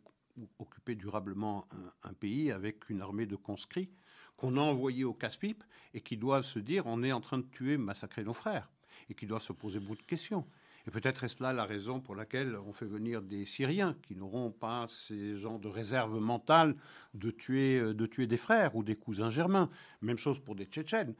occuper 0.59 0.95
durablement 0.95 1.65
un, 2.03 2.11
pays 2.11 2.51
avec 2.51 2.89
une 2.89 3.01
armée 3.01 3.25
de 3.25 3.37
conscrits 3.37 3.89
qu'on 4.35 4.57
a 4.57 4.59
envoyés 4.59 5.05
au 5.05 5.13
casse-pipe 5.13 5.63
et 5.93 6.01
qui 6.01 6.17
doivent 6.17 6.43
se 6.43 6.59
dire 6.59 6.87
on 6.87 7.03
est 7.03 7.13
en 7.13 7.21
train 7.21 7.37
de 7.37 7.45
tuer, 7.45 7.77
massacrer 7.77 8.25
nos 8.25 8.33
frères 8.33 8.69
et 9.09 9.13
qui 9.13 9.27
doivent 9.27 9.41
se 9.41 9.53
poser 9.53 9.79
beaucoup 9.79 10.01
de 10.01 10.01
questions. 10.01 10.45
Et 10.87 10.91
peut-être 10.91 11.23
est-ce 11.23 11.41
là 11.41 11.51
la 11.51 11.65
raison 11.65 11.99
pour 11.99 12.15
laquelle 12.15 12.55
on 12.57 12.73
fait 12.73 12.85
venir 12.85 13.21
des 13.21 13.45
Syriens 13.45 13.95
qui 14.03 14.15
n'auront 14.15 14.51
pas 14.51 14.85
ces 14.87 15.35
gens 15.35 15.57
de 15.57 15.67
réserve 15.67 16.19
mentale 16.19 16.75
de 17.13 17.31
tuer, 17.31 17.79
euh, 17.79 17.93
des 18.25 18.37
frères 18.37 18.75
ou 18.75 18.83
des 18.83 18.95
cousins 18.95 19.29
germains. 19.29 19.69
Même 20.01 20.17
chose 20.17 20.39
pour 20.39 20.55
des 20.55 20.65
Tchétchènes 20.65 21.15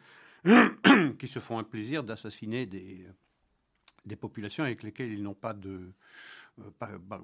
qui 1.19 1.27
se 1.27 1.39
font 1.39 1.57
un 1.57 1.63
plaisir 1.63 2.03
d'assassiner 2.03 2.67
des, 2.67 3.07
des 4.05 4.15
populations 4.15 4.63
avec 4.63 4.83
lesquelles 4.83 5.11
ils 5.11 5.23
n'ont 5.23 5.33
pas 5.33 5.53
de, 5.53 5.93
euh, 6.59 6.71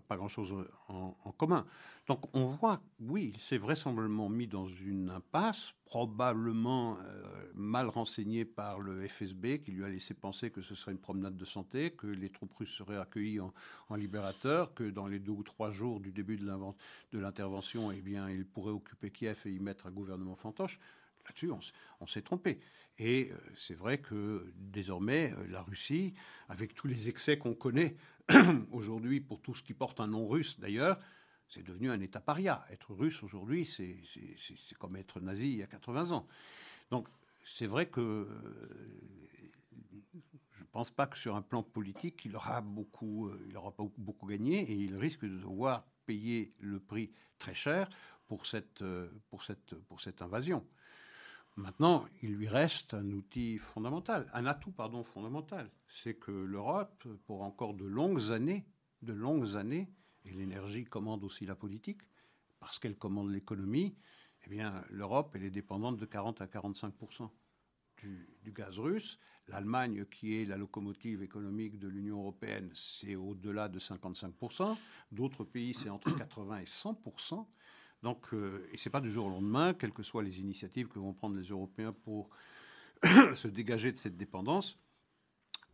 pas, 0.08 0.18
grand-chose 0.18 0.54
en, 0.90 1.32
commun. 1.38 1.66
Donc 2.08 2.26
on 2.36 2.46
voit, 2.46 2.82
oui, 3.00 3.32
il 3.34 3.40
s'est 3.40 3.58
vraisemblablement 3.58 4.28
mis 4.28 4.48
dans 4.48 4.68
une 4.68 5.10
impasse, 5.10 5.74
probablement 5.86 6.98
euh, 7.00 7.24
mal 7.54 7.88
renseigné 7.88 8.44
par 8.44 8.82
le 8.82 9.08
FSB, 9.08 9.62
qui 9.64 9.72
lui 9.72 9.86
a 9.86 9.90
laissé 9.90 10.14
penser 10.14 10.52
que 10.52 10.62
ce 10.62 10.76
serait 10.76 10.92
une 10.92 11.00
promenade 11.00 11.38
de 11.38 11.46
santé, 11.46 11.92
que 11.92 12.08
les 12.08 12.30
troupes 12.30 12.54
russes 12.54 12.76
seraient 12.76 13.00
accueillies 13.00 13.40
en, 13.40 13.54
libérateurs, 13.96 14.74
que 14.74 14.90
dans 14.90 15.08
les 15.08 15.20
deux 15.20 15.32
ou 15.32 15.44
trois 15.44 15.72
jours 15.72 16.02
du 16.02 16.12
début 16.12 16.38
de 16.38 17.20
l'intervention, 17.20 17.92
eh 17.92 18.02
bien, 18.02 18.30
il 18.30 18.46
pourrait 18.46 18.72
occuper 18.72 19.12
Kiev 19.12 19.42
et 19.46 19.52
y 19.52 19.60
mettre 19.60 19.88
un 19.88 19.92
gouvernement 19.92 20.36
fantoche. 20.36 20.80
Là-dessus, 21.26 21.52
on, 22.00 22.08
s'est 22.08 22.22
trompé. 22.22 22.60
Et 22.98 23.30
euh, 23.32 23.38
c'est 23.56 23.76
vrai 23.76 24.00
que 24.00 24.52
désormais, 24.56 25.34
la 25.50 25.62
Russie, 25.62 26.14
avec 26.50 26.74
tous 26.74 26.88
les 26.88 27.10
excès 27.10 27.38
qu'on 27.38 27.54
connaît 27.54 27.96
aujourd'hui, 28.72 29.20
pour 29.22 29.42
tout 29.42 29.54
ce 29.54 29.64
qui 29.64 29.74
porte 29.74 30.00
un 30.00 30.08
nom 30.08 30.28
russe 30.28 30.60
d'ailleurs, 30.60 31.00
c'est 31.48 31.64
devenu 31.64 31.92
un 31.92 32.00
État 32.00 32.22
paria. 32.22 32.64
Être 32.72 32.94
russe 32.94 33.22
aujourd'hui, 33.24 33.66
c'est 33.66 33.98
comme 34.80 34.96
être 34.96 35.20
nazi 35.20 35.52
il 35.52 35.58
y 35.58 35.64
a 35.64 35.68
80 35.68 36.12
ans. 36.12 36.28
Donc 36.90 37.08
c'est 37.44 37.68
vrai 37.68 37.88
que 37.88 38.00
euh, 38.00 38.28
je 40.54 40.62
ne 40.62 40.68
pense 40.72 40.92
pas 40.92 41.08
que 41.08 41.18
sur 41.18 41.36
un 41.36 41.42
plan 41.42 41.64
politique, 41.64 42.24
il 42.26 42.36
aura 42.36 42.62
beaucoup, 42.62 43.28
euh, 43.28 43.46
il 43.50 43.58
aura 43.58 43.74
beaucoup 43.98 44.28
gagné 44.28 44.62
et 44.62 44.74
il 44.74 44.96
risque 44.96 45.26
de 45.26 45.38
devoir 45.38 45.86
payer 46.06 46.54
le 46.60 46.80
prix 46.80 47.12
très 47.38 47.54
cher 47.54 47.90
pour 48.28 48.46
cette, 48.46 48.82
euh, 48.82 49.10
pour 49.30 49.44
cette, 49.44 49.76
pour 49.76 50.00
cette 50.00 50.22
invasion. 50.22 50.66
Maintenant, 51.58 52.06
il 52.22 52.34
lui 52.34 52.48
reste 52.48 52.94
un 52.94 53.12
outil 53.12 53.58
fondamental, 53.58 54.30
un 54.34 54.46
atout 54.46 54.72
pardon 54.72 55.04
fondamental, 55.04 55.70
c'est 55.88 56.16
que 56.16 56.32
l'Europe, 56.32 57.06
pour 57.26 57.42
encore 57.42 57.74
de 57.74 57.86
longues 57.86 58.32
années, 58.32 58.66
de 59.02 59.14
longues 59.14 59.58
années, 59.58 59.90
et 60.24 60.32
l'énergie 60.32 60.86
commande 60.86 61.24
aussi 61.24 61.46
la 61.46 61.56
politique, 61.56 62.02
parce 62.60 62.80
qu'elle 62.80 62.96
commande 62.96 63.32
l'économie, 63.32 63.96
eh 64.46 64.50
bien, 64.50 64.84
l'Europe, 64.90 65.32
elle 65.36 65.44
est 65.44 65.52
dépendante 65.52 65.98
de 65.98 66.06
40 66.06 66.42
à 66.42 66.48
45 66.48 66.94
du, 67.98 68.30
du 68.44 68.52
gaz 68.52 68.80
russe. 68.80 69.20
L'Allemagne, 69.48 70.06
qui 70.06 70.36
est 70.42 70.46
la 70.46 70.58
locomotive 70.58 71.22
économique 71.22 71.78
de 71.80 71.88
l'Union 71.88 72.20
européenne, 72.20 72.70
c'est 72.74 73.16
au-delà 73.16 73.68
de 73.68 73.80
55% 73.80 74.78
D'autres 75.12 75.44
pays, 75.44 75.74
c'est 75.74 75.90
entre 75.90 76.16
80 76.16 76.60
et 76.60 76.66
100 76.66 77.02
donc, 78.04 78.34
euh, 78.34 78.68
et 78.72 78.78
ce 78.78 78.88
n'est 78.88 78.92
pas 78.92 79.02
du 79.02 79.12
jour 79.12 79.28
au 79.28 79.30
lendemain, 79.30 79.74
quelles 79.74 79.94
que 79.94 80.04
soient 80.04 80.24
les 80.24 80.40
initiatives 80.40 80.88
que 80.88 81.00
vont 81.00 81.14
prendre 81.14 81.36
les 81.38 81.50
Européens 81.50 81.94
pour 81.94 82.30
se 83.34 83.48
dégager 83.48 83.92
de 83.92 83.98
cette 83.98 84.18
dépendance, 84.18 84.80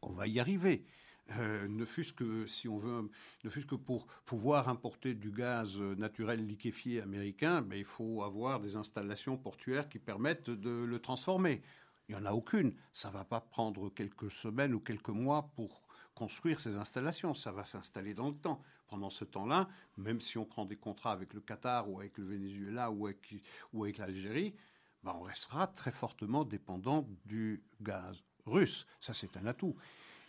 on 0.02 0.12
va 0.12 0.28
y 0.28 0.40
arriver. 0.40 0.86
Euh, 1.32 1.68
ne 1.68 1.84
fût-ce 1.84 2.14
que 2.14 2.48
si 2.48 2.70
on 2.70 2.78
veut, 2.78 3.10
ne 3.44 3.50
fût-ce 3.50 3.66
que 3.66 3.76
pour 3.76 4.08
pouvoir 4.26 4.70
importer 4.70 5.14
du 5.14 5.32
gaz 5.32 5.78
naturel 5.78 6.46
liquéfié 6.46 7.02
américain, 7.02 7.62
ben, 7.62 7.78
il 7.78 7.86
faut 7.86 8.24
avoir 8.24 8.60
des 8.60 8.76
installations 8.76 9.38
portuaires 9.38 9.90
qui 9.90 10.00
permettent 10.00 10.50
de 10.50 10.70
le 10.70 11.00
transformer. 11.00 11.62
Il 12.08 12.16
n'y 12.16 12.22
en 12.22 12.26
a 12.26 12.32
aucune. 12.32 12.74
Ça 12.94 13.10
ne 13.10 13.14
va 13.14 13.26
pas 13.26 13.42
prendre 13.42 13.90
quelques 13.90 14.32
semaines 14.32 14.74
ou 14.74 14.80
quelques 14.80 15.10
mois 15.10 15.52
pour 15.56 15.87
construire 16.18 16.60
ces 16.60 16.76
installations. 16.76 17.36
Ça 17.36 17.52
va 17.52 17.64
s'installer 17.64 18.16
dans 18.16 18.30
le 18.30 18.36
temps. 18.36 18.62
Pendant 18.88 19.10
ce 19.10 19.24
temps-là, 19.24 19.68
même 19.98 20.20
si 20.20 20.38
on 20.38 20.46
prend 20.46 20.66
des 20.66 20.78
contrats 20.78 21.12
avec 21.12 21.34
le 21.34 21.42
Qatar 21.42 21.90
ou 21.90 22.00
avec 22.00 22.18
le 22.18 22.26
Venezuela 22.26 22.90
ou 22.90 23.06
avec, 23.06 23.98
l'Algérie, 23.98 24.56
ben 25.04 25.14
on 25.20 25.24
restera 25.24 25.68
très 25.68 25.92
fortement 25.92 26.44
dépendant 26.44 27.08
du 27.26 27.62
gaz 27.82 28.24
russe. 28.46 28.88
Ça, 29.00 29.14
c'est 29.14 29.38
un 29.38 29.46
atout. 29.46 29.76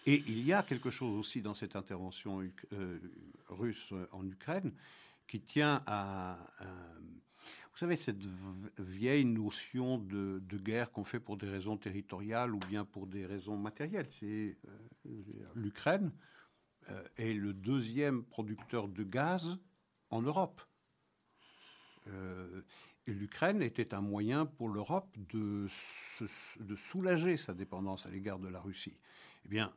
Et 0.07 0.22
il 0.27 0.44
y 0.44 0.53
a 0.53 0.62
quelque 0.62 0.90
chose 0.90 1.16
aussi 1.16 1.40
dans 1.40 1.55
cette 1.55 1.77
intervention 1.77 2.42
euh, 2.72 2.98
russe 3.48 3.94
en 4.12 4.27
Ukraine 4.27 4.72
qui 5.27 5.40
tient 5.40 5.83
à, 5.87 6.37
vous 7.79 7.85
savez, 7.85 7.95
cette 7.95 8.27
vieille 8.81 9.25
notion 9.25 9.99
de, 9.99 10.41
guerre 10.57 10.91
qu'on 10.91 11.05
fait 11.05 11.21
pour 11.21 11.37
des 11.37 11.49
raisons 11.49 11.77
territoriales 11.77 12.53
ou 12.53 12.59
bien 12.59 12.85
pour 12.85 13.07
des 13.07 13.25
raisons 13.25 13.57
matérielles. 13.57 14.09
Euh, 14.25 14.53
l'Ukraine 15.55 16.11
euh, 16.91 17.05
est 17.17 17.35
le 17.35 17.55
deuxième 17.55 18.25
producteur 18.25 18.88
de 18.88 19.05
gaz 19.05 19.59
en 20.11 20.23
Europe. 20.23 20.61
Euh, 22.09 22.62
L'Ukraine 23.07 23.62
était 23.62 23.95
un 23.95 24.01
moyen 24.01 24.45
pour 24.45 24.71
l'Europe 24.71 25.17
de, 25.33 25.69
soulager 26.75 27.37
sa 27.37 27.55
dépendance 27.55 28.07
à 28.07 28.11
l'égard 28.11 28.41
de 28.41 28.49
la 28.49 28.59
Russie. 28.59 28.99
Eh 29.45 29.49
bien, 29.49 29.73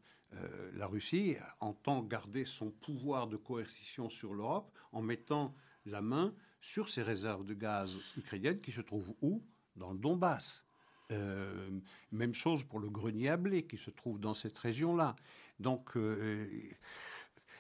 la 0.74 0.88
Russie 0.88 1.36
entend 1.60 2.02
garder 2.02 2.46
son 2.46 2.72
pouvoir 2.72 3.28
de 3.28 3.38
coercition 3.38 4.10
sur 4.10 4.34
l'Europe 4.34 4.76
en 4.92 5.04
mettant 5.04 5.56
la 5.86 6.02
main 6.02 6.34
sur 6.62 6.88
ces 6.90 7.02
réserves 7.02 7.44
de 7.44 7.54
gaz 7.54 7.98
ukrainiennes 8.16 8.62
qui 8.62 8.72
se 8.72 8.82
trouvent 8.82 9.14
où? 9.22 9.44
Dans 9.76 9.92
le 9.92 9.98
Donbass. 9.98 10.66
Euh, 11.12 11.70
même 12.12 12.34
chose 12.34 12.64
pour 12.64 12.80
le 12.80 12.90
grenier 12.90 13.30
à 13.30 13.38
blé 13.38 13.64
qui 13.66 13.78
se 13.78 13.90
trouve 13.90 14.20
dans 14.20 14.34
cette 14.34 14.58
région-là. 14.58 15.16
Donc, 15.60 15.98
euh, 15.98 16.48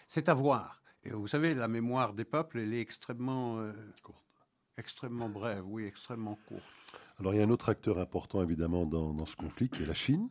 c'est 0.08 0.30
à 0.30 0.34
voir. 0.34 0.82
Et 1.04 1.10
vous 1.10 1.28
savez, 1.28 1.54
la 1.54 1.68
mémoire 1.68 2.14
des 2.14 2.24
peuples, 2.24 2.60
elle 2.60 2.74
est 2.74 2.80
extrêmement 2.80 3.60
euh, 3.60 3.74
courte. 4.04 4.24
Extrêmement 4.78 5.28
brève, 5.28 5.66
oui, 5.66 5.84
extrêmement 5.86 6.38
courte. 6.48 6.64
Alors, 7.20 7.34
il 7.34 7.38
y 7.38 7.42
a 7.42 7.46
un 7.46 7.50
autre 7.50 7.70
acteur 7.70 8.00
important, 8.00 8.42
évidemment, 8.42 8.86
dans, 8.86 9.14
dans 9.14 9.26
ce 9.26 9.36
conflit, 9.36 9.70
qui 9.70 9.84
est 9.84 9.86
la 9.86 9.94
Chine. 9.94 10.30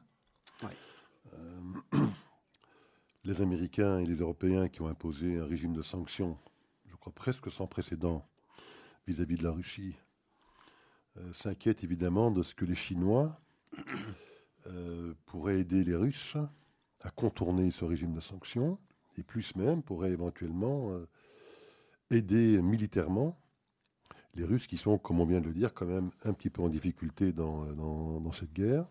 les 3.24 3.42
Américains 3.42 3.98
et 3.98 4.06
les 4.06 4.16
Européens 4.16 4.68
qui 4.68 4.80
ont 4.80 4.88
imposé 4.88 5.38
un 5.38 5.46
régime 5.46 5.72
de 5.72 5.82
sanctions, 5.82 6.38
je 6.86 6.96
crois 6.96 7.12
presque 7.12 7.50
sans 7.50 7.66
précédent, 7.66 8.26
vis-à-vis 9.06 9.36
de 9.36 9.44
la 9.44 9.52
Russie 9.52 9.96
euh, 11.16 11.32
s'inquiète 11.32 11.82
évidemment 11.82 12.30
de 12.30 12.42
ce 12.42 12.54
que 12.54 12.64
les 12.64 12.74
Chinois 12.74 13.40
euh, 14.66 15.14
pourraient 15.26 15.60
aider 15.60 15.82
les 15.82 15.96
Russes 15.96 16.36
à 17.00 17.10
contourner 17.10 17.70
ce 17.70 17.84
régime 17.84 18.14
de 18.14 18.20
sanctions, 18.20 18.78
et 19.16 19.22
plus 19.22 19.56
même 19.56 19.82
pourraient 19.82 20.12
éventuellement 20.12 20.92
euh, 20.92 21.08
aider 22.10 22.60
militairement 22.62 23.40
les 24.34 24.44
Russes 24.44 24.68
qui 24.68 24.76
sont, 24.76 24.98
comme 24.98 25.18
on 25.18 25.24
vient 25.24 25.40
de 25.40 25.48
le 25.48 25.54
dire, 25.54 25.74
quand 25.74 25.86
même 25.86 26.10
un 26.22 26.32
petit 26.32 26.50
peu 26.50 26.62
en 26.62 26.68
difficulté 26.68 27.32
dans, 27.32 27.64
dans, 28.20 28.32
cette 28.32 28.52
guerre. 28.52 28.86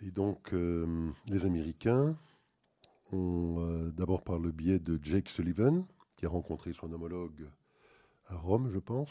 Et 0.00 0.10
donc 0.10 0.52
les 0.52 1.44
Américains 1.44 2.16
ont, 3.12 3.90
d'abord 3.94 4.22
par 4.22 4.38
le 4.38 4.50
biais 4.50 4.78
de 4.78 4.98
Jake 5.02 5.28
Sullivan, 5.28 5.86
qui 6.16 6.24
a 6.24 6.30
rencontré 6.30 6.72
son 6.72 6.90
homologue 6.90 7.50
à 8.28 8.36
Rome, 8.36 8.70
je 8.70 8.78
pense, 8.78 9.10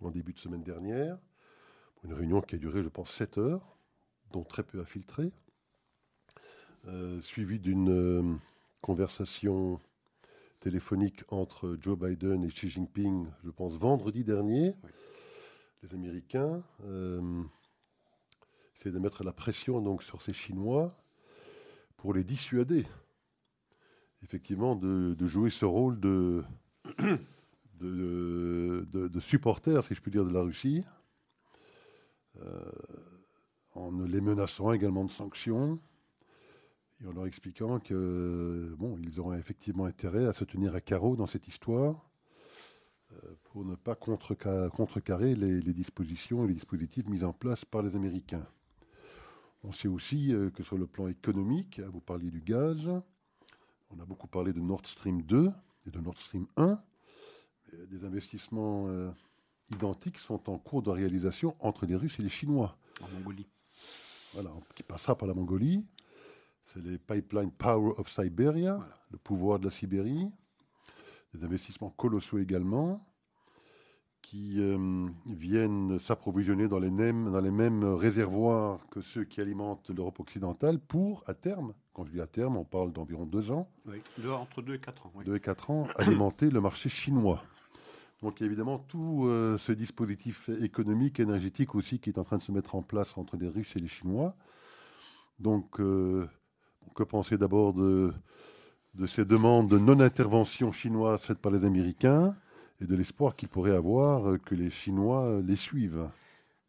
en 0.00 0.10
début 0.10 0.32
de 0.32 0.38
semaine 0.38 0.62
dernière. 0.62 1.18
Une 2.04 2.12
réunion 2.12 2.40
qui 2.40 2.54
a 2.54 2.58
duré, 2.58 2.82
je 2.82 2.88
pense, 2.88 3.10
7 3.12 3.38
heures, 3.38 3.76
dont 4.32 4.44
très 4.44 4.62
peu 4.62 4.80
a 4.80 4.84
filtré, 4.84 5.32
euh, 6.86 7.20
suivie 7.20 7.58
d'une 7.58 7.90
euh, 7.90 8.34
conversation 8.82 9.80
téléphonique 10.60 11.24
entre 11.28 11.76
Joe 11.80 11.98
Biden 11.98 12.44
et 12.44 12.48
Xi 12.48 12.68
Jinping, 12.68 13.26
je 13.42 13.50
pense 13.50 13.74
vendredi 13.74 14.24
dernier. 14.24 14.74
Les 15.82 15.94
Américains 15.94 16.62
euh, 16.84 17.42
essaient 18.76 18.90
de 18.90 18.98
mettre 18.98 19.24
la 19.24 19.32
pression 19.32 19.80
donc 19.80 20.02
sur 20.02 20.22
ces 20.22 20.32
Chinois 20.32 20.94
pour 21.96 22.12
les 22.12 22.24
dissuader, 22.24 22.86
effectivement, 24.22 24.76
de, 24.76 25.16
jouer 25.26 25.50
ce 25.50 25.64
rôle 25.64 26.00
de, 26.00 26.44
de, 27.80 28.86
de, 28.92 29.20
supporter, 29.20 29.82
si 29.84 29.94
je 29.94 30.00
puis 30.00 30.10
dire, 30.10 30.24
de 30.24 30.32
la 30.32 30.42
Russie, 30.42 30.84
euh, 32.42 32.72
en 33.74 33.90
les 34.02 34.20
menaçant 34.20 34.72
également 34.72 35.04
de 35.04 35.10
sanctions 35.10 35.78
et 37.02 37.06
en 37.06 37.12
leur 37.12 37.26
expliquant 37.26 37.80
que 37.80 38.74
bon, 38.78 38.96
ils 39.02 39.18
auraient 39.20 39.38
effectivement 39.38 39.84
intérêt 39.84 40.26
à 40.26 40.32
se 40.32 40.44
tenir 40.44 40.74
à 40.74 40.80
carreau 40.80 41.16
dans 41.16 41.26
cette 41.26 41.48
histoire 41.48 42.08
euh, 43.12 43.34
pour 43.44 43.64
ne 43.64 43.74
pas 43.74 43.94
contrecarrer 43.94 45.34
les, 45.34 45.60
dispositions 45.72 46.44
et 46.44 46.48
les 46.48 46.54
dispositifs 46.54 47.08
mis 47.08 47.24
en 47.24 47.32
place 47.32 47.64
par 47.64 47.82
les 47.82 47.94
Américains. 47.96 48.46
On 49.64 49.72
sait 49.72 49.88
aussi 49.88 50.32
euh, 50.32 50.50
que 50.50 50.62
sur 50.62 50.78
le 50.78 50.86
plan 50.86 51.08
économique, 51.08 51.80
vous 51.80 52.00
parliez 52.00 52.30
du 52.30 52.40
gaz, 52.40 52.88
on 53.90 54.00
a 54.00 54.04
beaucoup 54.04 54.28
parlé 54.28 54.52
de 54.52 54.60
Nord 54.60 54.86
Stream 54.86 55.22
2 55.22 55.50
et 55.86 55.90
de 55.90 56.00
Nord 56.00 56.18
Stream 56.18 56.46
1. 56.56 56.80
Des 57.90 58.04
investissements 58.04 58.86
euh, 58.88 59.10
identiques 59.70 60.18
sont 60.18 60.50
en 60.50 60.58
cours 60.58 60.82
de 60.82 60.90
réalisation 60.90 61.56
entre 61.60 61.86
les 61.86 61.96
Russes 61.96 62.18
et 62.18 62.22
les 62.22 62.28
Chinois. 62.28 62.76
En 63.02 63.08
Mongolie. 63.08 63.46
Voilà, 64.32 64.50
qui 64.74 64.82
passera 64.82 65.16
par 65.16 65.28
la 65.28 65.34
Mongolie. 65.34 65.84
C'est 66.66 66.82
les 66.82 66.98
pipelines 66.98 67.50
Power 67.52 67.92
of 67.98 68.10
Siberia, 68.10 68.78
le 69.10 69.18
pouvoir 69.18 69.58
de 69.58 69.66
la 69.66 69.70
Sibérie. 69.70 70.28
Des 71.34 71.44
investissements 71.44 71.90
colossaux 71.90 72.38
également, 72.38 73.00
qui 74.22 74.54
euh, 74.58 75.06
viennent 75.26 75.98
s'approvisionner 75.98 76.68
dans, 76.68 76.78
les 76.78 76.90
mêmes, 76.90 77.30
dans 77.30 77.40
les 77.40 77.50
mêmes 77.50 77.84
réservoirs 77.84 78.86
que 78.88 79.00
ceux 79.00 79.24
qui 79.24 79.40
alimentent 79.40 79.90
l'Europe 79.90 80.20
occidentale 80.20 80.78
pour, 80.78 81.22
à 81.26 81.34
terme, 81.34 81.74
quand 81.92 82.04
je 82.06 82.12
dis 82.12 82.20
à 82.20 82.26
terme, 82.26 82.56
on 82.56 82.64
parle 82.64 82.92
d'environ 82.92 83.26
deux 83.26 83.50
ans. 83.50 83.68
Oui, 83.86 84.02
entre 84.28 84.62
deux 84.62 84.74
et 84.74 84.80
quatre 84.80 85.06
ans. 85.06 85.12
Deux 85.24 85.36
et 85.36 85.40
quatre 85.40 85.70
ans, 85.70 85.86
alimenter 85.96 86.50
le 86.50 86.60
marché 86.60 86.88
chinois. 86.88 87.42
Donc 88.24 88.40
évidemment, 88.40 88.78
tout 88.78 89.24
euh, 89.26 89.58
ce 89.58 89.70
dispositif 89.70 90.48
économique, 90.48 91.20
énergétique 91.20 91.74
aussi, 91.74 91.98
qui 91.98 92.08
est 92.08 92.18
en 92.18 92.24
train 92.24 92.38
de 92.38 92.42
se 92.42 92.52
mettre 92.52 92.74
en 92.74 92.80
place 92.80 93.18
entre 93.18 93.36
les 93.36 93.48
Russes 93.48 93.76
et 93.76 93.80
les 93.80 93.86
Chinois. 93.86 94.34
Donc, 95.38 95.78
euh, 95.78 96.26
que 96.94 97.02
penser 97.02 97.36
d'abord 97.36 97.74
de, 97.74 98.14
de 98.94 99.04
ces 99.04 99.26
demandes 99.26 99.68
de 99.68 99.76
non-intervention 99.76 100.72
chinoise 100.72 101.20
faites 101.20 101.38
par 101.38 101.52
les 101.52 101.66
Américains 101.66 102.34
et 102.80 102.86
de 102.86 102.96
l'espoir 102.96 103.36
qu'ils 103.36 103.50
pourraient 103.50 103.76
avoir 103.76 104.40
que 104.40 104.54
les 104.54 104.70
Chinois 104.70 105.42
les 105.44 105.56
suivent? 105.56 106.08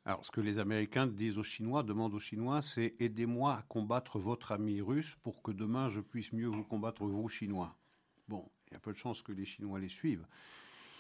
Alors, 0.04 0.26
ce 0.26 0.32
que 0.32 0.42
les 0.42 0.60
Américains 0.60 1.08
disent 1.08 1.38
aux 1.38 1.44
Chinois, 1.44 1.84
demandent 1.84 2.16
aux 2.16 2.20
Chinois, 2.20 2.62
c'est 2.62 2.96
aidez-moi 3.00 3.54
à 3.54 3.62
combattre 3.62 4.20
votre 4.20 4.52
ami 4.52 4.82
russe 4.82 5.16
pour 5.24 5.42
que 5.42 5.54
demain 5.54 5.88
je 5.88 6.02
puisse 6.02 6.34
mieux 6.34 6.48
vous 6.48 6.66
combattre, 6.66 7.06
vous, 7.06 7.30
Chinois. 7.30 7.78
Bon, 8.28 8.44
il 8.68 8.74
y 8.74 8.76
a 8.76 8.80
peu 8.80 8.92
de 8.92 8.98
chances 8.98 9.22
que 9.22 9.32
les 9.32 9.46
Chinois 9.46 9.80
les 9.80 9.88
suivent. 9.88 10.26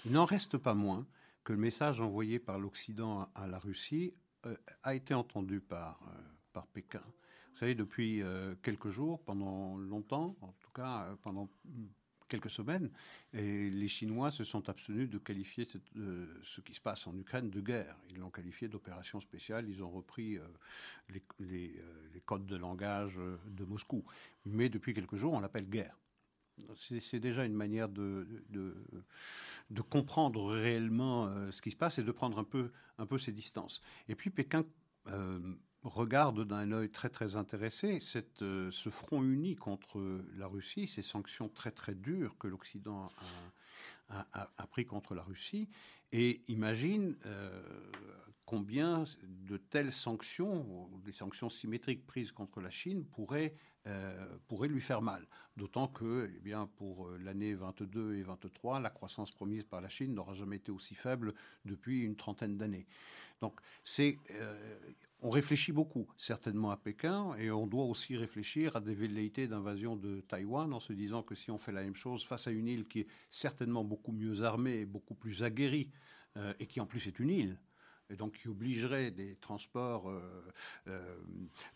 Il 0.05 0.11
n'en 0.11 0.25
reste 0.25 0.59
pas 0.59 0.75
moins 0.75 1.07
que 1.43 1.51
le 1.51 1.57
message 1.57 1.99
envoyé 1.99 2.37
par 2.37 2.59
l'Occident 2.59 3.27
à 3.33 3.47
la 3.47 3.57
Russie 3.57 4.13
euh, 4.45 4.55
a 4.83 4.93
été 4.93 5.15
entendu 5.15 5.59
par, 5.61 5.99
euh, 6.07 6.21
par 6.53 6.67
Pékin. 6.67 7.01
Vous 7.53 7.57
savez, 7.57 7.73
depuis 7.73 8.21
euh, 8.21 8.53
quelques 8.61 8.89
jours, 8.89 9.23
pendant 9.23 9.77
longtemps, 9.77 10.35
en 10.41 10.53
tout 10.59 10.69
cas 10.75 11.07
pendant 11.23 11.49
quelques 12.27 12.51
semaines, 12.51 12.91
et 13.33 13.71
les 13.71 13.87
Chinois 13.87 14.29
se 14.29 14.43
sont 14.43 14.69
abstenus 14.69 15.09
de 15.09 15.17
qualifier 15.17 15.65
ce 15.65 16.61
qui 16.61 16.73
se 16.75 16.81
passe 16.81 17.07
en 17.07 17.17
Ukraine 17.17 17.49
de 17.49 17.61
guerre. 17.61 17.95
Ils 18.11 18.19
l'ont 18.19 18.29
qualifié 18.29 18.67
d'opération 18.67 19.19
spéciale. 19.19 19.67
Ils 19.69 19.81
ont 19.81 19.89
repris 19.89 20.37
les, 21.09 21.23
codes 22.25 22.45
de 22.45 22.55
langage 22.55 23.19
de 23.45 23.63
Moscou. 23.63 24.03
Mais 24.45 24.69
depuis 24.69 24.93
quelques 24.93 25.15
jours, 25.15 25.33
on 25.33 25.39
l'appelle 25.39 25.69
guerre. 25.69 25.95
C'est 26.77 27.19
déjà 27.19 27.45
une 27.45 27.53
manière 27.53 27.89
de, 27.89 28.25
comprendre 29.89 30.51
réellement 30.51 31.29
ce 31.51 31.61
qui 31.61 31.71
se 31.71 31.75
passe 31.75 31.99
et 31.99 32.03
de 32.03 32.11
prendre 32.11 32.39
un 32.39 33.05
peu, 33.05 33.17
ses 33.17 33.31
distances. 33.31 33.81
Et 34.07 34.15
puis 34.15 34.29
Pékin 34.29 34.65
regarde 35.85 36.45
d'un 36.45 36.71
œil 36.71 36.89
très 36.89 37.09
très 37.09 37.35
intéressé 37.35 37.99
euh, 38.41 38.69
ce 38.71 38.89
front 38.89 39.23
uni 39.23 39.55
contre 39.55 40.23
la 40.35 40.47
Russie, 40.47 40.87
ces 40.87 41.01
sanctions 41.01 41.47
très 41.49 41.71
très 41.71 41.93
dures 41.93 42.37
que 42.37 42.47
l'Occident 42.47 43.09
a, 44.09 44.27
a, 44.57 44.67
pris 44.67 44.85
contre 44.85 45.15
la 45.15 45.23
Russie, 45.23 45.69
et 46.11 46.41
imagine 46.47 47.17
euh, 47.25 47.61
combien 48.45 49.05
de 49.23 49.57
telles 49.57 49.91
sanctions, 49.91 50.89
des 51.03 51.11
sanctions 51.11 51.49
symétriques 51.49 52.05
prises 52.05 52.31
contre 52.31 52.61
la 52.61 52.69
Chine, 52.69 53.05
pourraient, 53.05 53.55
euh, 53.87 54.37
pourraient 54.47 54.67
lui 54.67 54.81
faire 54.81 55.01
mal. 55.01 55.27
D'autant 55.57 55.87
que, 55.87 56.29
eh 56.35 56.39
bien, 56.39 56.67
pour 56.77 57.09
l'année 57.23 57.53
22 57.53 58.15
et 58.15 58.23
23, 58.23 58.79
la 58.79 58.89
croissance 58.89 59.31
promise 59.31 59.63
par 59.63 59.81
la 59.81 59.89
Chine 59.89 60.13
n'aura 60.13 60.33
jamais 60.33 60.57
été 60.57 60.71
aussi 60.71 60.95
faible 60.95 61.33
depuis 61.63 62.01
une 62.01 62.15
trentaine 62.15 62.57
d'années. 62.57 62.87
Donc, 63.41 63.59
c'est, 63.83 64.17
on 65.21 65.29
réfléchit 65.29 65.71
beaucoup, 65.71 66.07
certainement 66.17 66.71
à 66.71 66.77
Pékin, 66.77 67.35
et 67.37 67.49
on 67.51 67.67
doit 67.67 67.85
aussi 67.85 68.15
réfléchir 68.17 68.75
à 68.75 68.81
des 68.81 68.93
velléités 68.93 69.47
d'invasion 69.47 69.95
de 69.95 70.21
Taïwan 70.21 70.71
en 70.73 70.79
se 70.79 70.93
disant 70.93 71.23
que 71.23 71.35
si 71.35 71.51
on 71.51 71.57
fait 71.57 71.71
la 71.71 71.83
même 71.83 71.95
chose 71.95 72.25
face 72.25 72.47
à 72.47 72.51
une 72.51 72.67
île 72.67 72.85
qui 72.85 73.01
est 73.01 73.07
certainement 73.29 73.83
beaucoup 73.83 74.11
mieux 74.11 74.43
armée 74.43 74.81
et 74.81 74.85
beaucoup 74.85 75.15
plus 75.15 75.43
aguerrie, 75.43 75.89
euh, 76.37 76.53
et 76.59 76.67
qui 76.67 76.81
en 76.81 76.85
plus 76.85 77.07
est 77.07 77.17
une 77.19 77.29
île, 77.29 77.57
et 78.09 78.15
donc 78.15 78.37
qui 78.37 78.47
obligerait 78.47 79.11
des 79.11 79.35
transports 79.35 80.09
euh, 80.09 80.21
euh, 80.87 81.15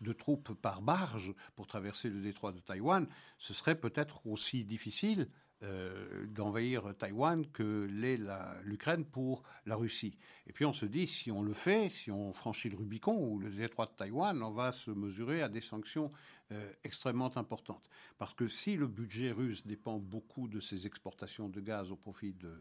de 0.01 0.13
troupes 0.13 0.53
par 0.53 0.81
barge 0.81 1.33
pour 1.55 1.67
traverser 1.67 2.09
le 2.09 2.21
détroit 2.21 2.51
de 2.51 2.59
Taïwan, 2.59 3.07
ce 3.37 3.53
serait 3.53 3.79
peut-être 3.79 4.25
aussi 4.27 4.63
difficile 4.63 5.29
euh, 5.61 6.25
d'envahir 6.27 6.95
Taïwan 6.97 7.45
que 7.51 7.85
l'est 7.91 8.19
l'Ukraine 8.63 9.03
pour 9.03 9.43
la 9.65 9.75
Russie. 9.75 10.17
Et 10.47 10.53
puis 10.53 10.65
on 10.65 10.71
se 10.71 10.85
dit, 10.85 11.05
si 11.05 11.31
on 11.31 11.41
le 11.41 11.53
fait, 11.53 11.89
si 11.89 12.11
on 12.11 12.31
franchit 12.31 12.69
le 12.69 12.77
Rubicon 12.77 13.17
ou 13.17 13.39
le 13.39 13.49
détroit 13.49 13.87
de 13.87 13.91
Taïwan, 13.91 14.41
on 14.41 14.51
va 14.51 14.71
se 14.71 14.91
mesurer 14.91 15.41
à 15.41 15.49
des 15.49 15.61
sanctions 15.61 16.11
extrêmement 16.83 17.37
importantes. 17.37 17.89
Parce 18.17 18.33
que 18.33 18.47
si 18.47 18.75
le 18.75 18.87
budget 18.87 19.31
russe 19.31 19.67
dépend 19.67 19.99
beaucoup 19.99 20.47
de 20.47 20.59
ses 20.59 20.87
exportations 20.87 21.47
de 21.47 21.61
gaz 21.61 21.91
au 21.91 21.95
profit 21.95 22.33
de, 22.33 22.51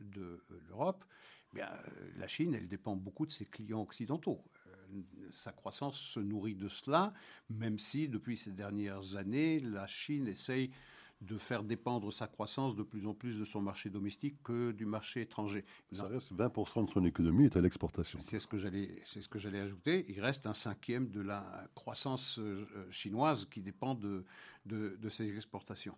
de 0.00 0.42
l'Europe, 0.68 1.04
bien, 1.52 1.68
la 2.16 2.26
Chine, 2.26 2.54
elle 2.54 2.68
dépend 2.68 2.96
beaucoup 2.96 3.26
de 3.26 3.32
ses 3.32 3.46
clients 3.46 3.82
occidentaux 3.82 4.44
sa 5.30 5.52
croissance 5.52 5.98
se 5.98 6.20
nourrit 6.20 6.54
de 6.54 6.68
cela, 6.68 7.12
même 7.50 7.78
si 7.78 8.08
depuis 8.08 8.36
ces 8.36 8.52
dernières 8.52 9.16
années, 9.16 9.60
la 9.60 9.86
Chine 9.86 10.26
essaye 10.28 10.70
de 11.20 11.36
faire 11.36 11.64
dépendre 11.64 12.12
sa 12.12 12.28
croissance 12.28 12.76
de 12.76 12.84
plus 12.84 13.04
en 13.06 13.12
plus 13.12 13.40
de 13.40 13.44
son 13.44 13.60
marché 13.60 13.90
domestique 13.90 14.40
que 14.44 14.70
du 14.70 14.86
marché 14.86 15.22
étranger. 15.22 15.64
Ça 15.92 16.06
reste 16.06 16.32
20% 16.32 16.86
de 16.86 16.90
son 16.90 17.04
économie 17.04 17.46
est 17.46 17.56
à 17.56 17.60
l'exportation. 17.60 18.20
C'est 18.20 18.38
ce 18.38 18.46
que 18.46 18.56
j'allais, 18.56 19.02
c'est 19.04 19.20
ce 19.20 19.28
que 19.28 19.40
j'allais 19.40 19.58
ajouter. 19.58 20.04
Il 20.08 20.20
reste 20.20 20.46
un 20.46 20.54
cinquième 20.54 21.10
de 21.10 21.20
la 21.20 21.68
croissance 21.74 22.38
euh, 22.38 22.64
chinoise 22.92 23.46
qui 23.46 23.60
dépend 23.62 23.96
de, 23.96 24.24
de, 24.64 25.08
ses 25.08 25.34
exportations. 25.34 25.96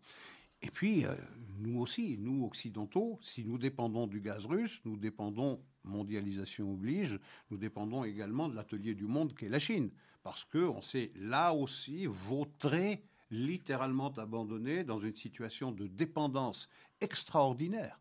Et 0.63 0.71
puis, 0.71 1.05
euh, 1.05 1.15
nous 1.59 1.81
aussi, 1.81 2.17
nous 2.19 2.45
occidentaux, 2.45 3.19
si 3.23 3.45
nous 3.45 3.59
dépendons 3.59 4.07
du 4.07 4.21
gaz 4.21 4.47
russe, 4.47 4.81
nous 4.85 4.97
dépendons, 4.97 5.61
mondialisation 5.85 6.73
oblige, 6.73 7.19
nous 7.51 7.57
dépendons 7.57 8.05
également 8.05 8.49
de 8.49 8.55
l'atelier 8.55 8.95
du 8.95 9.05
monde 9.05 9.35
qu'est 9.35 9.49
la 9.49 9.59
Chine. 9.59 9.91
Parce 10.23 10.45
qu'on 10.45 10.83
s'est 10.83 11.13
là 11.17 11.55
aussi 11.55 12.07
vautré 12.07 13.03
littéralement 13.31 14.13
abandonné 14.17 14.85
dans 14.85 14.99
une 14.99 15.15
situation 15.15 15.73
de 15.73 15.87
dépendance 15.87 16.69
extraordinaire 17.01 17.99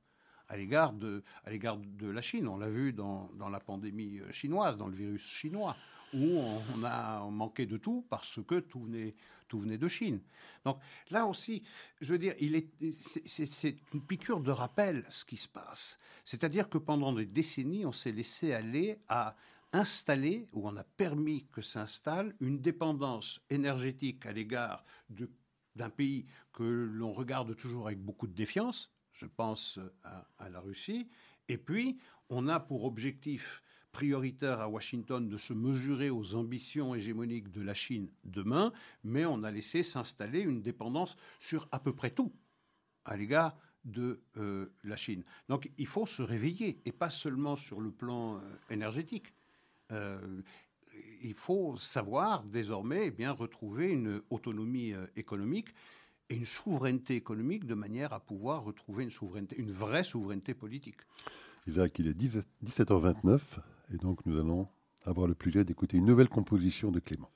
à 0.50 0.58
l'égard 0.58 0.93
de, 0.93 1.24
de 1.45 2.10
la 2.10 2.22
Chine. 2.22 2.48
On 2.48 2.58
l'a 2.58 2.69
vu 2.69 2.91
dans, 2.91 3.30
dans, 3.36 3.50
la 3.50 3.60
pandémie 3.60 4.19
euh, 4.19 4.32
chinoise, 4.32 4.78
dans 4.78 4.88
le 4.88 4.95
virus 4.95 5.22
chinois, 5.22 5.76
où 6.13 6.39
on, 6.39 6.84
a 6.84 7.24
manqué 7.30 7.67
de 7.67 7.78
tout 7.78 8.06
parce 8.10 8.39
que 8.48 8.60
tout 8.60 8.82
venait, 8.82 9.13
tout 9.50 9.60
venait 9.60 9.78
de 9.78 9.88
Chine. 9.90 10.22
Donc 10.64 10.80
là 11.10 11.26
aussi, 11.26 11.64
je 12.00 12.14
veux 12.14 12.20
dire, 12.20 12.34
il 12.40 12.56
est, 12.56 12.70
c'est, 13.26 13.76
une 13.94 14.02
piqûre 14.02 14.40
de 14.40 14.52
rappel 14.52 15.06
ce 15.10 15.26
qui 15.26 15.36
se 15.36 15.50
passe. 15.50 16.00
C'est-à-dire 16.24 16.70
que 16.70 16.78
pendant 16.78 17.12
des 17.12 17.26
décennies, 17.26 17.86
on 17.86 17.92
s'est 17.92 18.14
laissé 18.14 18.54
aller 18.54 19.00
à 19.10 19.36
installé, 19.72 20.48
ou 20.54 20.68
on 20.68 20.76
a 20.78 20.84
permis 20.84 21.46
que 21.52 21.62
s'installe, 21.62 22.36
une 22.40 22.60
dépendance 22.60 23.42
énergétique 23.50 24.26
à 24.26 24.32
l'égard 24.32 24.84
d'un 25.76 25.90
pays 25.90 26.26
que 26.54 26.64
l'on 26.64 27.12
regarde 27.12 27.56
toujours 27.56 27.88
avec 27.88 28.00
beaucoup 28.00 28.28
de 28.28 28.34
défiance, 28.34 28.92
je 29.14 29.26
pense 29.26 29.80
à, 30.04 30.50
la 30.50 30.60
Russie, 30.60 31.10
et 31.48 31.58
puis 31.58 32.00
on 32.30 32.48
a 32.48 32.60
pour 32.60 32.84
objectif 32.86 33.62
prioritaire 33.91 34.60
à 34.60 34.69
Washington 34.69 35.28
de 35.28 35.38
se 35.38 35.54
mesurer 35.54 36.10
aux 36.10 36.36
ambitions 36.36 36.95
hégémoniques 36.95 37.52
de 37.52 37.62
la 37.62 37.73
Chine 37.73 38.10
demain, 38.23 38.71
mais 39.04 39.25
on 39.25 39.43
a 39.43 39.52
laissé 39.52 39.84
s'installer 39.84 40.41
une 40.41 40.62
dépendance 40.62 41.15
sur 41.39 41.67
à 41.71 41.80
peu 41.80 41.93
près 41.93 42.12
tout 42.12 42.32
à 43.06 43.17
l'égard 43.17 43.58
de 43.86 44.21
euh, 44.38 44.67
la 44.84 44.95
Chine. 44.95 45.23
Donc 45.47 45.71
il 45.78 45.88
faut 45.88 46.06
se 46.06 46.21
réveiller, 46.21 46.80
et 46.86 46.91
pas 46.91 47.10
seulement 47.10 47.56
sur 47.56 47.82
le 47.82 47.91
plan 47.91 48.36
euh, 48.36 48.39
énergétique. 48.69 49.34
Euh, 49.91 50.41
il 51.21 51.34
faut 51.34 51.75
savoir 51.78 52.43
désormais 52.43 53.08
eh 53.08 53.12
bien, 53.12 53.32
retrouver 53.32 53.89
une 53.89 54.21
autonomie 54.30 54.93
économique 55.15 55.69
et 56.30 56.36
une 56.36 56.45
souveraineté 56.45 57.15
économique 57.15 57.65
de 57.65 57.73
manière 57.73 58.13
à 58.13 58.19
pouvoir 58.19 58.63
retrouver 58.63 59.04
une 59.04 59.12
souveraineté, 59.12 59.58
une 59.58 59.71
vraie 59.71 60.04
souveraineté 60.04 60.54
politique. 60.54 60.97
Il 61.67 61.78
est 61.80 62.17
17h29 62.63 63.39
et 63.93 63.97
donc 63.97 64.25
nous 64.25 64.39
allons 64.39 64.67
avoir 65.04 65.28
le 65.28 65.34
plaisir 65.34 65.65
d'écouter 65.65 65.97
une 65.97 66.06
nouvelle 66.06 66.30
composition 66.30 66.91
de 66.91 66.99
Clément. 66.99 67.30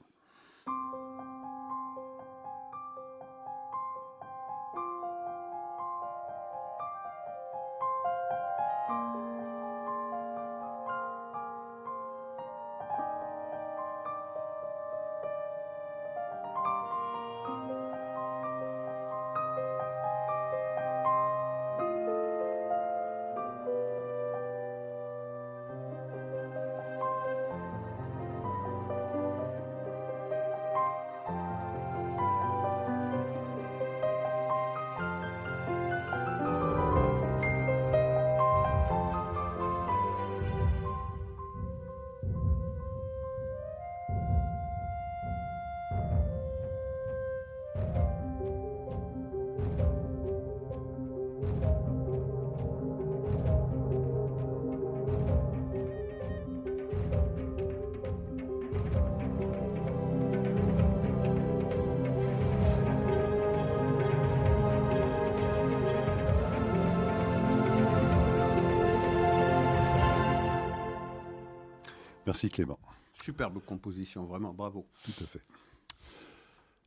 Merci 72.44 72.56
Clément. 72.56 72.80
Superbe 73.24 73.62
composition, 73.66 74.26
vraiment, 74.26 74.54
bravo. 74.54 74.86
Tout 75.06 75.24
à 75.24 75.28
fait. 75.28 75.42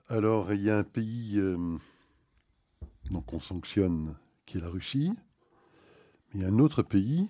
Alors, 0.09 0.53
il 0.53 0.61
y 0.61 0.69
a 0.69 0.77
un 0.77 0.85
pays 0.85 1.39
euh, 1.39 1.79
qu'on 3.27 3.41
sanctionne 3.41 4.17
qui 4.45 4.59
est 4.59 4.61
la 4.61 4.69
Russie, 4.69 5.15
mais 6.29 6.41
il 6.41 6.43
y 6.43 6.45
a 6.45 6.49
un 6.49 6.59
autre 6.59 6.83
pays 6.83 7.27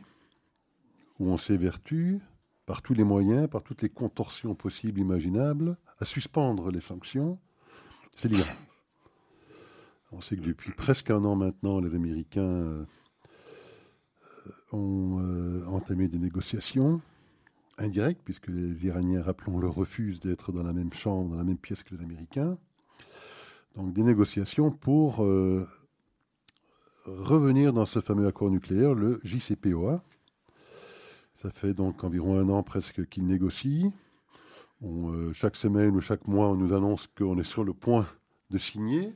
où 1.21 1.31
on 1.31 1.37
s'évertue 1.37 2.21
par 2.67 2.83
tous 2.83 2.95
les 2.95 3.05
moyens, 3.05 3.49
par 3.49 3.63
toutes 3.63 3.83
les 3.83 3.91
contorsions 3.91 4.57
possibles, 4.57 4.99
imaginables, 4.99 5.77
à 6.01 6.05
suspendre 6.05 6.73
les 6.73 6.81
sanctions, 6.81 7.39
c'est 8.17 8.29
l'Iran. 8.29 8.57
On 10.11 10.21
sait 10.21 10.37
que 10.37 10.43
depuis 10.43 10.73
presque 10.73 11.11
un 11.13 11.25
an 11.25 11.37
maintenant, 11.37 11.79
les 11.79 11.95
Américains 11.95 12.43
euh, 12.43 12.85
ont 14.73 15.21
euh, 15.21 15.65
entamé 15.67 16.09
des 16.09 16.19
négociations 16.19 17.01
indirect, 17.79 18.21
puisque 18.25 18.49
les 18.49 18.87
Iraniens, 18.87 19.23
rappelons-le, 19.23 19.69
refusent 19.69 20.21
d'être 20.21 20.53
dans 20.53 20.63
la 20.63 20.73
même 20.73 20.93
chambre, 20.93 21.31
dans 21.31 21.37
la 21.37 21.45
même 21.45 21.59
pièce 21.59 21.83
que 21.83 21.95
les 21.95 22.03
Américains. 22.03 22.57
Donc 23.77 23.93
des 23.93 24.03
négociations 24.03 24.71
pour 24.71 25.23
euh, 25.23 25.69
revenir 27.05 27.73
dans 27.73 27.87
ce 27.87 28.01
fameux 28.01 28.27
accord 28.27 28.51
nucléaire, 28.51 28.95
le 28.95 29.21
JCPOA. 29.25 30.03
Ça 31.37 31.51
fait 31.51 31.75
donc 31.75 32.03
environ 32.03 32.39
un 32.39 32.49
an 32.49 32.63
presque 32.63 33.07
qu'ils 33.09 33.27
négocient. 33.27 33.93
Euh, 34.83 35.33
chaque 35.33 35.57
semaine 35.57 35.95
ou 35.97 36.01
chaque 36.01 36.27
mois, 36.27 36.49
on 36.49 36.57
nous 36.57 36.73
annonce 36.73 37.07
qu'on 37.19 37.39
est 37.39 37.45
sur 37.45 37.65
le 37.65 37.73
point 37.73 38.07
de 38.51 38.59
signer. 38.59 39.15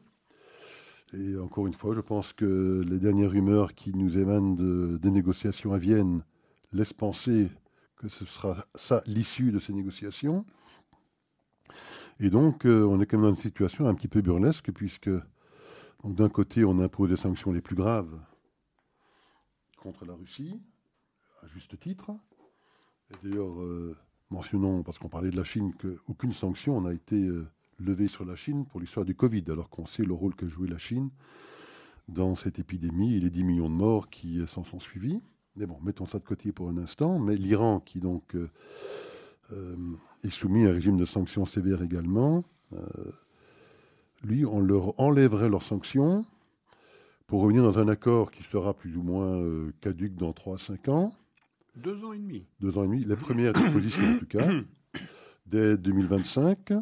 Et 1.12 1.36
encore 1.38 1.66
une 1.66 1.74
fois, 1.74 1.94
je 1.94 2.00
pense 2.00 2.32
que 2.32 2.82
les 2.86 2.98
dernières 2.98 3.30
rumeurs 3.30 3.74
qui 3.74 3.92
nous 3.94 4.16
émanent 4.16 4.54
de, 4.54 4.98
des 5.02 5.10
négociations 5.10 5.72
à 5.72 5.78
Vienne 5.78 6.22
laissent 6.72 6.92
penser 6.92 7.48
que 8.00 8.08
ce 8.08 8.24
sera 8.24 8.66
ça 8.76 9.02
l'issue 9.04 9.52
de 9.52 9.58
ces 9.58 9.74
négociations. 9.74 10.46
Et 12.18 12.30
donc, 12.30 12.64
euh, 12.64 12.82
on 12.82 12.98
est 12.98 13.04
quand 13.04 13.18
même 13.18 13.28
dans 13.28 13.34
une 13.34 13.42
situation 13.42 13.86
un 13.88 13.94
petit 13.94 14.08
peu 14.08 14.22
burlesque, 14.22 14.72
puisque 14.72 15.10
d'un 16.04 16.30
côté, 16.30 16.64
on 16.64 16.78
impose 16.78 17.10
des 17.10 17.16
sanctions 17.16 17.52
les 17.52 17.60
plus 17.60 17.76
graves 17.76 18.18
contre 19.82 20.06
la 20.06 20.14
Russie, 20.14 20.58
à 21.42 21.46
juste 21.48 21.78
titre. 21.78 22.10
Et 23.10 23.28
d'ailleurs, 23.28 23.60
euh, 23.60 23.94
mentionnons, 24.30 24.82
parce 24.82 24.98
qu'on 24.98 25.10
parlait 25.10 25.30
de 25.30 25.36
la 25.36 25.44
Chine, 25.44 25.74
qu'aucune 25.74 26.32
sanction 26.32 26.80
n'a 26.80 26.94
été 26.94 27.16
euh, 27.16 27.46
levée 27.78 28.08
sur 28.08 28.24
la 28.24 28.34
Chine 28.34 28.64
pour 28.64 28.80
l'histoire 28.80 29.04
du 29.04 29.14
Covid, 29.14 29.44
alors 29.48 29.68
qu'on 29.68 29.84
sait 29.84 30.04
le 30.04 30.14
rôle 30.14 30.34
que 30.34 30.48
jouait 30.48 30.68
la 30.68 30.78
Chine 30.78 31.10
dans 32.08 32.34
cette 32.34 32.58
épidémie 32.58 33.14
et 33.14 33.20
les 33.20 33.30
10 33.30 33.44
millions 33.44 33.68
de 33.68 33.74
morts 33.74 34.08
qui 34.08 34.40
s'en 34.48 34.64
sont 34.64 34.80
suivis. 34.80 35.20
Mais 35.60 35.66
bon, 35.66 35.76
mettons 35.82 36.06
ça 36.06 36.18
de 36.18 36.24
côté 36.24 36.52
pour 36.52 36.70
un 36.70 36.78
instant. 36.78 37.18
Mais 37.18 37.36
l'Iran, 37.36 37.80
qui 37.80 38.00
donc 38.00 38.34
euh, 38.34 38.48
euh, 39.52 39.76
est 40.24 40.30
soumis 40.30 40.66
à 40.66 40.70
un 40.70 40.72
régime 40.72 40.96
de 40.96 41.04
sanctions 41.04 41.44
sévères 41.44 41.82
également, 41.82 42.44
euh, 42.72 42.78
lui, 44.22 44.46
on 44.46 44.58
leur 44.58 44.98
enlèverait 44.98 45.50
leurs 45.50 45.62
sanctions 45.62 46.24
pour 47.26 47.42
revenir 47.42 47.62
dans 47.62 47.78
un 47.78 47.88
accord 47.88 48.30
qui 48.30 48.42
sera 48.42 48.72
plus 48.72 48.96
ou 48.96 49.02
moins 49.02 49.70
caduque 49.82 50.16
dans 50.16 50.32
3 50.32 50.54
à 50.54 50.58
5 50.58 50.88
ans. 50.88 51.12
Deux 51.76 52.04
ans 52.06 52.14
et 52.14 52.18
demi. 52.18 52.46
Deux 52.60 52.78
ans 52.78 52.84
et 52.84 52.86
demi. 52.86 53.04
La 53.04 53.16
première 53.16 53.52
disposition, 53.52 54.02
en 54.02 54.18
tout 54.18 54.26
cas, 54.26 54.48
dès 55.46 55.76
2025, 55.76 56.72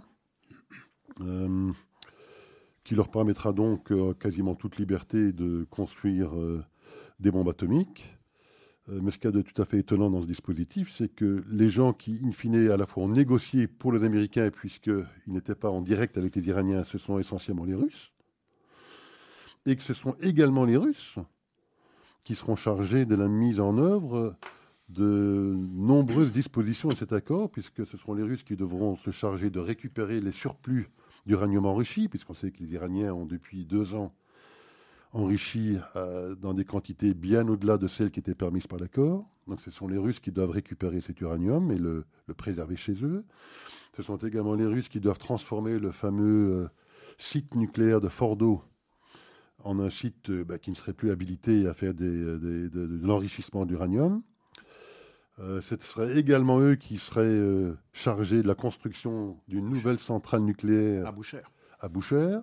qui 2.84 2.94
leur 2.94 3.08
permettra 3.08 3.52
donc 3.52 3.92
quasiment 4.18 4.54
toute 4.54 4.78
liberté 4.78 5.32
de 5.32 5.66
construire 5.68 6.30
des 7.20 7.30
bombes 7.30 7.48
atomiques 7.48 8.17
mais 8.90 9.10
ce 9.10 9.18
qu'il 9.18 9.26
y 9.26 9.28
a 9.28 9.36
de 9.36 9.42
tout 9.42 9.60
à 9.60 9.64
fait 9.64 9.78
étonnant 9.78 10.10
dans 10.10 10.22
ce 10.22 10.26
dispositif, 10.26 10.90
c'est 10.92 11.08
que 11.08 11.44
les 11.50 11.68
gens 11.68 11.92
qui, 11.92 12.20
in 12.24 12.32
fine, 12.32 12.70
à 12.70 12.76
la 12.76 12.86
fois 12.86 13.04
ont 13.04 13.08
négocié 13.08 13.66
pour 13.66 13.92
les 13.92 14.04
Américains, 14.04 14.50
puisqu'ils 14.50 15.04
n'étaient 15.26 15.54
pas 15.54 15.70
en 15.70 15.82
direct 15.82 16.16
avec 16.16 16.34
les 16.34 16.48
Iraniens, 16.48 16.84
ce 16.84 16.96
sont 16.96 17.18
essentiellement 17.18 17.64
les 17.64 17.74
Russes, 17.74 18.12
et 19.66 19.76
que 19.76 19.82
ce 19.82 19.94
sont 19.94 20.14
également 20.20 20.64
les 20.64 20.76
Russes 20.76 21.18
qui 22.24 22.34
seront 22.34 22.56
chargés 22.56 23.04
de 23.04 23.14
la 23.14 23.28
mise 23.28 23.60
en 23.60 23.78
œuvre 23.78 24.36
de 24.88 25.54
nombreuses 25.74 26.32
dispositions 26.32 26.88
de 26.88 26.96
cet 26.96 27.12
accord, 27.12 27.50
puisque 27.50 27.86
ce 27.86 27.96
seront 27.98 28.14
les 28.14 28.22
Russes 28.22 28.42
qui 28.42 28.56
devront 28.56 28.96
se 28.96 29.10
charger 29.10 29.50
de 29.50 29.60
récupérer 29.60 30.20
les 30.20 30.32
surplus 30.32 30.88
d'uranium 31.26 31.66
enrichi, 31.66 32.08
puisqu'on 32.08 32.34
sait 32.34 32.50
que 32.50 32.62
les 32.62 32.72
Iraniens 32.72 33.12
ont 33.12 33.26
depuis 33.26 33.66
deux 33.66 33.94
ans 33.94 34.14
enrichi 35.12 35.76
euh, 35.96 36.34
dans 36.34 36.54
des 36.54 36.64
quantités 36.64 37.14
bien 37.14 37.48
au-delà 37.48 37.78
de 37.78 37.88
celles 37.88 38.10
qui 38.10 38.20
étaient 38.20 38.34
permises 38.34 38.66
par 38.66 38.78
l'accord. 38.78 39.26
Donc 39.46 39.60
ce 39.60 39.70
sont 39.70 39.88
les 39.88 39.98
Russes 39.98 40.20
qui 40.20 40.30
doivent 40.30 40.50
récupérer 40.50 41.00
cet 41.00 41.20
uranium 41.20 41.70
et 41.70 41.78
le, 41.78 42.04
préserver 42.36 42.76
chez 42.76 43.04
eux. 43.04 43.24
Ce 43.96 44.02
sont 44.02 44.18
également 44.18 44.54
les 44.54 44.66
Russes 44.66 44.88
qui 44.88 45.00
doivent 45.00 45.18
transformer 45.18 45.78
le 45.78 45.90
fameux 45.90 46.52
euh, 46.52 46.68
site 47.16 47.54
nucléaire 47.54 48.00
de 48.00 48.08
Fordo 48.08 48.62
en 49.64 49.80
un 49.80 49.90
site 49.90 50.30
euh, 50.30 50.44
bah, 50.44 50.58
qui 50.58 50.70
ne 50.70 50.76
serait 50.76 50.92
plus 50.92 51.10
habilité 51.10 51.66
à 51.66 51.74
faire 51.74 51.94
de, 51.94 52.70
l'enrichissement 53.02 53.64
d'uranium. 53.64 54.22
ce 55.38 55.76
seraient 55.80 56.18
également 56.18 56.60
eux 56.60 56.76
qui 56.76 56.98
seraient 56.98 57.74
chargés 57.92 58.42
de 58.42 58.48
la 58.48 58.54
construction 58.54 59.40
d'une 59.48 59.66
nouvelle 59.66 59.98
centrale 59.98 60.42
nucléaire 60.42 61.06
à 61.06 61.12
Boucher. 61.12 61.40
À 61.80 61.88
Boucher. 61.88 62.38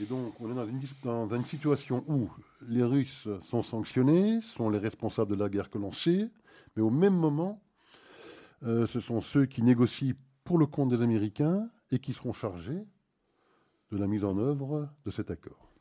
Et 0.00 0.04
donc, 0.04 0.40
on 0.40 0.50
est 0.50 0.54
dans 0.54 0.66
une, 0.66 0.80
dans 1.04 1.28
une, 1.28 1.44
situation 1.44 2.04
où 2.08 2.30
les 2.66 2.82
Russes 2.82 3.28
sont 3.42 3.62
sanctionnés, 3.62 4.40
sont 4.40 4.70
les 4.70 4.78
responsables 4.78 5.36
de 5.36 5.42
la 5.42 5.50
guerre 5.50 5.70
que 5.70 5.78
l'on 5.78 5.92
sait, 5.92 6.30
mais 6.76 6.82
au 6.82 6.90
même 6.90 7.14
moment, 7.14 7.62
euh, 8.62 8.86
ce 8.86 9.00
sont 9.00 9.20
ceux 9.20 9.44
qui 9.46 9.62
négocient 9.62 10.14
pour 10.44 10.58
le 10.58 10.66
compte 10.66 10.88
des 10.88 11.02
Américains 11.02 11.68
et 11.90 11.98
qui 11.98 12.12
seront 12.12 12.32
chargés 12.32 12.86
de 13.90 13.98
la 13.98 14.06
mise 14.06 14.24
en 14.24 14.38
œuvre 14.38 14.88
de 15.04 15.10
cet 15.10 15.30
accord. 15.30 15.72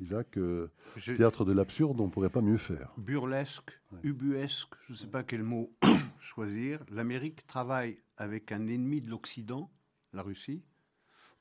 Isaac, 0.00 0.36
euh, 0.36 0.70
théâtre 1.16 1.46
de 1.46 1.52
l'absurde, 1.52 1.98
on 2.00 2.06
ne 2.06 2.10
pourrait 2.10 2.28
pas 2.28 2.42
mieux 2.42 2.58
faire. 2.58 2.92
Burlesque, 2.98 3.70
ubuesque, 4.02 4.74
je 4.86 4.92
ne 4.92 4.96
sais 4.98 5.06
pas 5.06 5.22
quel 5.22 5.42
mot 5.42 5.72
choisir. 6.18 6.84
L'Amérique 6.90 7.46
travaille 7.46 7.98
avec 8.18 8.52
un 8.52 8.66
ennemi 8.66 9.00
de 9.00 9.08
l'Occident, 9.08 9.70
la 10.12 10.20
Russie, 10.20 10.62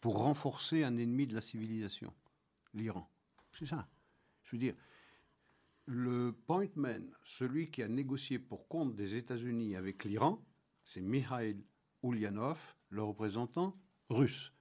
pour 0.06 0.20
renforcer 0.20 0.84
un 0.84 0.98
ennemi 0.98 1.26
de 1.26 1.34
la 1.34 1.42
civilisation, 1.42 2.14
l'Iran. 2.76 3.10
C'est 3.58 3.66
ça. 3.66 3.88
Je 4.44 4.52
veux 4.52 4.60
dire, 4.60 4.76
le 5.88 6.32
point 6.46 6.68
man, 6.76 7.12
celui 7.24 7.72
qui 7.72 7.82
a 7.82 7.88
négocié 7.88 8.38
pour 8.38 8.68
compte 8.68 8.96
des 8.96 9.16
États-Unis 9.16 9.76
avec 9.76 10.04
l'Iran, 10.04 10.46
c'est 10.84 11.02
Mikhail 11.02 11.66
Ulyanov, 12.04 12.76
le 12.90 13.02
représentant 13.02 13.82
russe. 14.10 14.54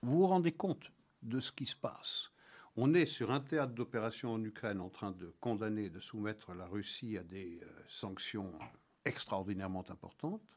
Vous 0.00 0.16
vous 0.16 0.26
rendez 0.26 0.52
compte 0.52 0.92
de 1.20 1.40
ce 1.40 1.52
qui 1.52 1.66
se 1.66 1.76
passe? 1.76 2.30
On 2.74 2.94
est 2.94 3.04
sur 3.04 3.30
un 3.30 3.40
théâtre 3.40 3.74
d'opération 3.74 4.32
en 4.32 4.42
Ukraine 4.42 4.80
en 4.80 4.88
train 4.88 5.10
de 5.10 5.34
condamner, 5.40 5.90
de 5.90 6.00
soumettre 6.00 6.54
la 6.54 6.64
Russie 6.64 7.18
à 7.18 7.22
des 7.22 7.60
euh, 7.62 7.66
sanctions 7.86 8.58
extraordinairement 9.04 9.84
importantes. 9.90 10.56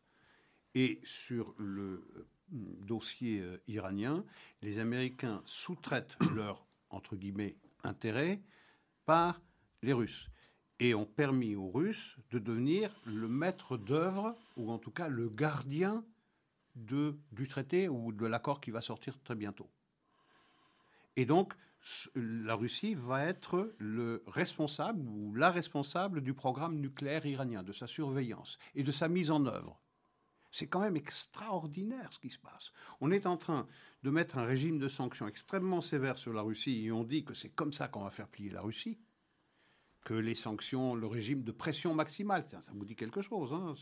Et 0.76 1.02
sur 1.04 1.54
le 1.58 2.30
dossier 2.52 3.40
euh, 3.40 3.62
iranien, 3.68 4.24
les 4.62 4.80
Américains 4.80 5.42
sous-traitent 5.46 6.18
leurs, 6.36 6.66
entre 6.90 7.16
guillemets, 7.16 7.58
intérêts 7.84 8.42
par 9.06 9.42
les 9.82 9.94
Russes 9.94 10.30
et 10.80 10.96
ont 10.96 11.06
permis 11.06 11.56
aux 11.56 11.70
Russes 11.70 12.18
de 12.32 12.40
devenir 12.40 12.96
le 13.06 13.28
maître 13.28 13.78
d'œuvre, 13.78 14.36
ou 14.58 14.72
en 14.72 14.80
tout 14.80 14.92
cas 14.92 15.08
le 15.08 15.30
gardien 15.30 16.04
de, 16.76 17.20
du 17.32 17.48
traité 17.48 17.88
ou 17.88 18.12
de 18.12 18.26
l'accord 18.26 18.60
qui 18.60 18.72
va 18.72 18.82
sortir 18.82 19.20
très 19.24 19.36
bientôt. 19.36 19.70
Et 21.16 21.26
donc, 21.26 21.54
la 22.16 22.56
Russie 22.56 22.94
va 22.96 23.26
être 23.26 23.74
le 23.80 24.24
responsable 24.28 25.08
ou 25.08 25.34
la 25.34 25.52
responsable 25.52 26.22
du 26.22 26.34
programme 26.34 26.80
nucléaire 26.80 27.26
iranien, 27.26 27.64
de 27.64 27.74
sa 27.74 27.88
surveillance 27.88 28.58
et 28.76 28.84
de 28.84 28.92
sa 28.92 29.08
mise 29.08 29.32
en 29.32 29.46
œuvre. 29.46 29.81
C'est 30.52 30.68
quand 30.68 30.82
même 30.82 30.98
extraordinaire 30.98 32.10
ce 32.12 32.20
qui 32.20 32.30
se 32.30 32.40
passe. 32.40 32.74
On 33.00 33.12
est 33.12 33.26
en 33.26 33.38
train 33.38 33.68
de 34.04 34.10
mettre 34.10 34.38
un 34.38 34.46
régime 34.46 34.80
de 34.80 34.88
sanctions 34.88 35.28
extrêmement 35.28 35.82
sévère 35.82 36.18
sur 36.18 36.34
la 36.34 36.42
Russie 36.42 36.86
et 36.86 36.92
on 36.92 37.04
dit 37.04 37.24
que 37.24 37.34
c'est 37.34 37.50
comme 37.50 37.72
ça 37.72 37.88
qu'on 37.88 38.04
va 38.04 38.10
faire 38.10 38.28
plier 38.28 38.50
la 38.50 38.62
Russie 38.62 38.98
que 40.04 40.14
les 40.14 40.36
sanctions, 40.36 40.96
le 40.96 41.08
régime 41.08 41.44
de 41.44 41.52
pression 41.52 41.94
maximale. 41.94 42.44
Ça, 42.48 42.60
vous 42.74 42.86
dit 42.86 42.96
quelque 42.96 43.22
chose, 43.22 43.54
hein, 43.54 43.76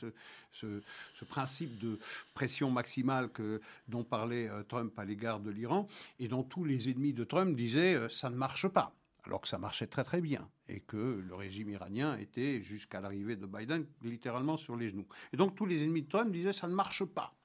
ce, 0.51 1.23
principe 1.25 1.79
de 1.79 1.99
pression 2.33 2.71
maximale 2.71 3.31
que, 3.31 3.61
dont 3.87 4.03
parlait 4.03 4.49
euh, 4.49 4.63
Trump 4.63 4.97
à 4.97 5.05
l'égard 5.05 5.39
de 5.39 5.49
l'Iran, 5.49 5.87
et 6.19 6.27
dont 6.27 6.43
tous 6.43 6.65
les 6.65 6.89
ennemis 6.89 7.13
de 7.13 7.23
Trump 7.23 7.55
disaient 7.55 7.95
euh, 7.95 8.09
ça 8.09 8.29
ne 8.29 8.35
marche 8.35 8.67
pas, 8.67 8.93
alors 9.23 9.41
que 9.41 9.47
ça 9.47 9.57
marchait 9.57 9.87
très 9.87 10.03
très 10.03 10.21
bien, 10.21 10.49
et 10.67 10.79
que 10.79 10.97
le 10.97 11.35
régime 11.35 11.69
iranien 11.69 12.17
était, 12.17 12.61
jusqu'à 12.61 13.01
l'arrivée 13.01 13.35
de 13.35 13.45
Biden, 13.45 13.85
littéralement 14.01 14.57
sur 14.57 14.75
les 14.75 14.89
genoux. 14.89 15.07
Et 15.33 15.37
donc 15.37 15.55
tous 15.55 15.65
les 15.65 15.83
ennemis 15.83 16.03
de 16.03 16.09
Trump 16.09 16.31
disaient 16.31 16.53
ça 16.53 16.67
ne 16.67 16.73
marche 16.73 17.03
pas, 17.05 17.35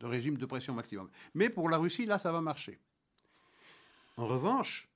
le 0.00 0.06
régime 0.06 0.36
de 0.36 0.46
pression 0.46 0.74
maximale. 0.74 1.08
Mais 1.34 1.50
pour 1.50 1.68
la 1.68 1.78
Russie, 1.78 2.06
là, 2.06 2.18
ça 2.18 2.32
va 2.32 2.40
marcher. 2.40 2.78
En 4.16 4.26
revanche, 4.26 4.88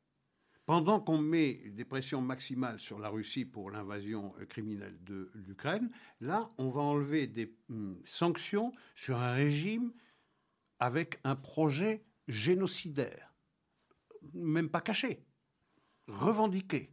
pendant 0.66 1.00
qu'on 1.00 1.18
met 1.18 1.54
des 1.70 1.84
pressions 1.84 2.20
maximales 2.20 2.78
sur 2.78 2.98
la 2.98 3.08
Russie 3.08 3.44
pour 3.44 3.70
l'invasion 3.70 4.34
euh, 4.40 4.46
criminelle 4.46 4.96
de 5.02 5.30
l'Ukraine, 5.34 5.90
là, 6.20 6.50
on 6.58 6.70
va 6.70 6.80
enlever 6.80 7.26
des 7.26 7.54
hum, 7.68 8.00
sanctions 8.04 8.72
sur 8.94 9.18
un 9.18 9.32
régime 9.32 9.92
avec 10.78 11.20
un 11.24 11.36
projet 11.36 12.04
génocidaire, 12.28 13.34
même 14.34 14.68
pas 14.68 14.80
caché, 14.80 15.24
revendiqué, 16.08 16.90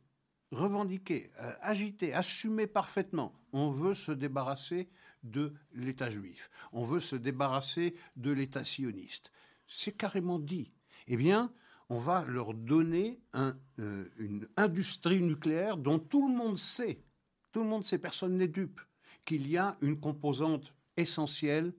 revendiqué, 0.52 1.32
euh, 1.40 1.54
agité, 1.62 2.14
assumé 2.14 2.68
parfaitement. 2.68 3.34
On 3.54 3.72
veut 3.72 3.94
se 3.94 4.12
débarrasser 4.12 4.90
de 5.24 5.54
l'État 5.74 6.10
juif, 6.10 6.50
on 6.72 6.84
veut 6.84 7.00
se 7.00 7.16
débarrasser 7.16 7.96
de 8.16 8.32
l'État 8.32 8.64
sioniste. 8.64 9.32
C'est 9.68 9.92
carrément 9.92 10.40
dit. 10.40 10.72
Eh 11.08 11.18
bien, 11.18 11.52
on 11.90 11.98
va 11.98 12.24
leur 12.26 12.54
donner 12.54 13.20
euh, 13.36 14.06
une 14.18 14.48
industrie 14.58 15.22
nucléaire 15.22 15.78
dont 15.78 16.00
tout 16.00 16.28
le 16.28 16.36
monde 16.36 16.58
sait, 16.58 17.04
tout 17.52 17.62
le 17.62 17.70
monde 17.70 17.84
sait, 17.84 17.98
personne 17.98 18.38
n'est 18.38 18.48
dupe, 18.48 18.80
qu'il 19.26 19.50
y 19.50 19.58
a 19.58 19.78
une 19.82 20.00
composante 20.00 20.74
essentielle 20.98 21.74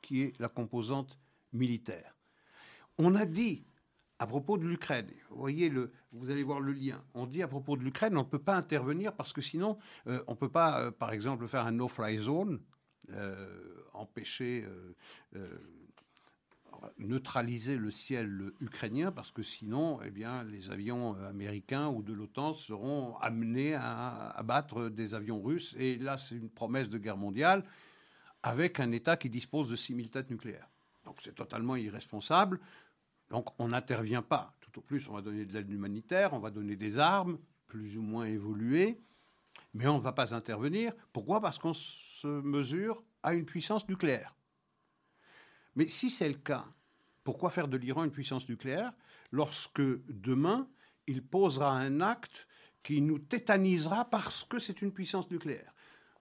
qui 0.00 0.22
est 0.22 0.38
la 0.40 0.48
composante 0.48 1.18
militaire. 1.52 2.16
On 2.98 3.14
a 3.14 3.26
dit 3.26 3.64
à 4.24 4.26
propos 4.26 4.56
de 4.56 4.64
l'Ukraine, 4.64 5.06
vous 5.28 5.38
voyez, 5.38 5.68
le, 5.68 5.92
vous 6.12 6.30
allez 6.30 6.42
voir 6.42 6.58
le 6.58 6.72
lien. 6.72 7.04
On 7.12 7.26
dit 7.26 7.42
à 7.42 7.48
propos 7.48 7.76
de 7.76 7.82
l'Ukraine, 7.82 8.16
on 8.16 8.20
ne 8.20 8.28
peut 8.28 8.38
pas 8.38 8.56
intervenir 8.56 9.12
parce 9.12 9.34
que 9.34 9.42
sinon, 9.42 9.76
euh, 10.06 10.24
on 10.28 10.32
ne 10.32 10.36
peut 10.36 10.48
pas, 10.48 10.80
euh, 10.80 10.90
par 10.90 11.12
exemple, 11.12 11.46
faire 11.46 11.66
un 11.66 11.72
no-fly 11.72 12.16
zone, 12.16 12.60
empêcher 13.92 14.64
neutraliser 16.98 17.76
le 17.76 17.90
ciel 17.90 18.52
ukrainien 18.60 19.12
parce 19.12 19.30
que 19.30 19.42
sinon, 19.42 20.00
eh 20.04 20.10
bien, 20.10 20.42
les 20.44 20.70
avions 20.70 21.16
euh, 21.16 21.28
américains 21.28 21.88
ou 21.88 22.02
de 22.02 22.14
l'OTAN 22.14 22.54
seront 22.54 23.16
amenés 23.18 23.74
à 23.74 24.30
abattre 24.30 24.88
des 24.88 25.14
avions 25.14 25.42
russes. 25.42 25.76
Et 25.78 25.98
là, 25.98 26.16
c'est 26.16 26.34
une 26.34 26.48
promesse 26.48 26.88
de 26.88 26.96
guerre 26.96 27.18
mondiale 27.18 27.62
avec 28.42 28.80
un 28.80 28.90
État 28.90 29.18
qui 29.18 29.28
dispose 29.28 29.68
de 29.68 29.76
6000 29.76 30.10
têtes 30.10 30.30
nucléaires. 30.30 30.68
Donc 31.04 31.18
c'est 31.22 31.34
totalement 31.34 31.76
irresponsable. 31.76 32.60
Donc 33.30 33.48
on 33.58 33.68
n'intervient 33.68 34.22
pas. 34.22 34.54
Tout 34.60 34.78
au 34.78 34.82
plus, 34.82 35.08
on 35.08 35.14
va 35.14 35.22
donner 35.22 35.44
de 35.44 35.52
l'aide 35.52 35.70
humanitaire, 35.70 36.32
on 36.32 36.38
va 36.38 36.50
donner 36.50 36.76
des 36.76 36.98
armes, 36.98 37.38
plus 37.66 37.96
ou 37.96 38.02
moins 38.02 38.26
évoluées, 38.26 39.00
mais 39.72 39.86
on 39.86 39.98
ne 39.98 40.02
va 40.02 40.12
pas 40.12 40.34
intervenir. 40.34 40.92
Pourquoi? 41.12 41.40
Parce 41.40 41.58
qu'on 41.58 41.74
se 41.74 42.26
mesure 42.26 43.02
à 43.22 43.34
une 43.34 43.44
puissance 43.44 43.88
nucléaire. 43.88 44.36
Mais 45.74 45.86
si 45.86 46.10
c'est 46.10 46.28
le 46.28 46.36
cas, 46.36 46.66
pourquoi 47.24 47.50
faire 47.50 47.68
de 47.68 47.76
l'Iran 47.76 48.04
une 48.04 48.12
puissance 48.12 48.48
nucléaire 48.48 48.92
lorsque 49.32 49.82
demain, 50.08 50.68
il 51.06 51.26
posera 51.26 51.72
un 51.72 52.00
acte 52.00 52.46
qui 52.82 53.00
nous 53.00 53.18
tétanisera 53.18 54.04
parce 54.04 54.44
que 54.44 54.58
c'est 54.58 54.82
une 54.82 54.92
puissance 54.92 55.30
nucléaire? 55.30 55.73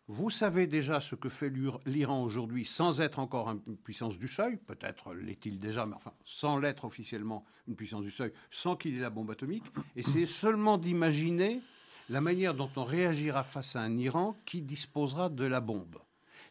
Vous 0.08 0.30
savez 0.30 0.68
déjà 0.68 1.00
ce 1.00 1.16
que 1.16 1.30
fait 1.30 1.52
l'Iran 1.86 2.24
aujourd'hui 2.24 2.66
sans 2.66 3.02
être 3.02 3.20
encore 3.20 3.50
une 3.50 3.78
puissance 3.78 4.20
du 4.20 4.28
seuil, 4.28 4.58
peut-être 4.58 5.14
l'est-il 5.14 5.60
déjà, 5.60 5.86
mais 5.86 5.96
enfin 5.96 6.14
sans 6.26 6.58
l'être 6.58 6.86
officiellement 6.86 7.46
une 7.68 7.76
puissance 7.76 8.04
du 8.04 8.12
seuil, 8.12 8.34
sans 8.52 8.76
qu'il 8.76 8.96
ait 8.96 9.02
la 9.02 9.10
bombe 9.10 9.32
atomique, 9.32 9.64
et 9.96 10.04
c'est 10.04 10.26
seulement 10.26 10.78
d'imaginer 10.78 11.62
la 12.10 12.22
manière 12.22 12.54
dont 12.54 12.70
on 12.76 12.84
réagira 12.84 13.44
face 13.44 13.76
à 13.76 13.82
un 13.82 13.98
Iran 13.98 14.36
qui 14.46 14.62
disposera 14.62 15.30
de 15.30 15.46
la 15.46 15.62
bombe. 15.62 15.98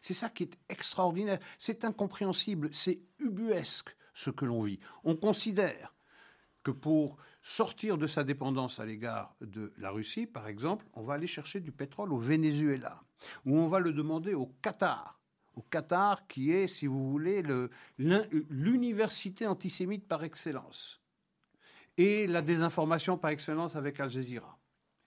C'est 0.01 0.13
ça 0.13 0.29
qui 0.29 0.43
est 0.43 0.57
extraordinaire. 0.67 1.39
C'est 1.57 1.85
incompréhensible, 1.85 2.69
c'est 2.73 2.99
ubuesque 3.19 3.95
ce 4.13 4.31
que 4.31 4.45
l'on 4.45 4.63
vit. 4.63 4.79
On 5.03 5.15
considère 5.15 5.93
que 6.63 6.71
pour 6.71 7.17
sortir 7.41 7.97
de 7.97 8.07
sa 8.07 8.23
dépendance 8.23 8.79
à 8.79 8.85
l'égard 8.85 9.35
de 9.41 9.73
la 9.77 9.91
Russie, 9.91 10.25
par 10.25 10.47
exemple, 10.47 10.85
on 10.93 11.03
va 11.03 11.13
aller 11.13 11.27
chercher 11.27 11.59
du 11.59 11.71
pétrole 11.71 12.11
au 12.11 12.17
Venezuela, 12.17 13.01
ou 13.45 13.57
on 13.57 13.67
va 13.67 13.79
le 13.79 13.93
demander 13.93 14.33
au 14.33 14.47
Qatar. 14.61 15.19
Au 15.55 15.61
Qatar, 15.61 16.27
qui 16.27 16.51
est, 16.51 16.67
si 16.67 16.87
vous 16.87 17.09
voulez, 17.09 17.43
l'université 17.97 19.45
antisémite 19.45 20.07
par 20.07 20.23
excellence. 20.23 20.99
Et 21.95 22.25
la 22.25 22.41
désinformation 22.41 23.17
par 23.17 23.29
excellence 23.29 23.75
avec 23.75 23.99
Al 23.99 24.09
Jazeera. 24.09 24.57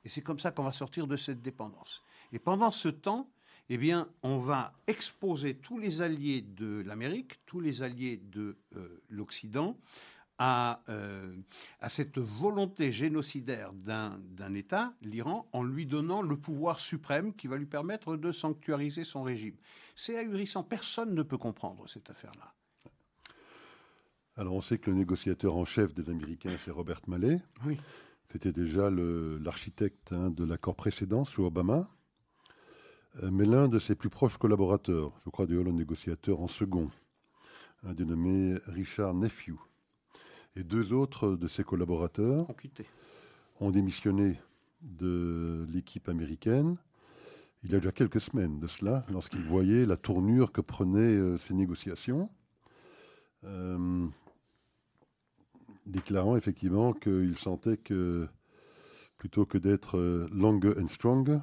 Et 0.04 0.08
c'est 0.08 0.22
comme 0.22 0.38
ça 0.38 0.52
qu'on 0.52 0.62
va 0.62 0.72
sortir 0.72 1.08
de 1.08 1.16
cette 1.16 1.42
dépendance. 1.42 2.02
Et 2.32 2.38
pendant 2.38 2.70
ce 2.70 2.88
temps, 2.88 3.28
eh 3.68 3.76
bien, 3.76 4.08
on 4.22 4.38
va 4.38 4.72
exposer 4.86 5.56
tous 5.56 5.78
les 5.78 6.00
alliés 6.00 6.42
de 6.42 6.82
l'Amérique, 6.86 7.44
tous 7.46 7.58
les 7.58 7.82
alliés 7.82 8.18
de 8.18 8.56
euh, 8.76 9.02
l'Occident, 9.08 9.76
euh, 10.40 11.34
à, 11.80 11.88
cette 11.88 12.18
volonté 12.18 12.90
génocidaire 12.90 13.72
d'un 13.72 14.54
État, 14.54 14.92
l'Iran, 15.00 15.48
en 15.52 15.62
lui 15.62 15.86
donnant 15.86 16.20
le 16.20 16.36
pouvoir 16.36 16.78
suprême 16.80 17.34
qui 17.34 17.46
va 17.46 17.56
lui 17.56 17.66
permettre 17.66 18.16
de 18.16 18.32
sanctuariser 18.32 19.04
son 19.04 19.22
régime. 19.22 19.56
C'est 19.94 20.18
ahurissant. 20.18 20.62
Personne 20.62 21.14
ne 21.14 21.22
peut 21.22 21.38
comprendre 21.38 21.88
cette 21.88 22.10
affaire-là. 22.10 22.52
Alors, 24.36 24.54
on 24.54 24.60
sait 24.60 24.76
que 24.76 24.90
le 24.90 24.96
négociateur 24.96 25.56
en 25.56 25.64
chef 25.64 25.94
des 25.94 26.10
Américains, 26.10 26.56
c'est 26.62 26.70
Robert 26.70 27.00
Malley. 27.06 27.40
Oui. 27.64 27.78
C'était 28.30 28.52
déjà 28.52 28.90
l'architecte 28.90 30.12
hein, 30.12 30.30
de 30.30 30.44
l'accord 30.44 30.76
précédent 30.76 31.24
sous 31.24 31.44
Obama. 31.44 31.88
Euh, 33.22 33.30
mais 33.30 33.46
l'un 33.46 33.68
de 33.68 33.78
ses 33.78 33.94
plus 33.94 34.10
proches 34.10 34.36
collaborateurs, 34.36 35.12
je 35.24 35.30
crois 35.30 35.46
d'ailleurs 35.46 35.64
le 35.64 35.72
négociateur 35.72 36.40
en 36.40 36.48
second, 36.48 36.90
un 37.84 37.94
dénommé 37.94 38.58
Richard 38.66 39.14
Nephew, 39.14 39.54
et 40.56 40.64
deux 40.64 40.92
autres 40.92 41.36
de 41.36 41.48
ses 41.48 41.64
collaborateurs 41.64 42.46
ont, 43.60 43.70
démissionné 43.70 44.40
de 44.82 45.66
l'équipe 45.70 46.08
américaine 46.08 46.76
il 47.62 47.72
y 47.72 47.74
a 47.74 47.78
déjà 47.78 47.90
quelques 47.90 48.20
semaines 48.20 48.60
de 48.60 48.68
cela, 48.68 49.04
lorsqu'ils 49.10 49.42
voyaient 49.42 49.86
la 49.86 49.96
tournure 49.96 50.52
que 50.52 50.60
prenaient 50.60 51.00
euh, 51.00 51.36
ces 51.38 51.54
négociations, 51.54 52.30
euh, 53.44 54.06
déclarant 55.84 56.36
effectivement 56.36 56.92
qu'ils 56.92 57.36
sentaient 57.36 57.76
que 57.76 58.28
plutôt 59.18 59.46
que 59.46 59.58
d'être 59.58 59.98
longer 60.30 60.74
and 60.78 60.86
stronger, 60.88 61.38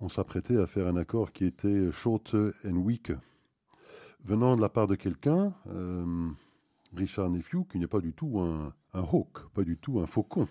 on 0.00 0.08
s'apprêtait 0.08 0.56
à 0.56 0.66
faire 0.66 0.86
un 0.86 0.96
accord 0.96 1.32
qui 1.32 1.44
était 1.44 1.92
short 1.92 2.34
and 2.64 2.76
weak, 2.76 3.12
venant 4.24 4.56
de 4.56 4.62
la 4.62 4.68
part 4.70 4.86
de 4.86 4.94
quelqu'un, 4.94 5.52
euh, 5.68 6.30
Richard 6.94 7.30
Nephew, 7.30 7.64
qui 7.70 7.78
n'est 7.78 7.86
pas 7.86 8.00
du 8.00 8.12
tout 8.12 8.40
un, 8.40 8.72
hawk, 8.94 9.48
pas 9.54 9.64
du 9.64 9.76
tout 9.76 10.00
un 10.00 10.06
faucon. 10.06 10.48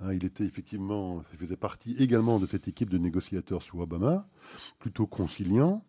Hein, 0.00 0.12
il 0.12 0.24
était 0.24 0.44
effectivement, 0.44 1.22
il 1.32 1.38
faisait 1.38 1.56
partie 1.56 1.96
également 1.98 2.38
de 2.38 2.46
cette 2.46 2.68
équipe 2.68 2.90
de 2.90 2.98
négociateurs 2.98 3.62
sous 3.62 3.80
Obama, 3.80 4.28
plutôt 4.78 5.06
conciliant. 5.06 5.84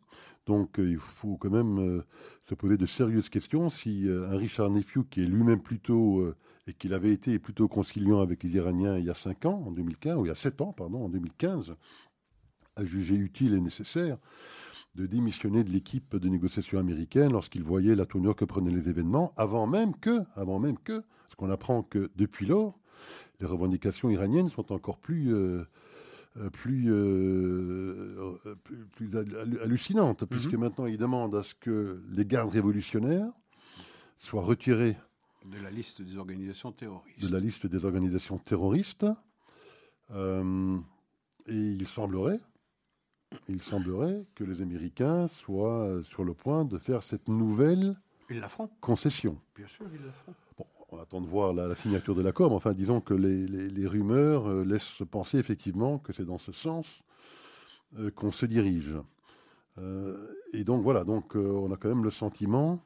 Donc 0.45 0.79
euh, 0.79 0.89
il 0.89 0.97
faut 0.97 1.35
quand 1.35 1.49
même 1.49 1.79
euh, 1.79 2.05
se 2.47 2.55
poser 2.55 2.77
de 2.77 2.85
sérieuses 2.85 3.29
questions 3.29 3.69
si 3.69 4.07
un 4.07 4.37
Richard 4.37 4.69
Nephew, 4.69 5.03
qui 5.09 5.21
est 5.21 5.27
lui-même 5.27 5.61
plutôt, 5.61 6.33
et 6.67 6.73
qu'il 6.73 6.93
avait 6.93 7.11
été 7.11 7.39
plutôt 7.39 7.67
conciliant 7.67 8.21
avec 8.21 8.43
les 8.43 8.51
Iraniens 8.51 8.97
il 8.97 9.05
y 9.05 9.09
a 9.09 9.13
5 9.13 9.45
ans, 9.45 9.63
en 9.67 9.71
2015, 9.71 10.17
ou 10.17 10.25
il 10.25 10.29
y 10.29 10.31
a 10.31 10.35
7 10.35 10.61
ans, 10.61 10.73
pardon, 10.73 11.03
en 11.05 11.09
2015, 11.09 11.75
a 12.75 12.83
jugé 12.83 13.15
utile 13.15 13.53
et 13.53 13.61
nécessaire 13.61 14.17
de 14.97 15.05
démissionner 15.05 15.63
de 15.63 15.69
l'équipe 15.69 16.15
de 16.15 16.27
négociation 16.27 16.79
américaine 16.79 17.31
lorsqu'il 17.31 17.63
voyait 17.63 17.95
la 17.95 18.07
tournure 18.07 18.35
que 18.35 18.45
prenaient 18.45 18.71
les 18.71 18.89
événements, 18.89 19.31
avant 19.37 19.67
même 19.67 19.95
que, 19.95 20.23
avant 20.35 20.57
même 20.57 20.79
que, 20.79 21.03
parce 21.23 21.35
qu'on 21.37 21.51
apprend 21.51 21.83
que 21.83 22.09
depuis 22.15 22.47
lors, 22.47 22.79
les 23.39 23.45
revendications 23.45 24.09
iraniennes 24.09 24.49
sont 24.49 24.73
encore 24.73 24.97
plus, 24.97 25.35
euh, 25.35 25.67
euh, 26.37 26.45
euh, 26.45 26.49
plus, 26.49 26.91
plus, 28.95 29.15
hallucinantes, 29.61 30.25
puisque 30.25 30.55
maintenant 30.55 30.87
ils 30.87 30.97
demandent 30.97 31.35
à 31.35 31.43
ce 31.43 31.53
que 31.53 32.01
les 32.09 32.25
gardes 32.25 32.51
révolutionnaires 32.51 33.31
soient 34.17 34.41
retirés 34.41 34.97
de 35.45 35.59
la 35.59 35.69
liste 35.69 36.01
des 36.01 36.17
organisations 36.17 36.71
terroristes. 36.71 37.21
De 37.21 37.31
la 37.31 37.39
liste 37.39 37.67
des 37.67 37.85
organisations 37.85 38.39
terroristes. 38.39 39.05
et 40.11 41.53
il 41.53 41.87
semblerait, 41.87 42.39
il 43.49 43.61
semblerait 43.61 44.25
que 44.35 44.43
les 44.43 44.61
Américains 44.61 45.27
soient 45.27 46.01
sur 46.03 46.23
le 46.23 46.33
point 46.33 46.65
de 46.65 46.77
faire 46.77 47.03
cette 47.03 47.27
nouvelle 47.27 47.95
concession. 48.81 49.39
Bien 49.55 49.67
sûr, 49.67 49.85
ils 49.93 50.05
la 50.05 50.11
feront. 50.11 50.33
Bon, 50.57 50.65
on 50.89 50.99
attend 50.99 51.21
de 51.21 51.27
voir 51.27 51.53
la, 51.53 51.75
signature 51.75 52.15
de 52.15 52.21
l'accord, 52.21 52.49
mais 52.49 52.55
enfin, 52.55 52.73
disons 52.73 53.01
que 53.01 53.13
les, 53.13 53.87
rumeurs 53.87 54.47
euh, 54.47 54.63
laissent 54.63 55.03
penser 55.09 55.37
effectivement 55.37 55.99
que 55.99 56.13
c'est 56.13 56.25
dans 56.25 56.37
ce 56.37 56.51
sens 56.51 57.03
euh, 57.97 58.11
qu'on 58.11 58.31
se 58.31 58.45
dirige. 58.45 58.95
Euh, 59.77 60.33
et 60.53 60.63
donc 60.63 60.83
voilà, 60.83 61.03
donc 61.03 61.35
on 61.35 61.71
a 61.71 61.77
quand 61.77 61.89
même 61.89 62.03
le 62.03 62.11
sentiment 62.11 62.79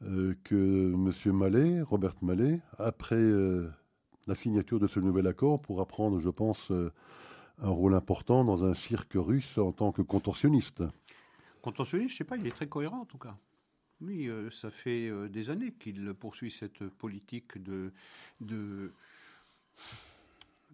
que 0.00 0.92
M. 0.92 1.32
Mallet, 1.32 1.80
Robert 1.80 2.16
Mallet, 2.20 2.60
après 2.78 3.22
la 4.26 4.34
signature 4.34 4.78
de 4.78 4.86
ce 4.86 5.00
nouvel 5.00 5.26
accord, 5.26 5.62
pourra 5.62 5.86
prendre, 5.86 6.20
je 6.20 6.28
pense, 6.28 6.70
un 7.58 7.70
rôle 7.70 7.94
important 7.94 8.44
dans 8.44 8.64
un 8.64 8.74
cirque 8.74 9.14
russe 9.14 9.58
en 9.58 9.72
tant 9.72 9.92
que 9.92 10.02
contorsionniste. 10.02 10.82
Contorsionniste, 11.62 12.10
je 12.10 12.14
ne 12.14 12.18
sais 12.18 12.24
pas, 12.24 12.36
il 12.36 12.46
est 12.46 12.54
très 12.54 12.68
cohérent 12.68 13.00
en 13.00 13.06
tout 13.06 13.18
cas. 13.18 13.36
Lui, 14.00 14.28
euh, 14.28 14.50
ça 14.50 14.70
fait 14.70 15.08
euh, 15.08 15.28
des 15.28 15.50
années 15.50 15.72
qu'il 15.72 16.12
poursuit 16.14 16.50
cette 16.50 16.84
politique 16.86 17.56
de 17.58 17.92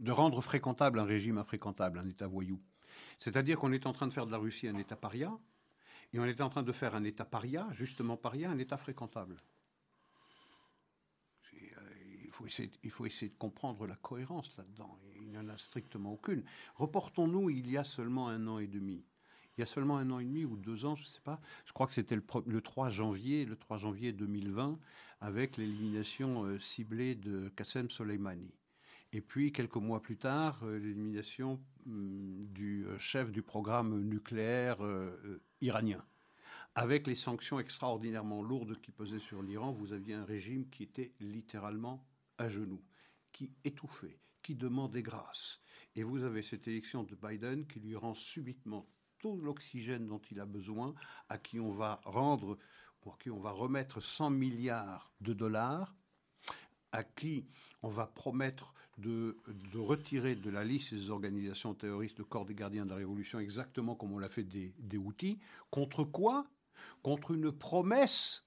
rendre 0.08 0.40
fréquentable 0.40 0.98
un 0.98 1.04
régime 1.04 1.38
infréquentable, 1.38 1.98
un 1.98 2.08
État 2.08 2.26
voyou. 2.26 2.60
C'est-à-dire 3.18 3.58
qu'on 3.58 3.72
est 3.72 3.86
en 3.86 3.92
train 3.92 4.06
de 4.06 4.12
faire 4.12 4.26
de 4.26 4.32
la 4.32 4.38
Russie 4.38 4.66
un 4.66 4.78
État 4.78 4.96
paria, 4.96 5.36
et 6.12 6.18
on 6.18 6.24
est 6.24 6.40
en 6.40 6.48
train 6.48 6.62
de 6.62 6.72
faire 6.72 6.94
un 6.94 7.04
État 7.04 7.24
paria, 7.24 7.68
justement 7.72 8.16
paria, 8.16 8.50
un 8.50 8.58
État 8.58 8.78
fréquentable 8.78 9.36
il 12.82 12.90
faut 12.90 13.06
essayer 13.06 13.30
de 13.30 13.36
comprendre 13.36 13.86
la 13.86 13.96
cohérence 13.96 14.56
là-dedans. 14.56 14.98
Il 15.20 15.30
n'y 15.30 15.38
en 15.38 15.48
a 15.48 15.58
strictement 15.58 16.12
aucune. 16.12 16.42
Reportons-nous 16.74 17.50
il 17.50 17.70
y 17.70 17.76
a 17.76 17.84
seulement 17.84 18.28
un 18.28 18.46
an 18.46 18.58
et 18.58 18.66
demi. 18.66 19.04
Il 19.56 19.60
y 19.60 19.62
a 19.64 19.66
seulement 19.66 19.98
un 19.98 20.10
an 20.10 20.20
et 20.20 20.24
demi 20.24 20.44
ou 20.44 20.56
deux 20.56 20.86
ans, 20.86 20.96
je 20.96 21.02
ne 21.02 21.06
sais 21.06 21.20
pas. 21.20 21.40
Je 21.66 21.72
crois 21.72 21.86
que 21.86 21.92
c'était 21.92 22.16
le, 22.16 22.60
3 22.62 22.88
janvier, 22.88 23.44
le 23.44 23.56
3 23.56 23.76
janvier 23.76 24.12
2020, 24.12 24.78
avec 25.20 25.56
l'élimination 25.56 26.44
euh, 26.44 26.58
ciblée 26.58 27.14
de 27.14 27.50
Qassem 27.56 27.90
Soleimani. 27.90 28.54
Et 29.12 29.20
puis, 29.20 29.52
quelques 29.52 29.76
mois 29.76 30.00
plus 30.00 30.16
tard, 30.16 30.60
euh, 30.62 30.78
l'élimination 30.78 31.60
hum, 31.86 32.46
du 32.54 32.86
euh, 32.86 32.98
chef 32.98 33.30
du 33.30 33.42
programme 33.42 34.00
nucléaire 34.00 34.78
iranien. 35.60 36.02
Avec 36.74 37.06
les 37.06 37.16
sanctions 37.16 37.60
extraordinairement 37.60 38.42
lourdes 38.42 38.80
qui 38.80 38.92
pesaient 38.92 39.18
sur 39.18 39.42
l'Iran, 39.42 39.72
vous 39.72 39.92
aviez 39.92 40.14
un 40.14 40.24
régime 40.24 40.70
qui 40.70 40.84
était 40.84 41.12
littéralement 41.20 42.02
à 42.40 42.48
genoux, 42.48 42.82
qui 43.32 43.52
étouffait, 43.64 44.18
qui 44.42 44.54
demandait 44.54 45.02
grâce. 45.02 45.60
Et 45.94 46.02
vous 46.02 46.24
avez 46.24 46.42
cette 46.42 46.66
élection 46.66 47.04
de 47.04 47.14
Biden 47.14 47.66
qui 47.66 47.80
lui 47.80 47.94
rend 47.94 48.14
subitement 48.14 48.88
tout 49.18 49.36
l'oxygène 49.36 50.06
dont 50.06 50.22
il 50.30 50.40
a 50.40 50.46
besoin, 50.46 50.94
à 51.28 51.36
qui 51.36 51.60
on 51.60 51.72
va 51.72 52.00
rendre, 52.04 52.58
pour 53.02 53.18
qui 53.18 53.30
on 53.30 53.38
va 53.38 53.50
remettre 53.50 54.00
100 54.00 54.30
milliards 54.30 55.12
de 55.20 55.34
dollars, 55.34 55.94
à 56.92 57.04
qui 57.04 57.46
on 57.82 57.88
va 57.88 58.06
promettre 58.06 58.72
de, 58.96 59.36
retirer 59.74 60.34
de 60.34 60.50
la 60.50 60.64
liste 60.64 60.94
des 60.94 61.10
organisations 61.10 61.74
terroristes 61.74 62.18
le 62.18 62.24
corps 62.24 62.46
des 62.46 62.54
gardiens 62.54 62.84
de 62.84 62.90
la 62.90 62.96
Révolution, 62.96 63.38
exactement 63.38 63.94
comme 63.94 64.12
on 64.12 64.18
l'a 64.18 64.28
fait 64.28 64.44
des 64.44 64.98
outils. 64.98 65.38
Contre 65.70 66.04
quoi? 66.04 66.46
Contre 67.02 67.32
une 67.32 67.52
promesse 67.52 68.44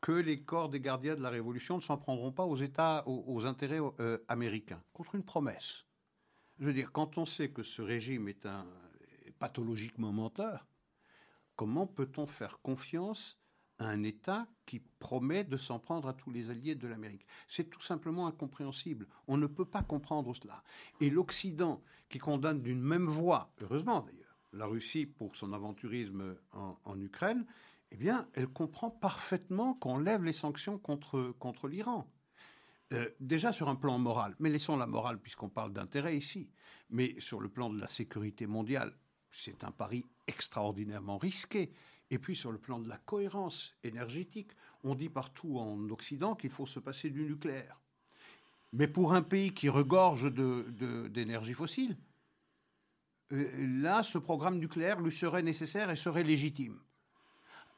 que 0.00 0.12
les 0.12 0.42
corps 0.42 0.68
des 0.68 0.80
gardiens 0.80 1.14
de 1.14 1.22
la 1.22 1.30
Révolution 1.30 1.76
ne 1.76 1.82
s'en 1.82 1.96
prendront 1.96 2.32
pas 2.32 2.44
aux 2.44 2.56
États, 2.56 3.02
aux, 3.06 3.44
intérêts 3.46 3.80
euh, 4.00 4.18
américains, 4.28 4.82
contre 4.92 5.14
une 5.14 5.24
promesse. 5.24 5.84
Je 6.58 6.66
veux 6.66 6.72
dire, 6.72 6.92
quand 6.92 7.18
on 7.18 7.26
sait 7.26 7.50
que 7.50 7.62
ce 7.62 7.82
régime 7.82 8.28
est 8.28 8.46
un 8.46 8.66
pathologiquement 9.38 10.12
menteur, 10.12 10.66
comment 11.56 11.86
peut-on 11.86 12.26
faire 12.26 12.60
confiance 12.60 13.40
à 13.78 13.86
un 13.86 14.02
État 14.02 14.48
qui 14.66 14.80
promet 14.98 15.44
de 15.44 15.56
s'en 15.56 15.78
prendre 15.78 16.08
à 16.08 16.12
tous 16.12 16.30
les 16.30 16.50
alliés 16.50 16.74
de 16.74 16.88
l'Amérique? 16.88 17.26
C'est 17.46 17.70
tout 17.70 17.80
simplement 17.80 18.26
incompréhensible. 18.26 19.06
On 19.26 19.36
ne 19.36 19.46
peut 19.46 19.64
pas 19.64 19.82
comprendre 19.82 20.34
cela. 20.34 20.62
Et 21.00 21.10
l'Occident, 21.10 21.82
qui 22.08 22.18
condamne 22.18 22.62
d'une 22.62 22.80
même 22.80 23.06
voix, 23.06 23.52
heureusement 23.60 24.00
d'ailleurs, 24.00 24.36
la 24.52 24.66
Russie 24.66 25.06
pour 25.06 25.36
son 25.36 25.52
aventurisme 25.52 26.36
en 26.52 27.00
Ukraine, 27.00 27.44
eh 27.90 27.96
bien, 27.96 28.28
elle 28.34 28.48
comprend 28.48 28.90
parfaitement 28.90 29.74
qu'on 29.74 29.98
lève 29.98 30.24
les 30.24 30.32
sanctions 30.32 30.78
contre, 30.78 31.68
l'Iran. 31.68 32.10
Euh, 32.92 33.08
déjà 33.20 33.52
sur 33.52 33.68
un 33.68 33.76
plan 33.76 33.98
moral, 33.98 34.34
mais 34.38 34.50
laissons 34.50 34.76
la 34.76 34.86
morale 34.86 35.18
puisqu'on 35.18 35.48
parle 35.48 35.72
d'intérêt 35.72 36.16
ici, 36.16 36.50
mais 36.90 37.18
sur 37.18 37.40
le 37.40 37.48
plan 37.48 37.70
de 37.70 37.78
la 37.78 37.88
sécurité 37.88 38.46
mondiale, 38.46 38.94
c'est 39.30 39.64
un 39.64 39.70
pari 39.70 40.06
extraordinairement 40.26 41.18
risqué. 41.18 41.72
Et 42.10 42.18
puis 42.18 42.34
sur 42.34 42.50
le 42.50 42.58
plan 42.58 42.78
de 42.78 42.88
la 42.88 42.96
cohérence 42.96 43.76
énergétique, 43.82 44.52
on 44.84 44.94
dit 44.94 45.10
partout 45.10 45.58
en 45.58 45.90
Occident 45.90 46.34
qu'il 46.34 46.50
faut 46.50 46.66
se 46.66 46.80
passer 46.80 47.10
du 47.10 47.24
nucléaire. 47.24 47.80
Mais 48.72 48.88
pour 48.88 49.14
un 49.14 49.22
pays 49.22 49.52
qui 49.52 49.68
regorge 49.68 50.32
d'énergie 50.32 51.54
fossile, 51.54 51.96
euh, 53.32 53.80
là, 53.82 54.02
ce 54.02 54.18
programme 54.18 54.58
nucléaire 54.58 55.00
lui 55.00 55.12
serait 55.12 55.42
nécessaire 55.42 55.90
et 55.90 55.96
serait 55.96 56.22
légitime 56.22 56.78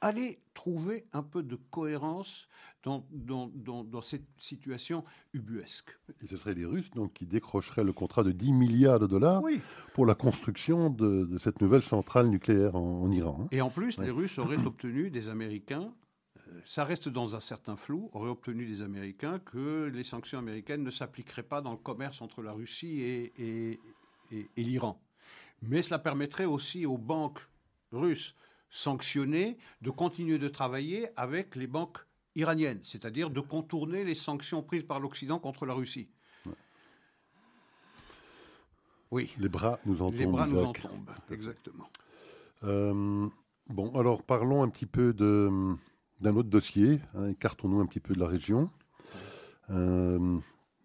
allez 0.01 0.41
trouver 0.55 1.07
un 1.13 1.23
peu 1.23 1.43
de 1.43 1.57
cohérence 1.57 2.49
dans, 2.83 3.07
dans, 3.13 4.01
cette 4.01 4.27
situation 4.39 5.05
ubuesque. 5.35 5.91
Et 6.23 6.27
ce 6.27 6.37
seraient 6.37 6.55
les 6.55 6.65
Russes 6.65 6.91
donc, 6.91 7.13
qui 7.13 7.27
décrocheraient 7.27 7.85
le 7.85 7.93
contrat 7.93 8.23
de 8.23 8.33
10 8.33 8.53
milliards 8.53 8.99
de 8.99 9.07
dollars 9.07 9.43
pour 9.93 10.07
la 10.07 10.15
construction 10.15 10.89
de, 10.89 11.37
cette 11.39 11.61
nouvelle 11.61 11.83
centrale 11.83 12.29
nucléaire 12.29 12.77
en, 12.77 13.11
Iran. 13.11 13.41
Hein. 13.43 13.49
Et 13.51 13.61
en 13.61 13.71
plus, 13.71 13.99
les 13.99 14.11
Russes 14.11 14.39
auraient 14.39 14.65
obtenu 14.65 15.11
des 15.11 15.29
Américains, 15.29 15.93
euh, 16.49 16.61
ça 16.65 16.85
reste 16.85 17.09
dans 17.09 17.37
un 17.37 17.41
certain 17.41 17.77
flou, 17.77 18.09
auraient 18.13 18.31
obtenu 18.31 18.67
des 18.67 18.83
Américains 18.83 19.39
que 19.41 19.91
les 19.93 20.05
sanctions 20.05 20.39
américaines 20.39 20.83
ne 20.83 20.91
s'appliqueraient 20.91 21.43
pas 21.43 21.61
dans 21.61 21.73
le 21.73 21.79
commerce 21.79 22.23
entre 22.23 22.43
la 22.43 22.53
Russie 22.53 23.03
et, 23.03 23.79
et 24.31 24.41
l'Iran. 24.57 25.03
Mais 25.63 25.83
cela 25.83 25.99
permettrait 25.99 26.47
aussi 26.47 26.87
aux 26.87 26.97
banques 26.97 27.41
russes 27.93 28.35
sanctionner, 28.71 29.59
de 29.83 29.91
continuer 29.91 30.39
de 30.39 30.49
travailler 30.49 31.09
avec 31.17 31.57
les 31.57 31.67
banques 31.67 31.99
iraniennes, 32.37 32.81
c'est-à-dire 32.83 33.31
de 33.31 33.41
contourner 33.41 34.05
les 34.05 34.15
sanctions 34.15 34.63
prises 34.63 34.85
par 34.85 35.01
l'Occident 35.01 35.39
contre 35.39 35.67
la 35.67 35.75
Russie. 35.75 36.09
Oui. 39.11 39.35
Les 39.39 39.49
bras 39.49 39.81
nous 39.87 40.03
en 40.03 40.11
Les 40.11 40.27
bras 40.27 40.47
nous 40.47 40.63
en 40.63 40.73
tombent, 40.73 41.11
exactement. 41.33 41.89
Euh, 42.63 43.29
bon, 43.69 43.91
alors 43.99 44.23
parlons 44.23 44.63
un 44.63 44.69
petit 44.69 44.87
peu 44.87 45.13
d'un 45.13 46.37
autre 46.37 46.49
dossier. 46.49 47.01
Hein, 47.15 47.29
écartons-nous 47.29 47.81
un 47.81 47.87
petit 47.87 48.01
peu 48.01 48.15
de 48.15 48.21
la 48.21 48.29
région. 48.29 48.71
Euh, 49.71 50.39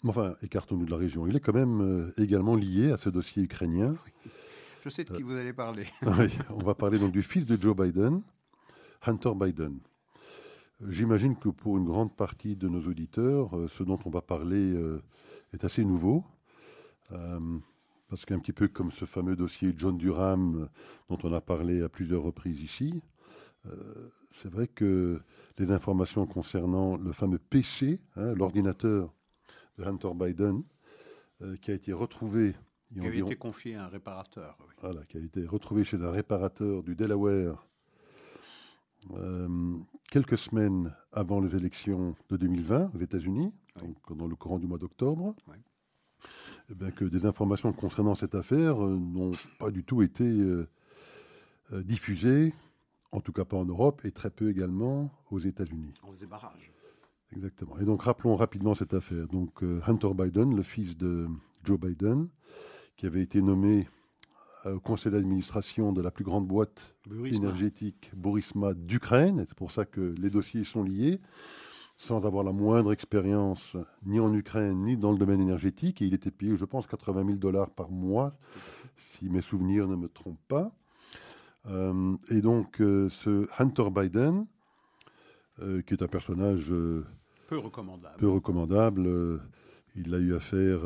enfin, 0.07 0.36
écartons-nous 0.41 0.86
de 0.86 0.91
la 0.91 0.97
région. 0.97 1.27
Il 1.27 1.36
est 1.36 1.39
quand 1.39 1.53
même 1.53 1.81
euh, 1.81 2.13
également 2.17 2.55
lié 2.55 2.91
à 2.91 2.97
ce 2.97 3.09
dossier 3.09 3.43
ukrainien. 3.43 3.95
Je 4.86 4.89
sais 4.91 5.03
de 5.03 5.11
qui 5.11 5.23
vous 5.23 5.36
allez 5.36 5.51
parler. 5.51 5.86
oui, 6.03 6.29
on 6.51 6.63
va 6.63 6.75
parler 6.75 6.99
donc 6.99 7.11
du 7.11 7.23
fils 7.23 7.43
de 7.45 7.59
Joe 7.59 7.75
Biden, 7.75 8.21
Hunter 9.03 9.31
Biden. 9.36 9.79
J'imagine 10.88 11.36
que 11.36 11.49
pour 11.49 11.77
une 11.77 11.86
grande 11.86 12.15
partie 12.15 12.55
de 12.55 12.69
nos 12.69 12.88
auditeurs, 12.88 13.57
euh, 13.57 13.67
ce 13.67 13.81
dont 13.81 13.97
on 14.05 14.11
va 14.11 14.21
parler 14.21 14.73
euh, 14.75 15.01
est 15.53 15.65
assez 15.65 15.83
nouveau. 15.83 16.23
Euh, 17.11 17.57
parce 18.09 18.25
qu'un 18.25 18.38
petit 18.38 18.53
peu 18.53 18.67
comme 18.67 18.91
ce 18.91 19.05
fameux 19.05 19.36
dossier 19.36 19.73
John 19.75 19.97
Durham 19.97 20.63
euh, 20.63 20.67
dont 21.09 21.17
on 21.27 21.33
a 21.33 21.41
parlé 21.41 21.81
à 21.81 21.89
plusieurs 21.89 22.21
reprises 22.21 22.61
ici, 22.61 23.01
euh, 23.65 24.09
c'est 24.33 24.51
vrai 24.51 24.67
que 24.67 25.19
les 25.57 25.71
informations 25.71 26.27
concernant 26.27 26.95
le 26.95 27.11
fameux 27.11 27.39
PC, 27.39 27.99
hein, 28.17 28.33
l'ordinateur 28.36 29.11
de 29.79 29.83
Hunter 29.83 30.11
Biden, 30.13 30.61
euh, 31.41 31.55
qui 31.57 31.71
a 31.71 31.73
été 31.73 31.91
retrouvé. 31.91 32.53
Qui 33.01 33.07
avait 33.07 33.19
été 33.19 33.35
confié 33.35 33.75
à 33.75 33.85
un 33.85 33.87
réparateur. 33.87 34.57
Voilà, 34.81 35.03
qui 35.05 35.17
a 35.17 35.19
été 35.19 35.45
retrouvé 35.45 35.83
chez 35.83 35.97
un 35.97 36.11
réparateur 36.11 36.83
du 36.83 36.95
Delaware 36.95 37.65
quelques 40.09 40.37
semaines 40.37 40.93
avant 41.11 41.39
les 41.39 41.55
élections 41.55 42.15
de 42.29 42.37
2020 42.37 42.91
aux 42.95 42.99
États-Unis, 42.99 43.53
donc 43.79 44.17
dans 44.17 44.27
le 44.27 44.35
courant 44.35 44.59
du 44.59 44.67
mois 44.67 44.77
d'octobre. 44.77 45.35
Eh 46.69 46.91
que 46.91 47.05
des 47.05 47.25
informations 47.25 47.71
concernant 47.73 48.15
cette 48.15 48.33
affaire 48.33 48.83
euh, 48.83 48.97
n'ont 48.97 49.33
pas 49.59 49.69
du 49.69 49.83
tout 49.83 50.01
été 50.01 50.23
euh, 50.23 50.67
euh, 51.73 51.83
diffusées, 51.83 52.53
en 53.11 53.21
tout 53.21 53.31
cas 53.31 53.45
pas 53.45 53.57
en 53.57 53.65
Europe, 53.65 54.03
et 54.03 54.11
très 54.11 54.31
peu 54.31 54.49
également 54.49 55.11
aux 55.29 55.39
États-Unis. 55.39 55.93
On 56.03 56.11
faisait 56.11 56.25
barrage. 56.25 56.71
Exactement. 57.35 57.77
Et 57.79 57.83
donc 57.83 58.03
rappelons 58.03 58.35
rapidement 58.35 58.73
cette 58.73 58.93
affaire. 58.93 59.27
Donc 59.27 59.63
Hunter 59.85 60.13
Biden, 60.15 60.55
le 60.55 60.63
fils 60.63 60.95
de 60.97 61.27
Joe 61.63 61.79
Biden, 61.79 62.29
qui 62.97 63.05
avait 63.05 63.21
été 63.21 63.41
nommé 63.41 63.87
au 64.65 64.79
conseil 64.79 65.11
d'administration 65.11 65.93
de 65.93 66.01
la 66.01 66.11
plus 66.11 66.23
grande 66.23 66.47
boîte 66.47 66.95
énergétique 67.25 68.11
Burisma 68.15 68.73
d'Ukraine. 68.73 69.45
C'est 69.47 69.57
pour 69.57 69.71
ça 69.71 69.85
que 69.85 70.15
les 70.17 70.29
dossiers 70.29 70.63
sont 70.63 70.83
liés 70.83 71.19
sans 71.97 72.25
avoir 72.25 72.43
la 72.43 72.51
moindre 72.51 72.91
expérience 72.91 73.77
ni 74.05 74.19
en 74.19 74.33
Ukraine 74.33 74.83
ni 74.83 74.97
dans 74.97 75.11
le 75.11 75.17
domaine 75.17 75.41
énergétique. 75.41 76.01
Et 76.01 76.05
il 76.05 76.13
était 76.13 76.31
payé, 76.31 76.55
je 76.55 76.65
pense, 76.65 76.87
80 76.87 77.25
000 77.25 77.37
dollars 77.37 77.69
par 77.69 77.89
mois, 77.89 78.37
si 78.97 79.29
mes 79.29 79.41
souvenirs 79.41 79.87
ne 79.87 79.95
me 79.95 80.07
trompent 80.07 80.47
pas. 80.47 80.71
Euh, 81.67 82.15
et 82.29 82.41
donc, 82.41 82.81
euh, 82.81 83.09
ce 83.09 83.47
Hunter 83.59 83.89
Biden, 83.89 84.45
euh, 85.61 85.81
qui 85.81 85.93
est 85.93 86.03
un 86.03 86.07
personnage 86.07 86.73
peu 87.47 87.57
recommandable, 87.57 88.17
peu 88.17 88.29
recommandable 88.29 89.41
il 89.95 90.13
a 90.13 90.17
eu 90.17 90.35
affaire 90.35 90.81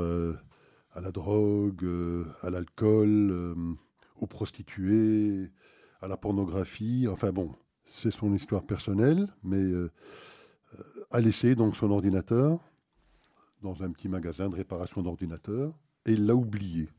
à 0.93 1.01
la 1.01 1.11
drogue, 1.11 1.87
à 2.41 2.49
l'alcool, 2.49 3.55
aux 4.15 4.27
prostituées, 4.27 5.49
à 6.01 6.07
la 6.07 6.17
pornographie. 6.17 7.07
Enfin 7.09 7.31
bon, 7.31 7.55
c'est 7.85 8.11
son 8.11 8.33
histoire 8.33 8.63
personnelle, 8.63 9.27
mais 9.43 9.71
a 11.11 11.19
laissé 11.19 11.55
donc 11.55 11.75
son 11.75 11.91
ordinateur 11.91 12.59
dans 13.61 13.83
un 13.83 13.91
petit 13.91 14.07
magasin 14.07 14.49
de 14.49 14.55
réparation 14.55 15.01
d'ordinateurs 15.01 15.73
et 16.05 16.13
il 16.13 16.25
l'a 16.25 16.35
oublié. 16.35 16.89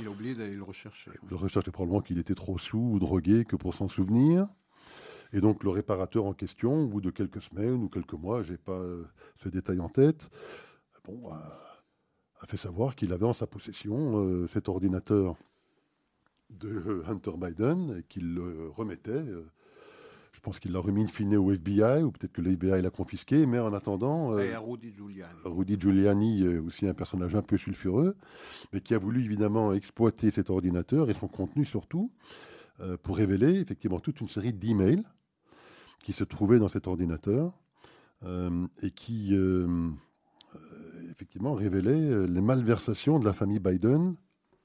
Il 0.00 0.06
a 0.06 0.10
oublié 0.10 0.34
d'aller 0.34 0.56
le 0.56 0.62
rechercher. 0.62 1.10
Le 1.28 1.36
recherche 1.36 1.70
probablement 1.70 2.00
qu'il 2.00 2.18
était 2.18 2.34
trop 2.34 2.58
sous 2.58 2.78
ou 2.78 2.98
drogué 2.98 3.44
que 3.44 3.56
pour 3.56 3.74
s'en 3.74 3.88
souvenir. 3.88 4.48
Et 5.32 5.40
donc 5.40 5.62
le 5.62 5.70
réparateur 5.70 6.26
en 6.26 6.32
question, 6.32 6.82
au 6.82 6.86
bout 6.86 7.00
de 7.00 7.10
quelques 7.10 7.42
semaines 7.42 7.82
ou 7.82 7.88
quelques 7.88 8.14
mois, 8.14 8.42
j'ai 8.42 8.56
pas 8.56 8.72
euh, 8.72 9.04
ce 9.42 9.48
détail 9.48 9.80
en 9.80 9.88
tête, 9.88 10.30
bon, 11.04 11.28
a, 11.32 11.73
fait 12.46 12.56
savoir 12.56 12.96
qu'il 12.96 13.12
avait 13.12 13.26
en 13.26 13.34
sa 13.34 13.46
possession 13.46 14.18
euh, 14.18 14.46
cet 14.48 14.68
ordinateur 14.68 15.36
de 16.50 17.02
Hunter 17.08 17.32
Biden 17.36 17.96
et 17.98 18.02
qu'il 18.04 18.34
le 18.34 18.68
remettait 18.68 19.10
euh, 19.10 19.50
je 20.34 20.40
pense 20.40 20.58
qu'il 20.58 20.72
l'a 20.72 20.80
remis 20.80 21.04
in 21.04 21.06
fine 21.06 21.36
au 21.36 21.52
FBI, 21.52 22.02
ou 22.02 22.10
peut-être 22.10 22.32
que 22.32 22.42
l'FBI 22.42 22.82
l'a 22.82 22.90
confisqué, 22.90 23.46
mais 23.46 23.60
en 23.60 23.72
attendant. 23.72 24.36
Euh, 24.36 24.58
Rudy 24.58 24.92
Giuliani. 24.92 25.32
Rudy 25.44 25.76
Giuliani, 25.78 26.42
euh, 26.42 26.60
aussi 26.62 26.86
un 26.88 26.92
personnage 26.92 27.36
un 27.36 27.42
peu 27.42 27.56
sulfureux, 27.56 28.16
mais 28.72 28.80
qui 28.80 28.94
a 28.94 28.98
voulu 28.98 29.24
évidemment 29.24 29.72
exploiter 29.72 30.32
cet 30.32 30.50
ordinateur 30.50 31.08
et 31.08 31.14
son 31.14 31.28
contenu 31.28 31.64
surtout, 31.64 32.10
euh, 32.80 32.96
pour 33.00 33.16
révéler 33.16 33.60
effectivement 33.60 34.00
toute 34.00 34.20
une 34.20 34.28
série 34.28 34.52
d'emails 34.52 35.04
qui 36.04 36.12
se 36.12 36.24
trouvaient 36.24 36.58
dans 36.58 36.68
cet 36.68 36.88
ordinateur 36.88 37.52
et 38.82 38.90
qui 38.90 39.34
effectivement 41.14 41.54
révélaient 41.54 42.26
les 42.26 42.40
malversations 42.40 43.18
de 43.18 43.24
la 43.24 43.32
famille 43.32 43.60
Biden 43.60 44.16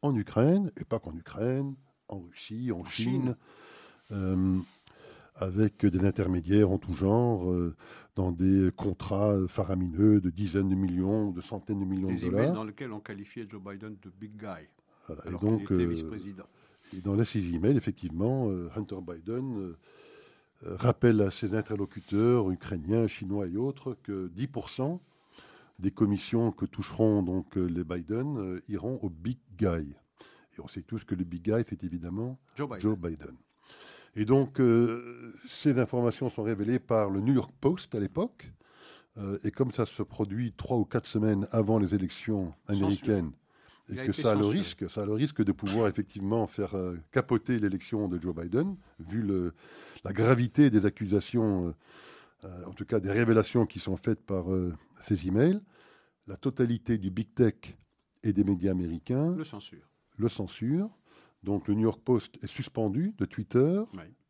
en 0.01 0.15
Ukraine, 0.15 0.71
et 0.79 0.85
pas 0.85 0.99
qu'en 0.99 1.15
Ukraine, 1.15 1.75
en 2.07 2.19
Russie, 2.19 2.71
en, 2.71 2.83
Chine 2.83 3.35
avec 5.39 5.85
des 5.85 6.05
intermédiaires 6.05 6.69
en 6.69 6.77
tout 6.77 6.93
genre, 6.93 7.49
euh, 7.49 7.75
dans 8.15 8.31
des 8.31 8.71
contrats 8.75 9.35
faramineux 9.47 10.19
de 10.19 10.29
dizaines 10.29 10.69
de 10.69 10.75
millions, 10.75 11.31
de 11.31 11.41
centaines 11.41 11.79
de 11.79 11.85
millions 11.85 12.13
de 12.13 12.19
dollars. 12.19 12.53
dans 12.53 12.63
lesquels 12.63 12.91
on 12.91 12.99
qualifiait 12.99 13.47
Joe 13.49 13.61
Biden 13.61 13.95
de 14.01 14.11
big 14.19 14.31
guy. 14.37 14.67
et 15.25 15.31
donc, 15.31 15.61
était 15.63 15.73
euh, 15.73 15.87
vice-président. 15.87 16.43
Et 16.95 17.01
dans 17.01 17.23
ces 17.23 17.53
emails, 17.53 17.77
effectivement, 17.77 18.49
euh, 18.49 18.69
Hunter 18.75 18.97
Biden 19.01 19.75
rappelle 20.61 21.21
à 21.21 21.31
ses 21.31 21.53
interlocuteurs 21.53 22.51
ukrainiens, 22.51 23.07
chinois 23.07 23.47
et 23.47 23.55
autres 23.55 23.95
que 24.03 24.29
10% 24.35 24.99
des 25.79 25.91
commissions 25.91 26.51
que 26.51 26.65
toucheront 26.65 27.23
donc 27.23 27.55
les 27.55 27.83
Biden 27.83 28.61
iront 28.67 28.99
au 29.01 29.09
big 29.09 29.39
guy. 29.57 29.95
Et 30.57 30.61
on 30.61 30.67
sait 30.67 30.81
tous 30.81 31.03
que 31.03 31.15
le 31.15 31.23
big 31.23 31.43
guy, 31.43 31.63
c'est 31.67 31.83
évidemment 31.83 32.37
Joe 32.79 32.97
Biden. 32.97 33.35
Et 34.15 34.25
donc, 34.25 34.59
euh, 34.59 35.33
ces 35.47 35.79
informations 35.79 36.29
sont 36.29 36.43
révélées 36.43 36.79
par 36.79 37.09
le 37.09 37.21
New 37.21 37.33
York 37.33 37.51
Post 37.61 37.95
à 37.95 37.99
l'époque. 37.99 38.51
Euh, 39.17 39.37
et 39.43 39.51
comme 39.51 39.71
ça 39.71 39.85
se 39.85 40.03
produit 40.03 40.53
trois 40.53 40.77
ou 40.77 40.85
quatre 40.85 41.07
semaines 41.07 41.47
avant 41.51 41.79
les 41.79 41.95
élections 41.95 42.53
américaines, 42.67 43.31
et 43.91 43.95
que 43.95 44.11
ça 44.11 44.33
a, 44.33 44.35
le 44.35 44.45
risque, 44.45 44.87
ça 44.89 45.01
a 45.01 45.05
le 45.05 45.13
risque 45.13 45.43
de 45.43 45.51
pouvoir 45.51 45.87
effectivement 45.87 46.45
faire 46.45 46.75
euh, 46.75 46.95
capoter 47.11 47.57
l'élection 47.57 48.07
de 48.07 48.21
Joe 48.21 48.35
Biden, 48.35 48.75
vu 48.99 49.21
le, 49.21 49.53
la 50.03 50.13
gravité 50.13 50.69
des 50.69 50.85
accusations, 50.85 51.73
en 52.43 52.73
tout 52.73 52.85
cas 52.85 52.99
des 52.99 53.11
révélations 53.11 53.65
qui 53.65 53.79
sont 53.79 53.97
faites 53.97 54.21
par 54.21 54.45
ces 55.01 55.27
emails, 55.27 55.59
la 56.27 56.37
totalité 56.37 56.97
du 56.97 57.09
big 57.09 57.33
tech 57.33 57.55
et 58.23 58.33
des 58.33 58.43
médias 58.43 58.71
américains 58.71 59.35
le 59.35 59.43
censure. 59.43 59.89
Le 60.17 60.29
censure. 60.29 60.89
Donc 61.43 61.67
le 61.67 61.73
New 61.73 61.83
York 61.83 62.01
Post 62.03 62.37
est 62.43 62.47
suspendu 62.47 63.13
de 63.17 63.25
Twitter 63.25 63.81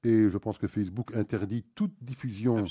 et 0.04 0.30
je 0.30 0.38
pense 0.38 0.58
que 0.58 0.68
Facebook 0.68 1.16
interdit 1.16 1.64
toute 1.76 1.94
diffusion 2.02 2.66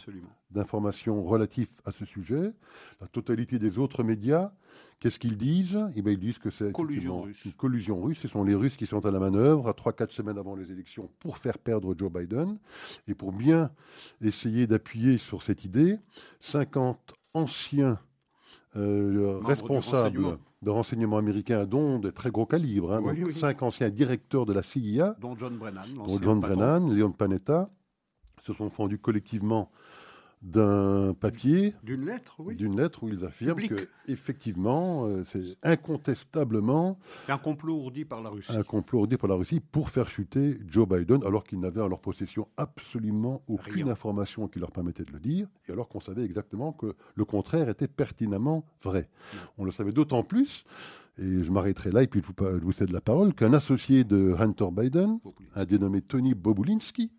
d'informations 0.50 1.22
relatives 1.24 1.70
à 1.84 1.92
ce 1.92 2.04
sujet. 2.04 2.52
La 3.00 3.08
totalité 3.08 3.58
des 3.58 3.78
autres 3.78 4.04
médias, 4.04 4.52
qu'est-ce 5.00 5.18
qu'ils 5.18 5.36
disent? 5.36 5.78
Eh 5.94 6.02
bien, 6.02 6.12
Ils 6.12 6.18
disent 6.18 6.38
que 6.38 6.50
c'est 6.50 6.72
collusion 6.72 7.26
une 7.26 7.52
collusion 7.52 8.00
russe. 8.00 8.18
Ce 8.20 8.28
sont 8.28 8.44
les 8.44 8.54
Russes 8.54 8.76
qui 8.76 8.86
sont 8.86 9.04
à 9.06 9.10
la 9.10 9.18
manœuvre 9.18 9.68
à 9.68 9.72
3-4 9.72 10.10
semaines 10.10 10.38
avant 10.38 10.54
les 10.54 10.70
élections 10.70 11.10
pour 11.18 11.38
faire 11.38 11.58
perdre 11.58 11.94
Joe 11.96 12.10
Biden. 12.10 12.58
Et 13.06 13.14
pour 13.14 13.32
bien 13.32 13.70
essayer 14.20 14.66
d'appuyer 14.66 15.18
sur 15.18 15.42
cette 15.42 15.64
idée, 15.64 15.98
50 16.40 17.14
anciens 17.34 17.98
euh, 18.76 19.40
responsables 19.44 20.38
de 20.62 20.70
renseignement 20.70 21.18
américain, 21.18 21.66
dont 21.66 21.98
de 21.98 22.10
très 22.10 22.30
gros 22.30 22.46
calibre, 22.46 22.92
hein, 22.92 23.02
cinq 23.38 23.62
anciens 23.62 23.90
directeurs 23.90 24.44
de 24.44 24.52
la 24.52 24.62
CIA, 24.62 25.16
dont 25.20 25.36
John 25.36 25.56
Brennan, 25.56 25.94
dont 25.94 26.20
John 26.20 26.40
Brennan, 26.40 26.92
Leon 26.92 27.12
Panetta, 27.12 27.70
se 28.44 28.52
sont 28.52 28.68
fondus 28.68 28.98
collectivement 28.98 29.70
d'un 30.42 31.14
papier, 31.14 31.74
d'une 31.82 32.06
lettre, 32.06 32.36
oui. 32.38 32.54
d'une 32.54 32.76
lettre 32.76 33.02
où 33.02 33.08
ils 33.08 33.24
affirment 33.24 33.66
que 33.66 33.88
effectivement, 34.06 35.06
euh, 35.06 35.24
c'est 35.32 35.56
incontestablement 35.62 36.98
un 37.28 37.38
complot 37.38 37.74
ourdi 37.74 38.04
par 38.04 38.22
la 38.22 38.30
Russie, 38.30 38.52
un 38.54 38.62
complot 38.62 39.00
ourdi 39.00 39.16
par 39.16 39.28
la 39.28 39.34
Russie 39.34 39.60
pour 39.60 39.90
faire 39.90 40.06
chuter 40.06 40.58
Joe 40.66 40.88
Biden, 40.88 41.24
alors 41.24 41.44
qu'ils 41.44 41.58
n'avaient 41.58 41.80
en 41.80 41.88
leur 41.88 42.00
possession 42.00 42.46
absolument 42.56 43.42
aucune 43.48 43.88
information 43.88 44.46
qui 44.46 44.60
leur 44.60 44.70
permettait 44.70 45.04
de 45.04 45.12
le 45.12 45.20
dire, 45.20 45.48
et 45.68 45.72
alors 45.72 45.88
qu'on 45.88 46.00
savait 46.00 46.24
exactement 46.24 46.72
que 46.72 46.94
le 47.14 47.24
contraire 47.24 47.68
était 47.68 47.88
pertinemment 47.88 48.64
vrai. 48.82 49.08
On 49.58 49.64
le 49.64 49.72
savait 49.72 49.92
d'autant 49.92 50.22
plus. 50.22 50.64
Et 51.20 51.42
je 51.42 51.50
m'arrêterai 51.50 51.90
là, 51.90 52.04
et 52.04 52.06
puis 52.06 52.22
je 52.22 52.44
vous, 52.44 52.70
cède 52.70 52.90
la 52.90 53.00
parole, 53.00 53.34
qu'un 53.34 53.52
associé 53.52 54.04
de 54.04 54.36
Hunter 54.38 54.68
Biden, 54.70 55.18
un 55.56 55.64
dénommé 55.64 56.00
Tony 56.00 56.34
Bobulinski, 56.34 57.10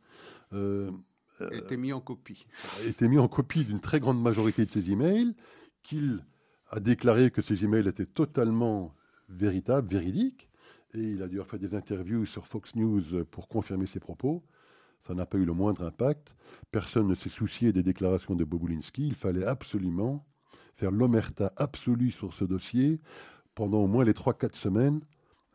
euh, 0.54 0.90
était 1.52 1.78
mis 1.78 1.94
en 1.94 2.02
copie. 2.02 2.46
était 2.86 3.08
mis 3.08 3.20
en 3.20 3.28
copie 3.28 3.66
d'une 3.66 3.80
très 3.80 4.00
grande 4.00 4.22
majorité 4.22 4.66
de 4.66 4.72
ses 4.72 4.92
emails, 4.92 5.36
qu'il 5.84 6.24
a 6.70 6.80
déclaré 6.80 7.32
que 7.32 7.42
ces 7.42 7.64
emails 7.64 7.88
étaient 7.88 8.06
totalement 8.06 8.94
véritables, 9.28 9.88
véridiques, 9.88 10.50
et 10.94 11.02
il 11.02 11.22
a 11.22 11.28
dû 11.28 11.40
faire 11.44 11.60
des 11.60 11.76
interviews 11.76 12.26
sur 12.26 12.48
Fox 12.48 12.76
News 12.76 13.24
pour 13.30 13.48
confirmer 13.48 13.86
ses 13.86 14.00
propos. 14.00 14.44
Ça 15.08 15.14
n'a 15.14 15.26
pas 15.26 15.38
eu 15.38 15.46
le 15.46 15.54
moindre 15.54 15.86
impact. 15.86 16.36
Personne 16.72 17.08
ne 17.08 17.16
s'est 17.16 17.30
soucié 17.30 17.72
des 17.72 17.84
déclarations 17.84 18.36
de 18.36 18.44
Bobulinski. 18.44 19.08
Il 19.08 19.16
fallait 19.16 19.46
absolument 19.46 20.26
faire 20.76 20.92
l'omerta 20.92 21.54
absolue 21.58 22.12
sur 22.12 22.34
ce 22.34 22.44
dossier 22.44 23.00
pendant 23.54 23.80
au 23.80 23.88
moins 23.88 24.06
les 24.06 24.14
3-4 24.14 24.56
semaines 24.56 25.02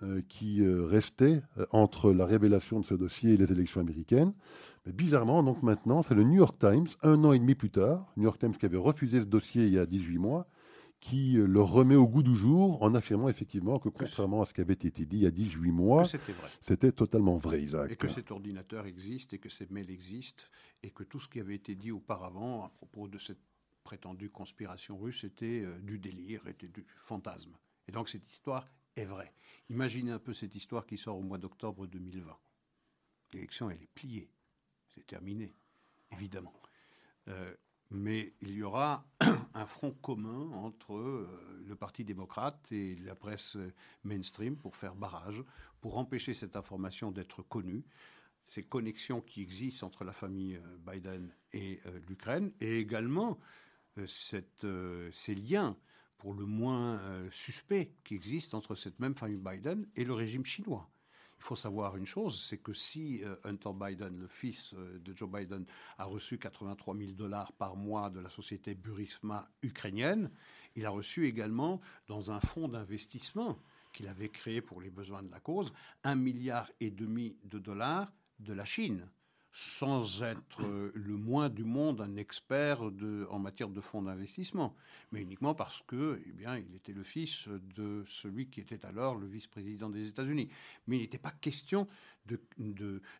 euh, 0.02 0.22
qui 0.28 0.60
euh, 0.60 0.84
restaient 0.84 1.42
euh, 1.58 1.66
entre 1.70 2.12
la 2.12 2.26
révélation 2.26 2.80
de 2.80 2.84
ce 2.84 2.94
dossier 2.94 3.34
et 3.34 3.36
les 3.36 3.50
élections 3.52 3.80
américaines. 3.80 4.34
Mais 4.86 4.92
bizarrement, 4.92 5.42
donc 5.42 5.62
maintenant, 5.62 6.02
c'est 6.02 6.14
le 6.14 6.24
New 6.24 6.36
York 6.36 6.58
Times, 6.58 6.88
un 7.02 7.24
an 7.24 7.32
et 7.32 7.38
demi 7.38 7.54
plus 7.54 7.70
tard, 7.70 8.12
New 8.16 8.24
York 8.24 8.38
Times 8.38 8.56
qui 8.56 8.66
avait 8.66 8.76
refusé 8.76 9.20
ce 9.20 9.24
dossier 9.24 9.66
il 9.66 9.72
y 9.72 9.78
a 9.78 9.86
18 9.86 10.18
mois, 10.18 10.46
qui 11.00 11.32
le 11.32 11.60
remet 11.60 11.96
au 11.96 12.08
goût 12.08 12.22
du 12.22 12.34
jour 12.34 12.82
en 12.82 12.94
affirmant 12.94 13.28
effectivement 13.28 13.78
que 13.78 13.90
contrairement 13.90 14.40
à 14.40 14.46
ce 14.46 14.54
qui 14.54 14.62
avait 14.62 14.72
été 14.72 15.04
dit 15.04 15.18
il 15.18 15.22
y 15.24 15.26
a 15.26 15.30
18 15.30 15.70
mois, 15.70 16.04
c'était 16.62 16.92
totalement 16.92 17.36
vrai, 17.36 17.62
Isaac. 17.62 17.92
Et 17.92 17.96
que 17.96 18.08
cet 18.08 18.30
ordinateur 18.30 18.86
existe 18.86 19.34
et 19.34 19.38
que 19.38 19.50
ces 19.50 19.66
mails 19.70 19.90
existent 19.90 20.44
et 20.82 20.90
que 20.90 21.02
tout 21.02 21.20
ce 21.20 21.28
qui 21.28 21.40
avait 21.40 21.56
été 21.56 21.74
dit 21.74 21.92
auparavant 21.92 22.64
à 22.64 22.70
propos 22.70 23.06
de 23.06 23.18
cette 23.18 23.40
prétendue 23.84 24.30
conspiration 24.30 24.96
russe 24.96 25.24
était 25.24 25.62
euh, 25.62 25.78
du 25.80 25.98
délire, 25.98 26.46
était 26.48 26.68
du 26.68 26.86
fantasme. 27.04 27.52
Et 27.86 27.92
donc 27.92 28.08
cette 28.08 28.30
histoire 28.32 28.66
est 28.96 29.04
vraie. 29.04 29.34
Imaginez 29.68 30.10
un 30.10 30.18
peu 30.18 30.32
cette 30.32 30.54
histoire 30.54 30.86
qui 30.86 30.96
sort 30.96 31.18
au 31.18 31.22
mois 31.22 31.36
d'octobre 31.36 31.86
2020. 31.86 32.34
L'élection, 33.34 33.68
elle 33.68 33.82
est 33.82 33.90
pliée. 33.94 34.30
C'est 34.94 35.06
terminé, 35.06 35.54
évidemment. 36.12 36.54
Euh, 37.28 37.54
mais 37.94 38.34
il 38.40 38.54
y 38.54 38.62
aura 38.62 39.06
un 39.54 39.66
front 39.66 39.92
commun 39.92 40.50
entre 40.56 40.94
euh, 40.94 41.62
le 41.66 41.76
Parti 41.76 42.04
démocrate 42.04 42.60
et 42.72 42.96
la 42.96 43.14
presse 43.14 43.56
mainstream 44.02 44.56
pour 44.56 44.74
faire 44.74 44.94
barrage, 44.94 45.42
pour 45.80 45.96
empêcher 45.96 46.34
cette 46.34 46.56
information 46.56 47.12
d'être 47.12 47.42
connue, 47.42 47.84
ces 48.44 48.64
connexions 48.64 49.20
qui 49.20 49.42
existent 49.42 49.86
entre 49.86 50.04
la 50.04 50.12
famille 50.12 50.56
euh, 50.56 50.92
Biden 50.92 51.32
et 51.52 51.80
euh, 51.86 52.00
l'Ukraine, 52.08 52.52
et 52.60 52.78
également 52.78 53.38
ces 54.06 55.34
liens 55.36 55.76
pour 56.18 56.34
le 56.34 56.46
moins 56.46 57.00
suspects 57.30 57.92
qui 58.02 58.16
existent 58.16 58.58
entre 58.58 58.74
cette 58.74 58.98
même 58.98 59.14
famille 59.14 59.38
Biden 59.38 59.86
et 59.94 60.04
le 60.04 60.12
régime 60.14 60.44
chinois. 60.44 60.90
Il 61.38 61.42
faut 61.42 61.56
savoir 61.56 61.96
une 61.96 62.06
chose, 62.06 62.42
c'est 62.42 62.58
que 62.58 62.72
si 62.72 63.22
euh, 63.22 63.36
Hunter 63.44 63.70
Biden, 63.74 64.18
le 64.18 64.26
fils 64.26 64.74
euh, 64.74 64.98
de 64.98 65.16
Joe 65.16 65.30
Biden, 65.30 65.66
a 65.98 66.04
reçu 66.04 66.38
83 66.38 66.96
000 66.96 67.12
dollars 67.12 67.52
par 67.52 67.76
mois 67.76 68.10
de 68.10 68.20
la 68.20 68.28
société 68.28 68.74
Burisma 68.74 69.48
ukrainienne, 69.62 70.30
il 70.74 70.86
a 70.86 70.90
reçu 70.90 71.26
également 71.26 71.80
dans 72.08 72.30
un 72.30 72.40
fonds 72.40 72.68
d'investissement 72.68 73.58
qu'il 73.92 74.08
avait 74.08 74.30
créé 74.30 74.60
pour 74.60 74.80
les 74.80 74.90
besoins 74.90 75.22
de 75.22 75.30
la 75.30 75.40
cause, 75.40 75.72
un 76.02 76.16
milliard 76.16 76.70
et 76.80 76.90
demi 76.90 77.36
de 77.44 77.58
dollars 77.58 78.12
de 78.40 78.52
la 78.52 78.64
Chine 78.64 79.08
sans 79.56 80.24
être 80.24 80.62
euh, 80.64 80.90
le 80.94 81.16
moins 81.16 81.48
du 81.48 81.62
monde 81.62 82.00
un 82.00 82.16
expert 82.16 82.82
en 83.30 83.38
matière 83.38 83.68
de 83.68 83.80
fonds 83.80 84.02
d'investissement, 84.02 84.74
mais 85.12 85.22
uniquement 85.22 85.54
parce 85.54 85.80
que, 85.86 86.20
eh 86.26 86.32
bien, 86.32 86.58
il 86.58 86.74
était 86.74 86.92
le 86.92 87.04
fils 87.04 87.48
de 87.76 88.04
celui 88.08 88.48
qui 88.48 88.60
était 88.60 88.84
alors 88.84 89.14
le 89.14 89.28
vice-président 89.28 89.88
des 89.88 90.08
États-Unis. 90.08 90.48
Mais 90.88 90.96
il 90.96 91.00
n'était 91.02 91.18
pas 91.18 91.30
question 91.30 91.86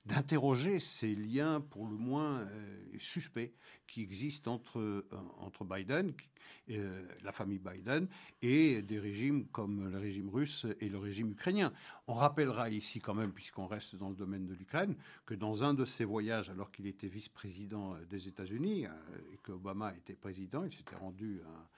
d'interroger 0.07 0.80
ces 0.80 1.14
liens 1.14 1.61
pour 1.61 1.87
le 1.87 1.97
moins 1.97 2.41
euh, 2.41 2.99
suspects 2.99 3.53
qui 3.87 4.03
existent 4.03 4.55
entre, 4.55 4.80
euh, 4.80 5.07
entre 5.39 5.64
Biden, 5.64 6.12
la 7.22 7.32
famille 7.32 7.59
Biden, 7.59 8.09
et 8.43 8.82
des 8.82 8.99
régimes 8.99 9.47
comme 9.49 9.91
le 9.91 9.99
régime 9.99 10.28
russe 10.28 10.66
et 10.80 10.89
le 10.89 10.99
régime 10.99 11.30
ukrainien. 11.30 11.72
On 12.07 12.14
rappellera 12.14 12.70
ici 12.70 13.01
quand 13.01 13.14
même, 13.14 13.32
puisqu'on 13.32 13.66
reste 13.66 13.97
dans 13.97 14.09
le 14.09 14.14
domaine 14.14 14.47
de 14.47 14.55
l'Ukraine, 14.55 14.97
que 15.26 15.35
dans 15.35 15.64
un 15.64 15.74
de 15.74 15.85
ses 15.85 16.05
voyages, 16.05 16.24
alors 16.31 16.70
qu'il 16.70 16.87
était 16.87 17.09
vice-président 17.09 17.97
des 18.09 18.29
États-Unis 18.29 18.85
et 19.33 19.37
qu'Obama 19.39 19.95
était 19.97 20.14
président, 20.14 20.64
il 20.64 20.72
s'était 20.72 20.97
rendu 20.97 21.41
à 21.47 21.68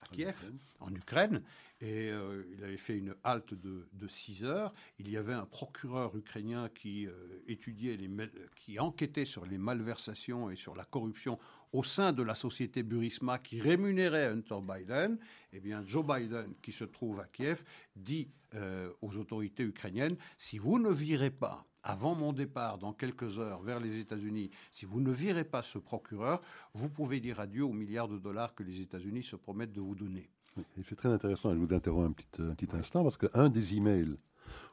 à 0.00 0.06
Kiev, 0.08 0.52
en 0.80 0.94
Ukraine, 0.94 1.42
et 1.80 2.10
euh, 2.10 2.44
il 2.52 2.64
avait 2.64 2.76
fait 2.76 2.96
une 2.96 3.14
halte 3.24 3.54
de, 3.54 3.88
de 3.92 4.08
6 4.08 4.44
heures. 4.44 4.72
Il 4.98 5.10
y 5.10 5.16
avait 5.16 5.34
un 5.34 5.46
procureur 5.46 6.16
ukrainien 6.16 6.68
qui 6.74 7.06
euh, 7.06 7.12
étudiait 7.46 7.96
les, 7.96 8.10
qui 8.56 8.78
enquêtait 8.78 9.24
sur 9.24 9.46
les 9.46 9.58
malversations 9.58 10.50
et 10.50 10.56
sur 10.56 10.74
la 10.74 10.84
corruption 10.84 11.38
au 11.72 11.84
sein 11.84 12.12
de 12.12 12.22
la 12.22 12.34
société 12.34 12.82
Burisma 12.82 13.38
qui 13.38 13.60
rémunérait 13.60 14.26
Hunter 14.26 14.58
Biden. 14.62 15.18
Eh 15.52 15.60
bien, 15.60 15.84
Joe 15.86 16.04
Biden, 16.04 16.54
qui 16.62 16.72
se 16.72 16.84
trouve 16.84 17.20
à 17.20 17.26
Kiev, 17.26 17.62
dit 17.94 18.28
euh, 18.54 18.90
aux 19.00 19.16
autorités 19.16 19.62
ukrainiennes 19.62 20.16
si 20.36 20.58
vous 20.58 20.78
ne 20.78 20.90
virez 20.90 21.30
pas 21.30 21.64
avant 21.82 22.14
mon 22.14 22.32
départ, 22.32 22.78
dans 22.78 22.92
quelques 22.92 23.38
heures, 23.38 23.62
vers 23.62 23.80
les 23.80 23.98
États-Unis, 23.98 24.50
si 24.70 24.84
vous 24.84 25.00
ne 25.00 25.10
virez 25.10 25.44
pas 25.44 25.62
ce 25.62 25.78
procureur, 25.78 26.42
vous 26.74 26.88
pouvez 26.88 27.20
dire 27.20 27.40
adieu 27.40 27.64
aux 27.64 27.72
milliards 27.72 28.08
de 28.08 28.18
dollars 28.18 28.54
que 28.54 28.62
les 28.62 28.80
États-Unis 28.80 29.22
se 29.22 29.36
promettent 29.36 29.72
de 29.72 29.80
vous 29.80 29.94
donner. 29.94 30.28
Et 30.76 30.82
c'est 30.82 30.96
très 30.96 31.08
intéressant, 31.08 31.54
je 31.54 31.58
vous 31.58 31.72
interromps 31.72 32.10
un 32.10 32.12
petit, 32.12 32.42
un 32.42 32.54
petit 32.54 32.76
instant, 32.76 33.02
parce 33.02 33.16
qu'un 33.16 33.48
des 33.48 33.74
emails 33.74 34.16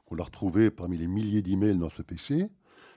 qu'on 0.06 0.18
a 0.18 0.24
retrouvé 0.24 0.72
parmi 0.72 0.98
les 0.98 1.08
milliers 1.08 1.42
d'emails 1.42 1.78
dans 1.78 1.90
ce 1.90 2.02
PC, 2.02 2.50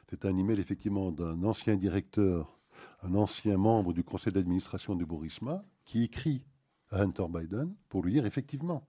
c'est 0.08 0.24
un 0.24 0.36
email 0.36 0.58
effectivement 0.58 1.12
d'un 1.12 1.42
ancien 1.44 1.76
directeur, 1.76 2.58
un 3.02 3.14
ancien 3.14 3.56
membre 3.56 3.92
du 3.92 4.02
conseil 4.02 4.32
d'administration 4.32 4.96
de 4.96 5.04
Burisma, 5.04 5.64
qui 5.84 6.04
écrit 6.04 6.44
à 6.90 7.02
Hunter 7.02 7.26
Biden 7.28 7.74
pour 7.88 8.02
lui 8.02 8.12
dire 8.14 8.26
effectivement 8.26 8.86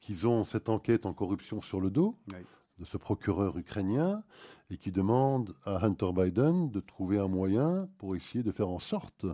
qu'ils 0.00 0.26
ont 0.26 0.44
cette 0.44 0.68
enquête 0.68 1.06
en 1.06 1.12
corruption 1.12 1.60
sur 1.62 1.80
le 1.80 1.90
dos, 1.90 2.18
de 2.78 2.84
ce 2.84 2.96
procureur 2.96 3.56
ukrainien 3.56 4.22
et 4.70 4.76
qui 4.76 4.90
demande 4.90 5.54
à 5.64 5.84
Hunter 5.84 6.10
Biden 6.12 6.70
de 6.70 6.80
trouver 6.80 7.18
un 7.18 7.28
moyen 7.28 7.88
pour 7.98 8.16
essayer 8.16 8.42
de 8.42 8.52
faire 8.52 8.68
en 8.68 8.80
sorte 8.80 9.26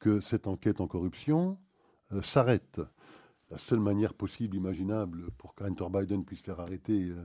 que 0.00 0.20
cette 0.20 0.46
enquête 0.46 0.80
en 0.80 0.86
corruption 0.86 1.58
euh, 2.12 2.22
s'arrête. 2.22 2.80
La 3.50 3.58
seule 3.58 3.80
manière 3.80 4.14
possible, 4.14 4.56
imaginable, 4.56 5.30
pour 5.38 5.54
que 5.54 5.64
Hunter 5.64 5.86
Biden 5.90 6.24
puisse 6.24 6.42
faire 6.42 6.60
arrêter 6.60 7.08
euh, 7.08 7.24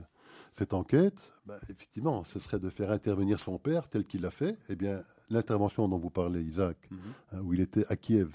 cette 0.52 0.72
enquête, 0.72 1.32
bah, 1.46 1.58
effectivement, 1.68 2.24
ce 2.24 2.38
serait 2.38 2.58
de 2.58 2.70
faire 2.70 2.90
intervenir 2.90 3.40
son 3.40 3.58
père 3.58 3.88
tel 3.88 4.04
qu'il 4.04 4.22
l'a 4.22 4.30
fait. 4.30 4.56
Eh 4.68 4.76
bien, 4.76 5.02
l'intervention 5.30 5.88
dont 5.88 5.98
vous 5.98 6.10
parlez, 6.10 6.42
Isaac, 6.42 6.76
mhm. 6.90 6.98
hein, 7.32 7.40
où 7.42 7.54
il 7.54 7.60
était 7.60 7.84
à 7.88 7.96
Kiev 7.96 8.30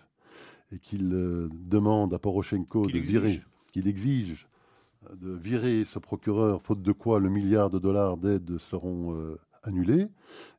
et 0.72 0.80
qu'il 0.80 1.14
euh, 1.14 1.50
demande 1.52 2.14
à 2.14 2.20
Poroshenko 2.20 2.88
de 2.88 3.00
virer, 3.00 3.42
qu'il 3.72 3.88
exige 3.88 4.49
de 5.14 5.32
virer 5.32 5.86
ce 5.86 6.00
procureur, 6.00 6.62
faute 6.62 6.82
de 6.82 6.92
quoi 6.92 7.20
le 7.20 7.30
milliard 7.30 7.70
de 7.70 7.80
dollars 7.80 8.18
d'aide 8.18 8.58
seront 8.58 9.16
euh, 9.16 9.40
annulés, 9.64 10.08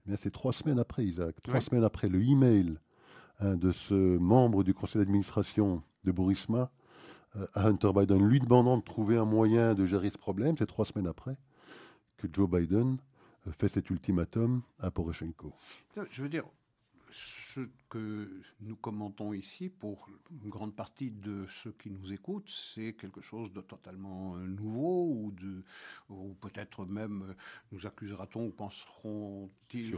eh 0.08 0.16
c'est 0.16 0.30
trois 0.30 0.52
semaines 0.52 0.78
après, 0.78 1.04
Isaac, 1.04 1.36
trois 1.42 1.60
semaines 1.60 1.84
après 1.84 2.08
le 2.08 2.22
email 2.22 2.78
hein, 3.40 3.56
de 3.56 3.70
ce 3.70 4.18
membre 4.18 4.64
du 4.64 4.74
conseil 4.74 5.00
d'administration 5.00 5.82
de 6.04 6.12
Burisma 6.12 6.70
euh, 7.36 7.46
à 7.54 7.66
Hunter 7.66 7.90
Biden, 7.94 8.26
lui 8.26 8.40
demandant 8.40 8.78
de 8.78 8.82
trouver 8.82 9.18
un 9.18 9.24
moyen 9.24 9.74
de 9.74 9.84
gérer 9.84 10.10
ce 10.10 10.18
problème, 10.18 10.56
c'est 10.58 10.66
trois 10.66 10.84
semaines 10.84 11.06
après 11.06 11.36
que 12.16 12.26
Joe 12.32 12.48
Biden 12.48 12.96
euh, 13.46 13.52
fait 13.52 13.68
cet 13.68 13.90
ultimatum 13.90 14.62
à 14.78 14.90
Poroshenko. 14.90 15.52
Je 16.10 16.22
veux 16.22 16.28
dire, 16.28 16.44
ce 17.12 17.60
que 17.88 18.28
nous 18.60 18.76
commentons 18.76 19.32
ici, 19.32 19.68
pour 19.68 20.08
une 20.30 20.48
grande 20.48 20.74
partie 20.74 21.10
de 21.10 21.46
ceux 21.62 21.72
qui 21.72 21.90
nous 21.90 22.12
écoutent, 22.12 22.48
c'est 22.48 22.92
quelque 22.94 23.20
chose 23.20 23.52
de 23.52 23.60
totalement 23.60 24.36
euh, 24.36 24.46
nouveau, 24.46 25.08
ou, 25.10 25.32
de, 25.32 25.62
ou 26.08 26.34
peut-être 26.34 26.84
même 26.84 27.22
euh, 27.22 27.34
nous 27.72 27.86
accusera-t-on 27.86 28.46
ou 28.46 28.50
penseront-ils 28.50 29.96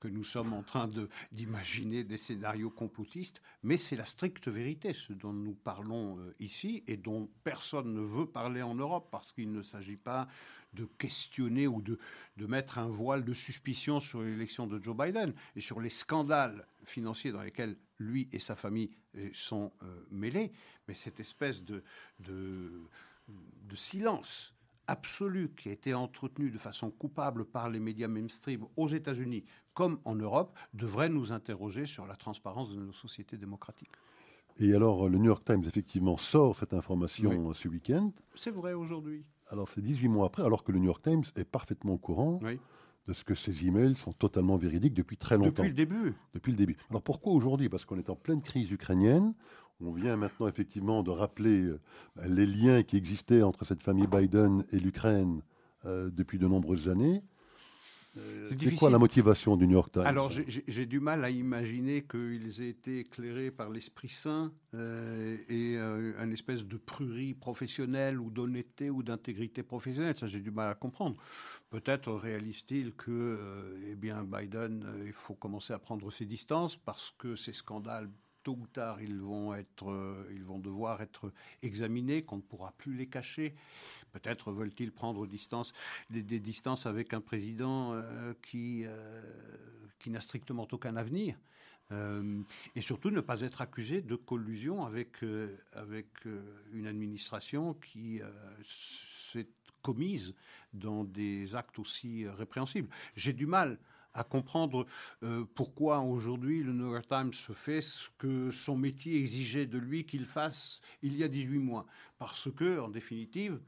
que, 0.00 0.08
nous 0.08 0.24
sommes 0.24 0.52
en 0.52 0.62
train 0.62 0.90
d'imaginer 1.32 2.04
des 2.04 2.16
scénarios 2.16 2.70
complotistes, 2.70 3.42
mais 3.62 3.76
c'est 3.76 3.96
la 3.96 4.04
stricte 4.04 4.48
vérité, 4.48 4.92
ce 4.92 5.12
dont 5.12 5.32
nous 5.32 5.54
parlons 5.54 6.18
euh, 6.18 6.34
ici, 6.40 6.82
et 6.86 6.96
dont 6.96 7.28
personne 7.42 7.94
ne 7.94 8.00
veut 8.00 8.26
parler 8.26 8.62
en 8.62 8.74
Europe, 8.74 9.08
parce 9.10 9.32
qu'il 9.32 9.52
ne 9.52 9.62
s'agit 9.62 9.96
pas 9.96 10.28
de 10.74 10.84
questionner 10.98 11.66
ou 11.66 11.80
de, 11.82 11.98
de 12.36 12.46
mettre 12.46 12.78
un 12.78 12.88
voile 12.88 13.24
de 13.24 13.34
suspicion 13.34 14.00
sur 14.00 14.22
l'élection 14.22 14.66
de 14.66 14.82
Joe 14.82 14.96
Biden 14.96 15.32
et 15.56 15.60
sur 15.60 15.80
les 15.80 15.90
scandales 15.90 16.66
financiers 16.84 17.32
dans 17.32 17.42
lesquels 17.42 17.76
lui 17.98 18.28
et 18.32 18.38
sa 18.38 18.56
famille 18.56 18.90
euh, 19.16 19.30
sont 19.32 19.72
euh, 19.82 20.06
mêlés. 20.10 20.52
Mais 20.88 20.94
cette 20.94 21.20
espèce 21.20 21.62
de, 21.62 21.82
de, 22.20 22.82
de 23.28 23.76
silence 23.76 24.54
absolu 24.86 25.52
qui 25.56 25.70
a 25.70 25.72
été 25.72 25.94
entretenu 25.94 26.50
de 26.50 26.58
façon 26.58 26.90
coupable 26.90 27.44
par 27.44 27.70
les 27.70 27.80
médias 27.80 28.08
mainstream 28.08 28.66
aux 28.76 28.88
États-Unis 28.88 29.44
comme 29.72 29.98
en 30.04 30.14
Europe 30.14 30.56
devrait 30.72 31.08
nous 31.08 31.32
interroger 31.32 31.86
sur 31.86 32.06
la 32.06 32.16
transparence 32.16 32.70
de 32.74 32.80
nos 32.80 32.92
sociétés 32.92 33.36
démocratiques. 33.36 33.90
Et 34.58 34.72
alors, 34.72 35.08
le 35.08 35.18
New 35.18 35.24
York 35.24 35.44
Times, 35.44 35.64
effectivement, 35.66 36.16
sort 36.16 36.56
cette 36.56 36.74
information 36.74 37.52
ce 37.54 37.66
week-end. 37.66 38.12
C'est 38.36 38.52
vrai 38.52 38.72
aujourd'hui. 38.72 39.24
Alors, 39.50 39.68
c'est 39.68 39.80
18 39.80 40.08
mois 40.08 40.26
après, 40.26 40.42
alors 40.42 40.64
que 40.64 40.72
le 40.72 40.78
New 40.78 40.86
York 40.86 41.02
Times 41.02 41.24
est 41.36 41.44
parfaitement 41.44 41.94
au 41.94 41.98
courant 41.98 42.40
de 43.06 43.12
ce 43.12 43.24
que 43.24 43.34
ces 43.34 43.66
emails 43.66 43.94
sont 43.94 44.12
totalement 44.12 44.56
véridiques 44.56 44.94
depuis 44.94 45.18
très 45.18 45.36
longtemps. 45.36 45.62
Depuis 45.62 45.68
le 45.68 45.74
début. 45.74 46.14
Depuis 46.32 46.52
le 46.52 46.56
début. 46.56 46.76
Alors, 46.88 47.02
pourquoi 47.02 47.32
aujourd'hui? 47.34 47.68
Parce 47.68 47.84
qu'on 47.84 47.98
est 47.98 48.08
en 48.08 48.16
pleine 48.16 48.40
crise 48.40 48.70
ukrainienne. 48.70 49.34
On 49.80 49.92
vient 49.92 50.16
maintenant, 50.16 50.48
effectivement, 50.48 51.02
de 51.02 51.10
rappeler 51.10 51.62
euh, 51.62 51.80
les 52.26 52.46
liens 52.46 52.82
qui 52.82 52.96
existaient 52.96 53.42
entre 53.42 53.66
cette 53.66 53.82
famille 53.82 54.06
Biden 54.06 54.64
et 54.70 54.78
l'Ukraine 54.78 55.42
euh, 55.84 56.10
depuis 56.10 56.38
de 56.38 56.46
nombreuses 56.46 56.88
années. 56.88 57.22
Euh, 58.16 58.50
c'est 58.58 58.74
quoi 58.76 58.90
la 58.90 58.98
motivation 58.98 59.56
du 59.56 59.66
New 59.66 59.74
York 59.74 59.92
Times 59.92 60.02
Alors, 60.02 60.30
j'ai 60.30 60.86
du 60.86 61.00
mal 61.00 61.24
à 61.24 61.30
imaginer 61.30 62.04
qu'ils 62.04 62.62
aient 62.62 62.68
été 62.68 63.00
éclairés 63.00 63.50
par 63.50 63.70
l'Esprit 63.70 64.08
Saint 64.08 64.52
euh, 64.74 65.36
et 65.48 65.76
euh, 65.76 66.12
un 66.18 66.30
espèce 66.30 66.64
de 66.64 66.76
prurie 66.76 67.34
professionnelle 67.34 68.20
ou 68.20 68.30
d'honnêteté 68.30 68.90
ou 68.90 69.02
d'intégrité 69.02 69.62
professionnelle. 69.62 70.16
Ça, 70.16 70.26
j'ai 70.26 70.40
du 70.40 70.50
mal 70.50 70.70
à 70.70 70.74
comprendre. 70.74 71.16
Peut-être 71.70 72.12
réalise-t-il 72.12 72.92
que, 72.92 73.76
eh 73.90 73.96
bien, 73.96 74.22
Biden, 74.22 74.86
il 75.04 75.12
faut 75.12 75.34
commencer 75.34 75.72
à 75.72 75.78
prendre 75.78 76.10
ses 76.12 76.24
distances 76.24 76.76
parce 76.76 77.14
que 77.18 77.34
ces 77.34 77.52
scandales 77.52 78.08
tôt 78.44 78.58
ou 78.60 78.66
tard, 78.66 79.00
ils 79.00 79.18
vont, 79.18 79.54
être, 79.54 79.90
euh, 79.90 80.30
ils 80.32 80.44
vont 80.44 80.58
devoir 80.58 81.02
être 81.02 81.32
examinés, 81.62 82.22
qu'on 82.22 82.36
ne 82.36 82.42
pourra 82.42 82.72
plus 82.76 82.94
les 82.94 83.08
cacher. 83.08 83.54
Peut-être 84.14 84.52
veulent-ils 84.52 84.92
prendre 84.92 85.26
des, 85.26 86.38
distances 86.38 86.86
avec 86.86 87.12
un 87.12 87.20
président 87.20 87.92
euh, 87.94 88.32
qui, 88.42 88.84
euh, 88.86 89.22
qui 89.98 90.08
n'a 90.10 90.20
strictement 90.20 90.68
aucun 90.70 90.96
avenir. 90.96 91.36
et 92.76 92.80
surtout 92.80 93.10
ne 93.10 93.20
pas 93.20 93.40
être 93.42 93.60
accusé 93.60 94.02
de 94.02 94.16
collusion 94.16 94.86
avec, 94.86 95.22
avec 95.72 96.06
une 96.72 96.86
administration 96.86 97.74
qui 97.74 98.20
s'est 99.32 99.48
commise 99.82 100.34
dans 100.72 101.04
des 101.04 101.54
actes 101.54 101.78
aussi 101.78 102.26
répréhensibles. 102.26 102.88
J'ai 103.16 103.32
du 103.32 103.46
mal 103.46 103.78
à 104.14 104.24
comprendre 104.24 104.86
euh, 105.22 105.44
pourquoi 105.54 106.00
aujourd'hui 106.00 106.62
le 106.62 106.72
New 106.72 106.92
York 106.92 107.06
Times 107.08 107.32
fait 107.32 107.80
ce 107.80 108.08
que 108.16 108.50
son 108.52 108.76
métier 108.76 109.18
exigeait 109.18 109.66
de 109.66 109.78
lui 109.78 110.06
qu'il 110.06 110.24
fasse 110.24 110.80
il 111.02 111.16
y 111.16 111.24
a 111.24 111.28
18 111.28 111.58
mois. 111.58 111.86
Parce 112.18 112.48
que, 112.54 112.80
en 112.80 112.88
définitive, 112.88 113.54
euh, 113.54 113.58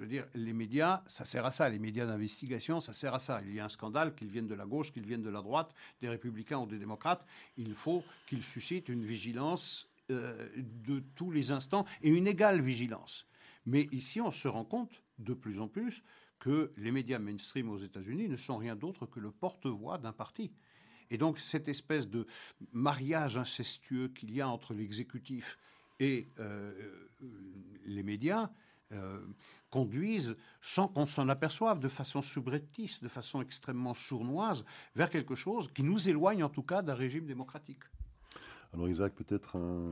je 0.00 0.04
veux 0.06 0.10
dire, 0.10 0.26
les 0.34 0.54
médias, 0.54 1.02
ça 1.06 1.26
sert 1.26 1.44
à 1.44 1.50
ça. 1.50 1.68
Les 1.68 1.78
médias 1.78 2.06
d'investigation, 2.06 2.80
ça 2.80 2.94
sert 2.94 3.12
à 3.12 3.18
ça. 3.18 3.42
Il 3.44 3.54
y 3.54 3.60
a 3.60 3.66
un 3.66 3.68
scandale, 3.68 4.14
qu'ils 4.14 4.30
viennent 4.30 4.46
de 4.46 4.54
la 4.54 4.64
gauche, 4.64 4.92
qu'ils 4.92 5.04
viennent 5.04 5.22
de 5.22 5.28
la 5.28 5.42
droite, 5.42 5.74
des 6.00 6.08
républicains 6.08 6.58
ou 6.58 6.66
des 6.66 6.78
démocrates. 6.78 7.22
Il 7.58 7.74
faut 7.74 8.02
qu'ils 8.26 8.42
suscitent 8.42 8.88
une 8.88 9.04
vigilance 9.04 9.90
euh, 10.10 10.48
de 10.56 11.00
tous 11.16 11.30
les 11.30 11.50
instants 11.50 11.84
et 12.00 12.08
une 12.08 12.26
égale 12.26 12.62
vigilance. 12.62 13.26
Mais 13.66 13.88
ici, 13.92 14.22
on 14.22 14.30
se 14.30 14.48
rend 14.48 14.64
compte 14.64 15.02
de 15.18 15.34
plus 15.34 15.60
en 15.60 15.68
plus 15.68 16.02
que 16.38 16.72
les 16.78 16.92
médias 16.92 17.18
mainstream 17.18 17.68
aux 17.68 17.76
États-Unis 17.76 18.30
ne 18.30 18.36
sont 18.36 18.56
rien 18.56 18.76
d'autre 18.76 19.04
que 19.04 19.20
le 19.20 19.30
porte-voix 19.30 19.98
d'un 19.98 20.14
parti. 20.14 20.50
Et 21.10 21.18
donc 21.18 21.38
cette 21.38 21.68
espèce 21.68 22.08
de 22.08 22.26
mariage 22.72 23.36
incestueux 23.36 24.08
qu'il 24.08 24.32
y 24.32 24.40
a 24.40 24.48
entre 24.48 24.72
l'exécutif 24.72 25.58
et 25.98 26.28
euh, 26.38 26.72
les 27.84 28.02
médias 28.02 28.50
euh, 28.92 29.20
conduisent, 29.70 30.36
sans 30.60 30.88
qu'on 30.88 31.06
s'en 31.06 31.28
aperçoive, 31.28 31.78
de 31.78 31.88
façon 31.88 32.22
subrettiste, 32.22 33.04
de 33.04 33.08
façon 33.08 33.40
extrêmement 33.40 33.94
sournoise, 33.94 34.64
vers 34.96 35.10
quelque 35.10 35.36
chose 35.36 35.70
qui 35.72 35.84
nous 35.84 36.08
éloigne 36.08 36.42
en 36.42 36.48
tout 36.48 36.64
cas 36.64 36.82
d'un 36.82 36.94
régime 36.94 37.26
démocratique. 37.26 37.84
Alors 38.72 38.88
Isaac, 38.88 39.14
peut-être 39.14 39.56
un, 39.56 39.90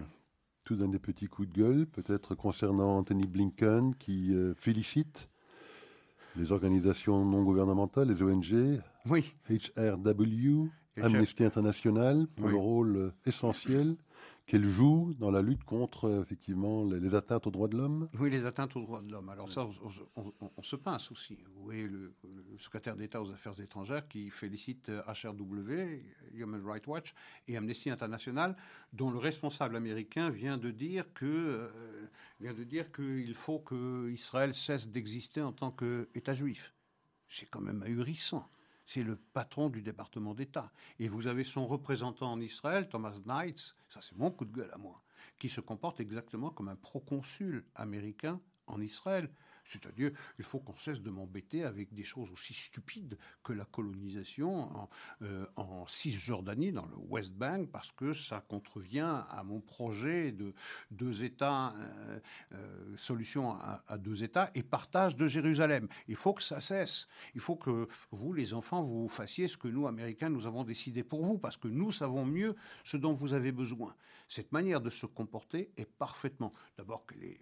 tout 0.64 0.74
d'un 0.74 0.88
des 0.88 0.99
petits 0.99 1.28
coups 1.28 1.49
de 1.49 1.55
gueule, 1.55 1.86
peut-être 1.86 2.34
concernant 2.34 2.99
Anthony 2.99 3.26
Blinken, 3.26 3.94
qui 3.94 4.34
euh, 4.34 4.55
félicite 4.55 5.28
les 6.36 6.51
organisations 6.51 7.24
non 7.24 7.44
gouvernementales, 7.44 8.09
les 8.09 8.22
ONG, 8.22 8.80
oui. 9.07 9.32
HRW, 9.49 10.68
Amnesty 11.01 11.44
International, 11.44 12.26
pour 12.34 12.49
le 12.49 12.57
rôle 12.57 13.12
essentiel 13.24 13.96
qu'elle 14.49 14.64
joue 14.64 15.14
dans 15.18 15.30
la 15.30 15.42
lutte 15.42 15.62
contre 15.62 16.07
euh, 16.07 16.22
effectivement 16.22 16.84
les, 16.86 17.14
atteintes 17.14 17.46
aux 17.46 17.51
droits 17.51 17.68
de 17.68 17.76
l'homme 17.76 18.09
Oui, 18.18 18.30
les 18.30 18.46
atteintes 18.46 18.74
aux 18.76 18.80
droits 18.80 19.03
de 19.03 19.12
l'homme. 19.12 19.28
Alors 19.28 19.53
ça, 19.53 19.68
on, 20.16 20.62
se 20.62 20.74
pince 20.74 21.12
aussi. 21.12 21.38
Vous 21.55 21.62
voyez 21.62 21.86
le, 21.86 22.14
secrétaire 22.59 22.96
d'État 22.96 23.22
aux 23.22 23.30
Affaires 23.30 23.61
étrangères 23.61 24.09
qui 24.09 24.30
félicite 24.30 24.88
HRW, 24.88 25.70
euh, 25.70 25.99
Human 26.32 26.62
Rights 26.64 26.86
Watch 26.86 27.14
et 27.46 27.59
Amnesty 27.59 27.90
International, 27.90 28.57
dont 28.94 29.11
le 29.11 29.18
responsable 29.18 29.76
américain 29.76 30.30
vient 30.30 30.57
de 30.57 30.70
dire 30.70 31.12
que 31.12 31.26
euh, 31.26 31.68
vient 32.40 32.55
de 32.55 32.64
dire 32.64 32.90
qu'il 32.90 33.34
faut 33.34 33.59
que 33.59 34.09
Israël 34.11 34.55
cesse 34.55 34.88
d'exister 34.88 35.42
en 35.42 35.53
tant 35.53 35.70
qu'État 35.70 36.32
juif. 36.32 36.72
C'est 37.28 37.46
quand 37.46 37.61
même 37.61 37.82
ahurissant 37.82 38.49
c'est 38.89 39.03
le 39.03 39.16
patron 39.16 39.68
du 39.68 39.82
département 39.82 40.34
d'État. 40.34 40.72
Et 40.99 41.09
vous 41.09 41.28
avez 41.28 41.45
son 41.45 41.66
représentant 41.66 42.32
en 42.32 42.41
Israël, 42.41 42.89
Thomas 42.89 43.20
Knights, 43.26 43.76
ça 43.91 44.01
c'est 44.01 44.16
mon 44.16 44.30
coup 44.30 44.47
de 44.47 44.53
gueule 44.53 44.70
à 44.72 44.78
moi, 44.78 45.03
qui 45.39 45.51
se 45.51 45.61
comporte 45.61 46.01
exactement 46.01 46.51
comme 46.51 46.68
un 46.68 46.76
proconsul 46.76 47.64
américain 47.74 48.41
en 48.66 48.80
Israël. 48.80 49.30
C'est-à-dire, 49.69 50.11
il 50.39 50.45
faut 50.45 50.61
qu'on 50.61 50.77
cesse 50.77 51.03
de 51.03 51.11
m'embêter 51.11 51.62
avec 51.62 51.93
des 51.93 52.03
choses 52.03 52.31
aussi 52.33 52.55
stupides 52.55 53.19
que 53.45 53.53
la 53.53 53.66
colonisation 53.66 54.71
en, 54.75 54.89
euh, 55.23 55.47
Cisjordanie, 55.87 56.73
dans 56.73 56.87
le 56.87 56.97
West 56.97 57.33
Bank, 57.33 57.71
parce 57.71 57.93
que 57.93 58.14
ça 58.14 58.41
contrevient 58.41 59.25
à 59.29 59.43
mon 59.45 59.61
projet 59.61 60.33
de 60.33 60.55
deux 60.91 61.23
États, 61.23 61.75
euh, 61.77 62.21
euh, 62.53 62.97
solution 62.97 63.53
à, 63.53 63.99
deux 63.99 64.23
États 64.23 64.51
et 64.55 64.62
partage 64.62 65.16
de 65.16 65.27
Jérusalem. 65.27 65.89
Il 66.09 66.16
faut 66.16 66.33
que 66.33 66.43
ça 66.43 66.61
cesse. 66.61 67.09
Il 67.35 67.41
faut 67.41 67.57
que 67.57 67.89
vous, 68.11 68.33
les 68.33 68.55
enfants, 68.55 68.83
vous 68.83 69.09
fassiez 69.09 69.49
ce 69.49 69.57
que 69.57 69.69
nous, 69.69 69.87
Américains, 69.87 70.31
nous 70.31 70.47
avons 70.47 70.64
décidé 70.64 71.05
pour 71.05 71.25
vous, 71.25 71.39
parce 71.39 71.57
que 71.57 71.69
nous 71.69 71.93
savons 71.93 72.25
mieux 72.25 72.57
ce 72.85 72.97
dont 72.97 73.12
vous 73.12 73.35
avez 73.35 73.53
besoin. 73.53 73.95
Cette 74.29 74.53
manière 74.53 74.81
de 74.81 74.91
se 74.91 75.07
comporter 75.07 75.71
est 75.77 75.91
parfaitement, 75.91 76.53
d'abord 76.77 77.07
qu'elle 77.07 77.25
est 77.25 77.41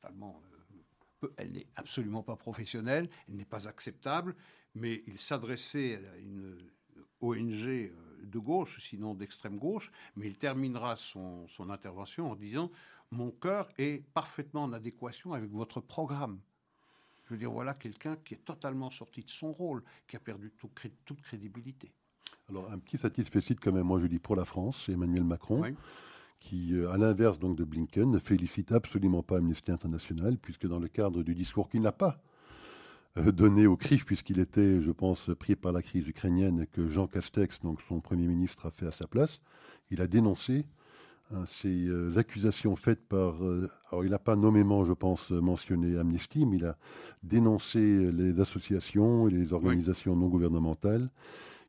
totalement 0.00 0.40
elle 1.36 1.52
n'est 1.52 1.66
absolument 1.76 2.22
pas 2.22 2.36
professionnelle, 2.36 3.08
elle 3.28 3.36
n'est 3.36 3.44
pas 3.44 3.68
acceptable, 3.68 4.34
mais 4.74 5.02
il 5.06 5.18
s'adressait 5.18 5.96
à 5.96 6.16
une 6.18 6.56
ONG 7.20 7.66
euh, 7.66 7.90
de 8.22 8.38
gauche, 8.38 8.80
sinon 8.80 9.14
d'extrême 9.14 9.58
gauche, 9.58 9.90
mais 10.16 10.26
il 10.26 10.36
terminera 10.36 10.96
son, 10.96 11.46
intervention 11.70 12.30
en 12.30 12.36
disant 12.36 12.70
Mon 13.10 13.30
cœur 13.30 13.68
est 13.78 14.04
parfaitement 14.12 14.64
en 14.64 14.72
adéquation 14.72 15.32
avec 15.32 15.50
votre 15.50 15.80
programme. 15.80 16.38
Je 17.26 17.34
veux 17.34 17.38
dire, 17.38 17.50
voilà 17.50 17.74
quelqu'un 17.74 18.16
qui 18.24 18.34
est 18.34 18.44
totalement 18.44 18.90
sorti 18.90 19.22
de 19.22 19.28
son 19.28 19.52
rôle, 19.52 19.82
qui 20.06 20.16
a 20.16 20.20
perdu 20.20 20.50
toute 21.04 21.20
crédibilité. 21.20 21.92
Alors, 22.48 22.70
un 22.72 22.78
petit 22.78 22.96
satisfait 22.96 23.40
quand 23.54 23.72
même, 23.72 23.84
moi 23.84 24.00
je 24.00 24.06
dis 24.06 24.18
pour 24.18 24.34
la 24.34 24.46
France, 24.46 24.88
Emmanuel 24.88 25.24
Macron 25.24 25.62
qui, 26.40 26.74
euh, 26.74 26.90
à 26.90 26.96
l'inverse 26.96 27.38
donc 27.38 27.56
de 27.56 27.64
Blinken, 27.64 28.10
ne 28.10 28.18
félicite 28.18 28.72
absolument 28.72 29.22
pas 29.22 29.38
Amnesty 29.38 29.70
International, 29.70 30.38
puisque 30.38 30.66
dans 30.66 30.78
le 30.78 30.88
cadre 30.88 31.22
du 31.22 31.34
discours 31.34 31.68
qu'il 31.68 31.82
n'a 31.82 31.92
pas 31.92 32.20
euh, 33.16 33.32
donné 33.32 33.66
au 33.66 33.76
CRIF, 33.76 34.04
puisqu'il 34.04 34.38
était, 34.38 34.80
je 34.80 34.90
pense, 34.90 35.30
pris 35.38 35.56
par 35.56 35.72
la 35.72 35.82
crise 35.82 36.06
ukrainienne 36.08 36.66
que 36.72 36.88
Jean 36.88 37.06
Castex, 37.06 37.60
donc 37.60 37.80
son 37.88 38.00
Premier 38.00 38.26
ministre, 38.26 38.66
a 38.66 38.70
fait 38.70 38.86
à 38.86 38.92
sa 38.92 39.06
place, 39.06 39.40
il 39.90 40.00
a 40.00 40.06
dénoncé 40.06 40.64
hein, 41.32 41.44
ces 41.46 41.86
euh, 41.86 42.16
accusations 42.16 42.76
faites 42.76 43.06
par... 43.06 43.36
alors 43.90 44.04
il 44.04 44.10
n'a 44.10 44.18
pas 44.18 44.36
nommément, 44.36 44.84
je 44.84 44.92
pense, 44.92 45.30
mentionné 45.30 45.98
Amnesty, 45.98 46.46
mais 46.46 46.56
il 46.56 46.66
a 46.66 46.76
dénoncé 47.22 47.80
les 48.12 48.40
associations 48.40 49.28
et 49.28 49.30
les 49.30 49.52
organisations 49.52 50.14
non 50.14 50.28
gouvernementales 50.28 51.10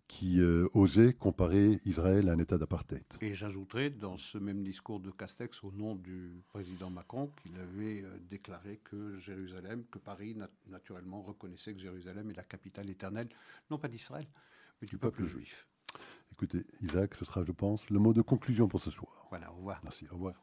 qui 0.10 0.42
euh, 0.42 0.68
osait 0.74 1.14
comparer 1.14 1.80
Israël 1.86 2.28
à 2.30 2.34
un 2.34 2.40
État 2.40 2.58
d'apartheid. 2.58 3.06
Et 3.22 3.36
j'ajouterais 3.36 3.92
dans 3.92 4.18
ce 4.18 4.38
même 4.40 4.64
discours 4.64 5.00
de 5.00 5.12
Castex 5.12 5.64
au 5.64 5.72
nom 5.72 5.96
du 5.96 6.42
président 6.50 6.90
Macron 6.90 7.32
qu'il 7.42 7.56
avait 7.56 8.02
euh, 8.02 8.18
déclaré 8.30 8.82
que 8.84 9.18
Jérusalem, 9.20 9.86
que 9.90 10.00
Paris 10.00 10.36
naturellement 10.68 11.22
reconnaissait 11.22 11.74
que 11.74 11.80
Jérusalem 11.80 12.32
est 12.32 12.36
la 12.36 12.44
capitale 12.44 12.90
éternelle, 12.90 13.30
non 13.70 13.78
pas 13.78 13.88
d'Israël, 13.88 14.28
mais 14.82 14.88
du 14.88 14.98
peuple, 14.98 15.20
peuple 15.20 15.30
juif. 15.30 15.68
Écoutez, 16.32 16.66
Isaac, 16.82 17.14
ce 17.16 17.24
sera, 17.24 17.44
je 17.44 17.52
pense, 17.52 17.88
le 17.90 18.00
mot 18.00 18.14
de 18.14 18.22
conclusion 18.22 18.68
pour 18.68 18.82
ce 18.82 18.92
soir. 18.92 19.28
Voilà, 19.30 19.52
au 19.52 19.58
revoir. 19.58 19.80
Merci, 19.84 20.08
au 20.10 20.16
revoir. 20.16 20.34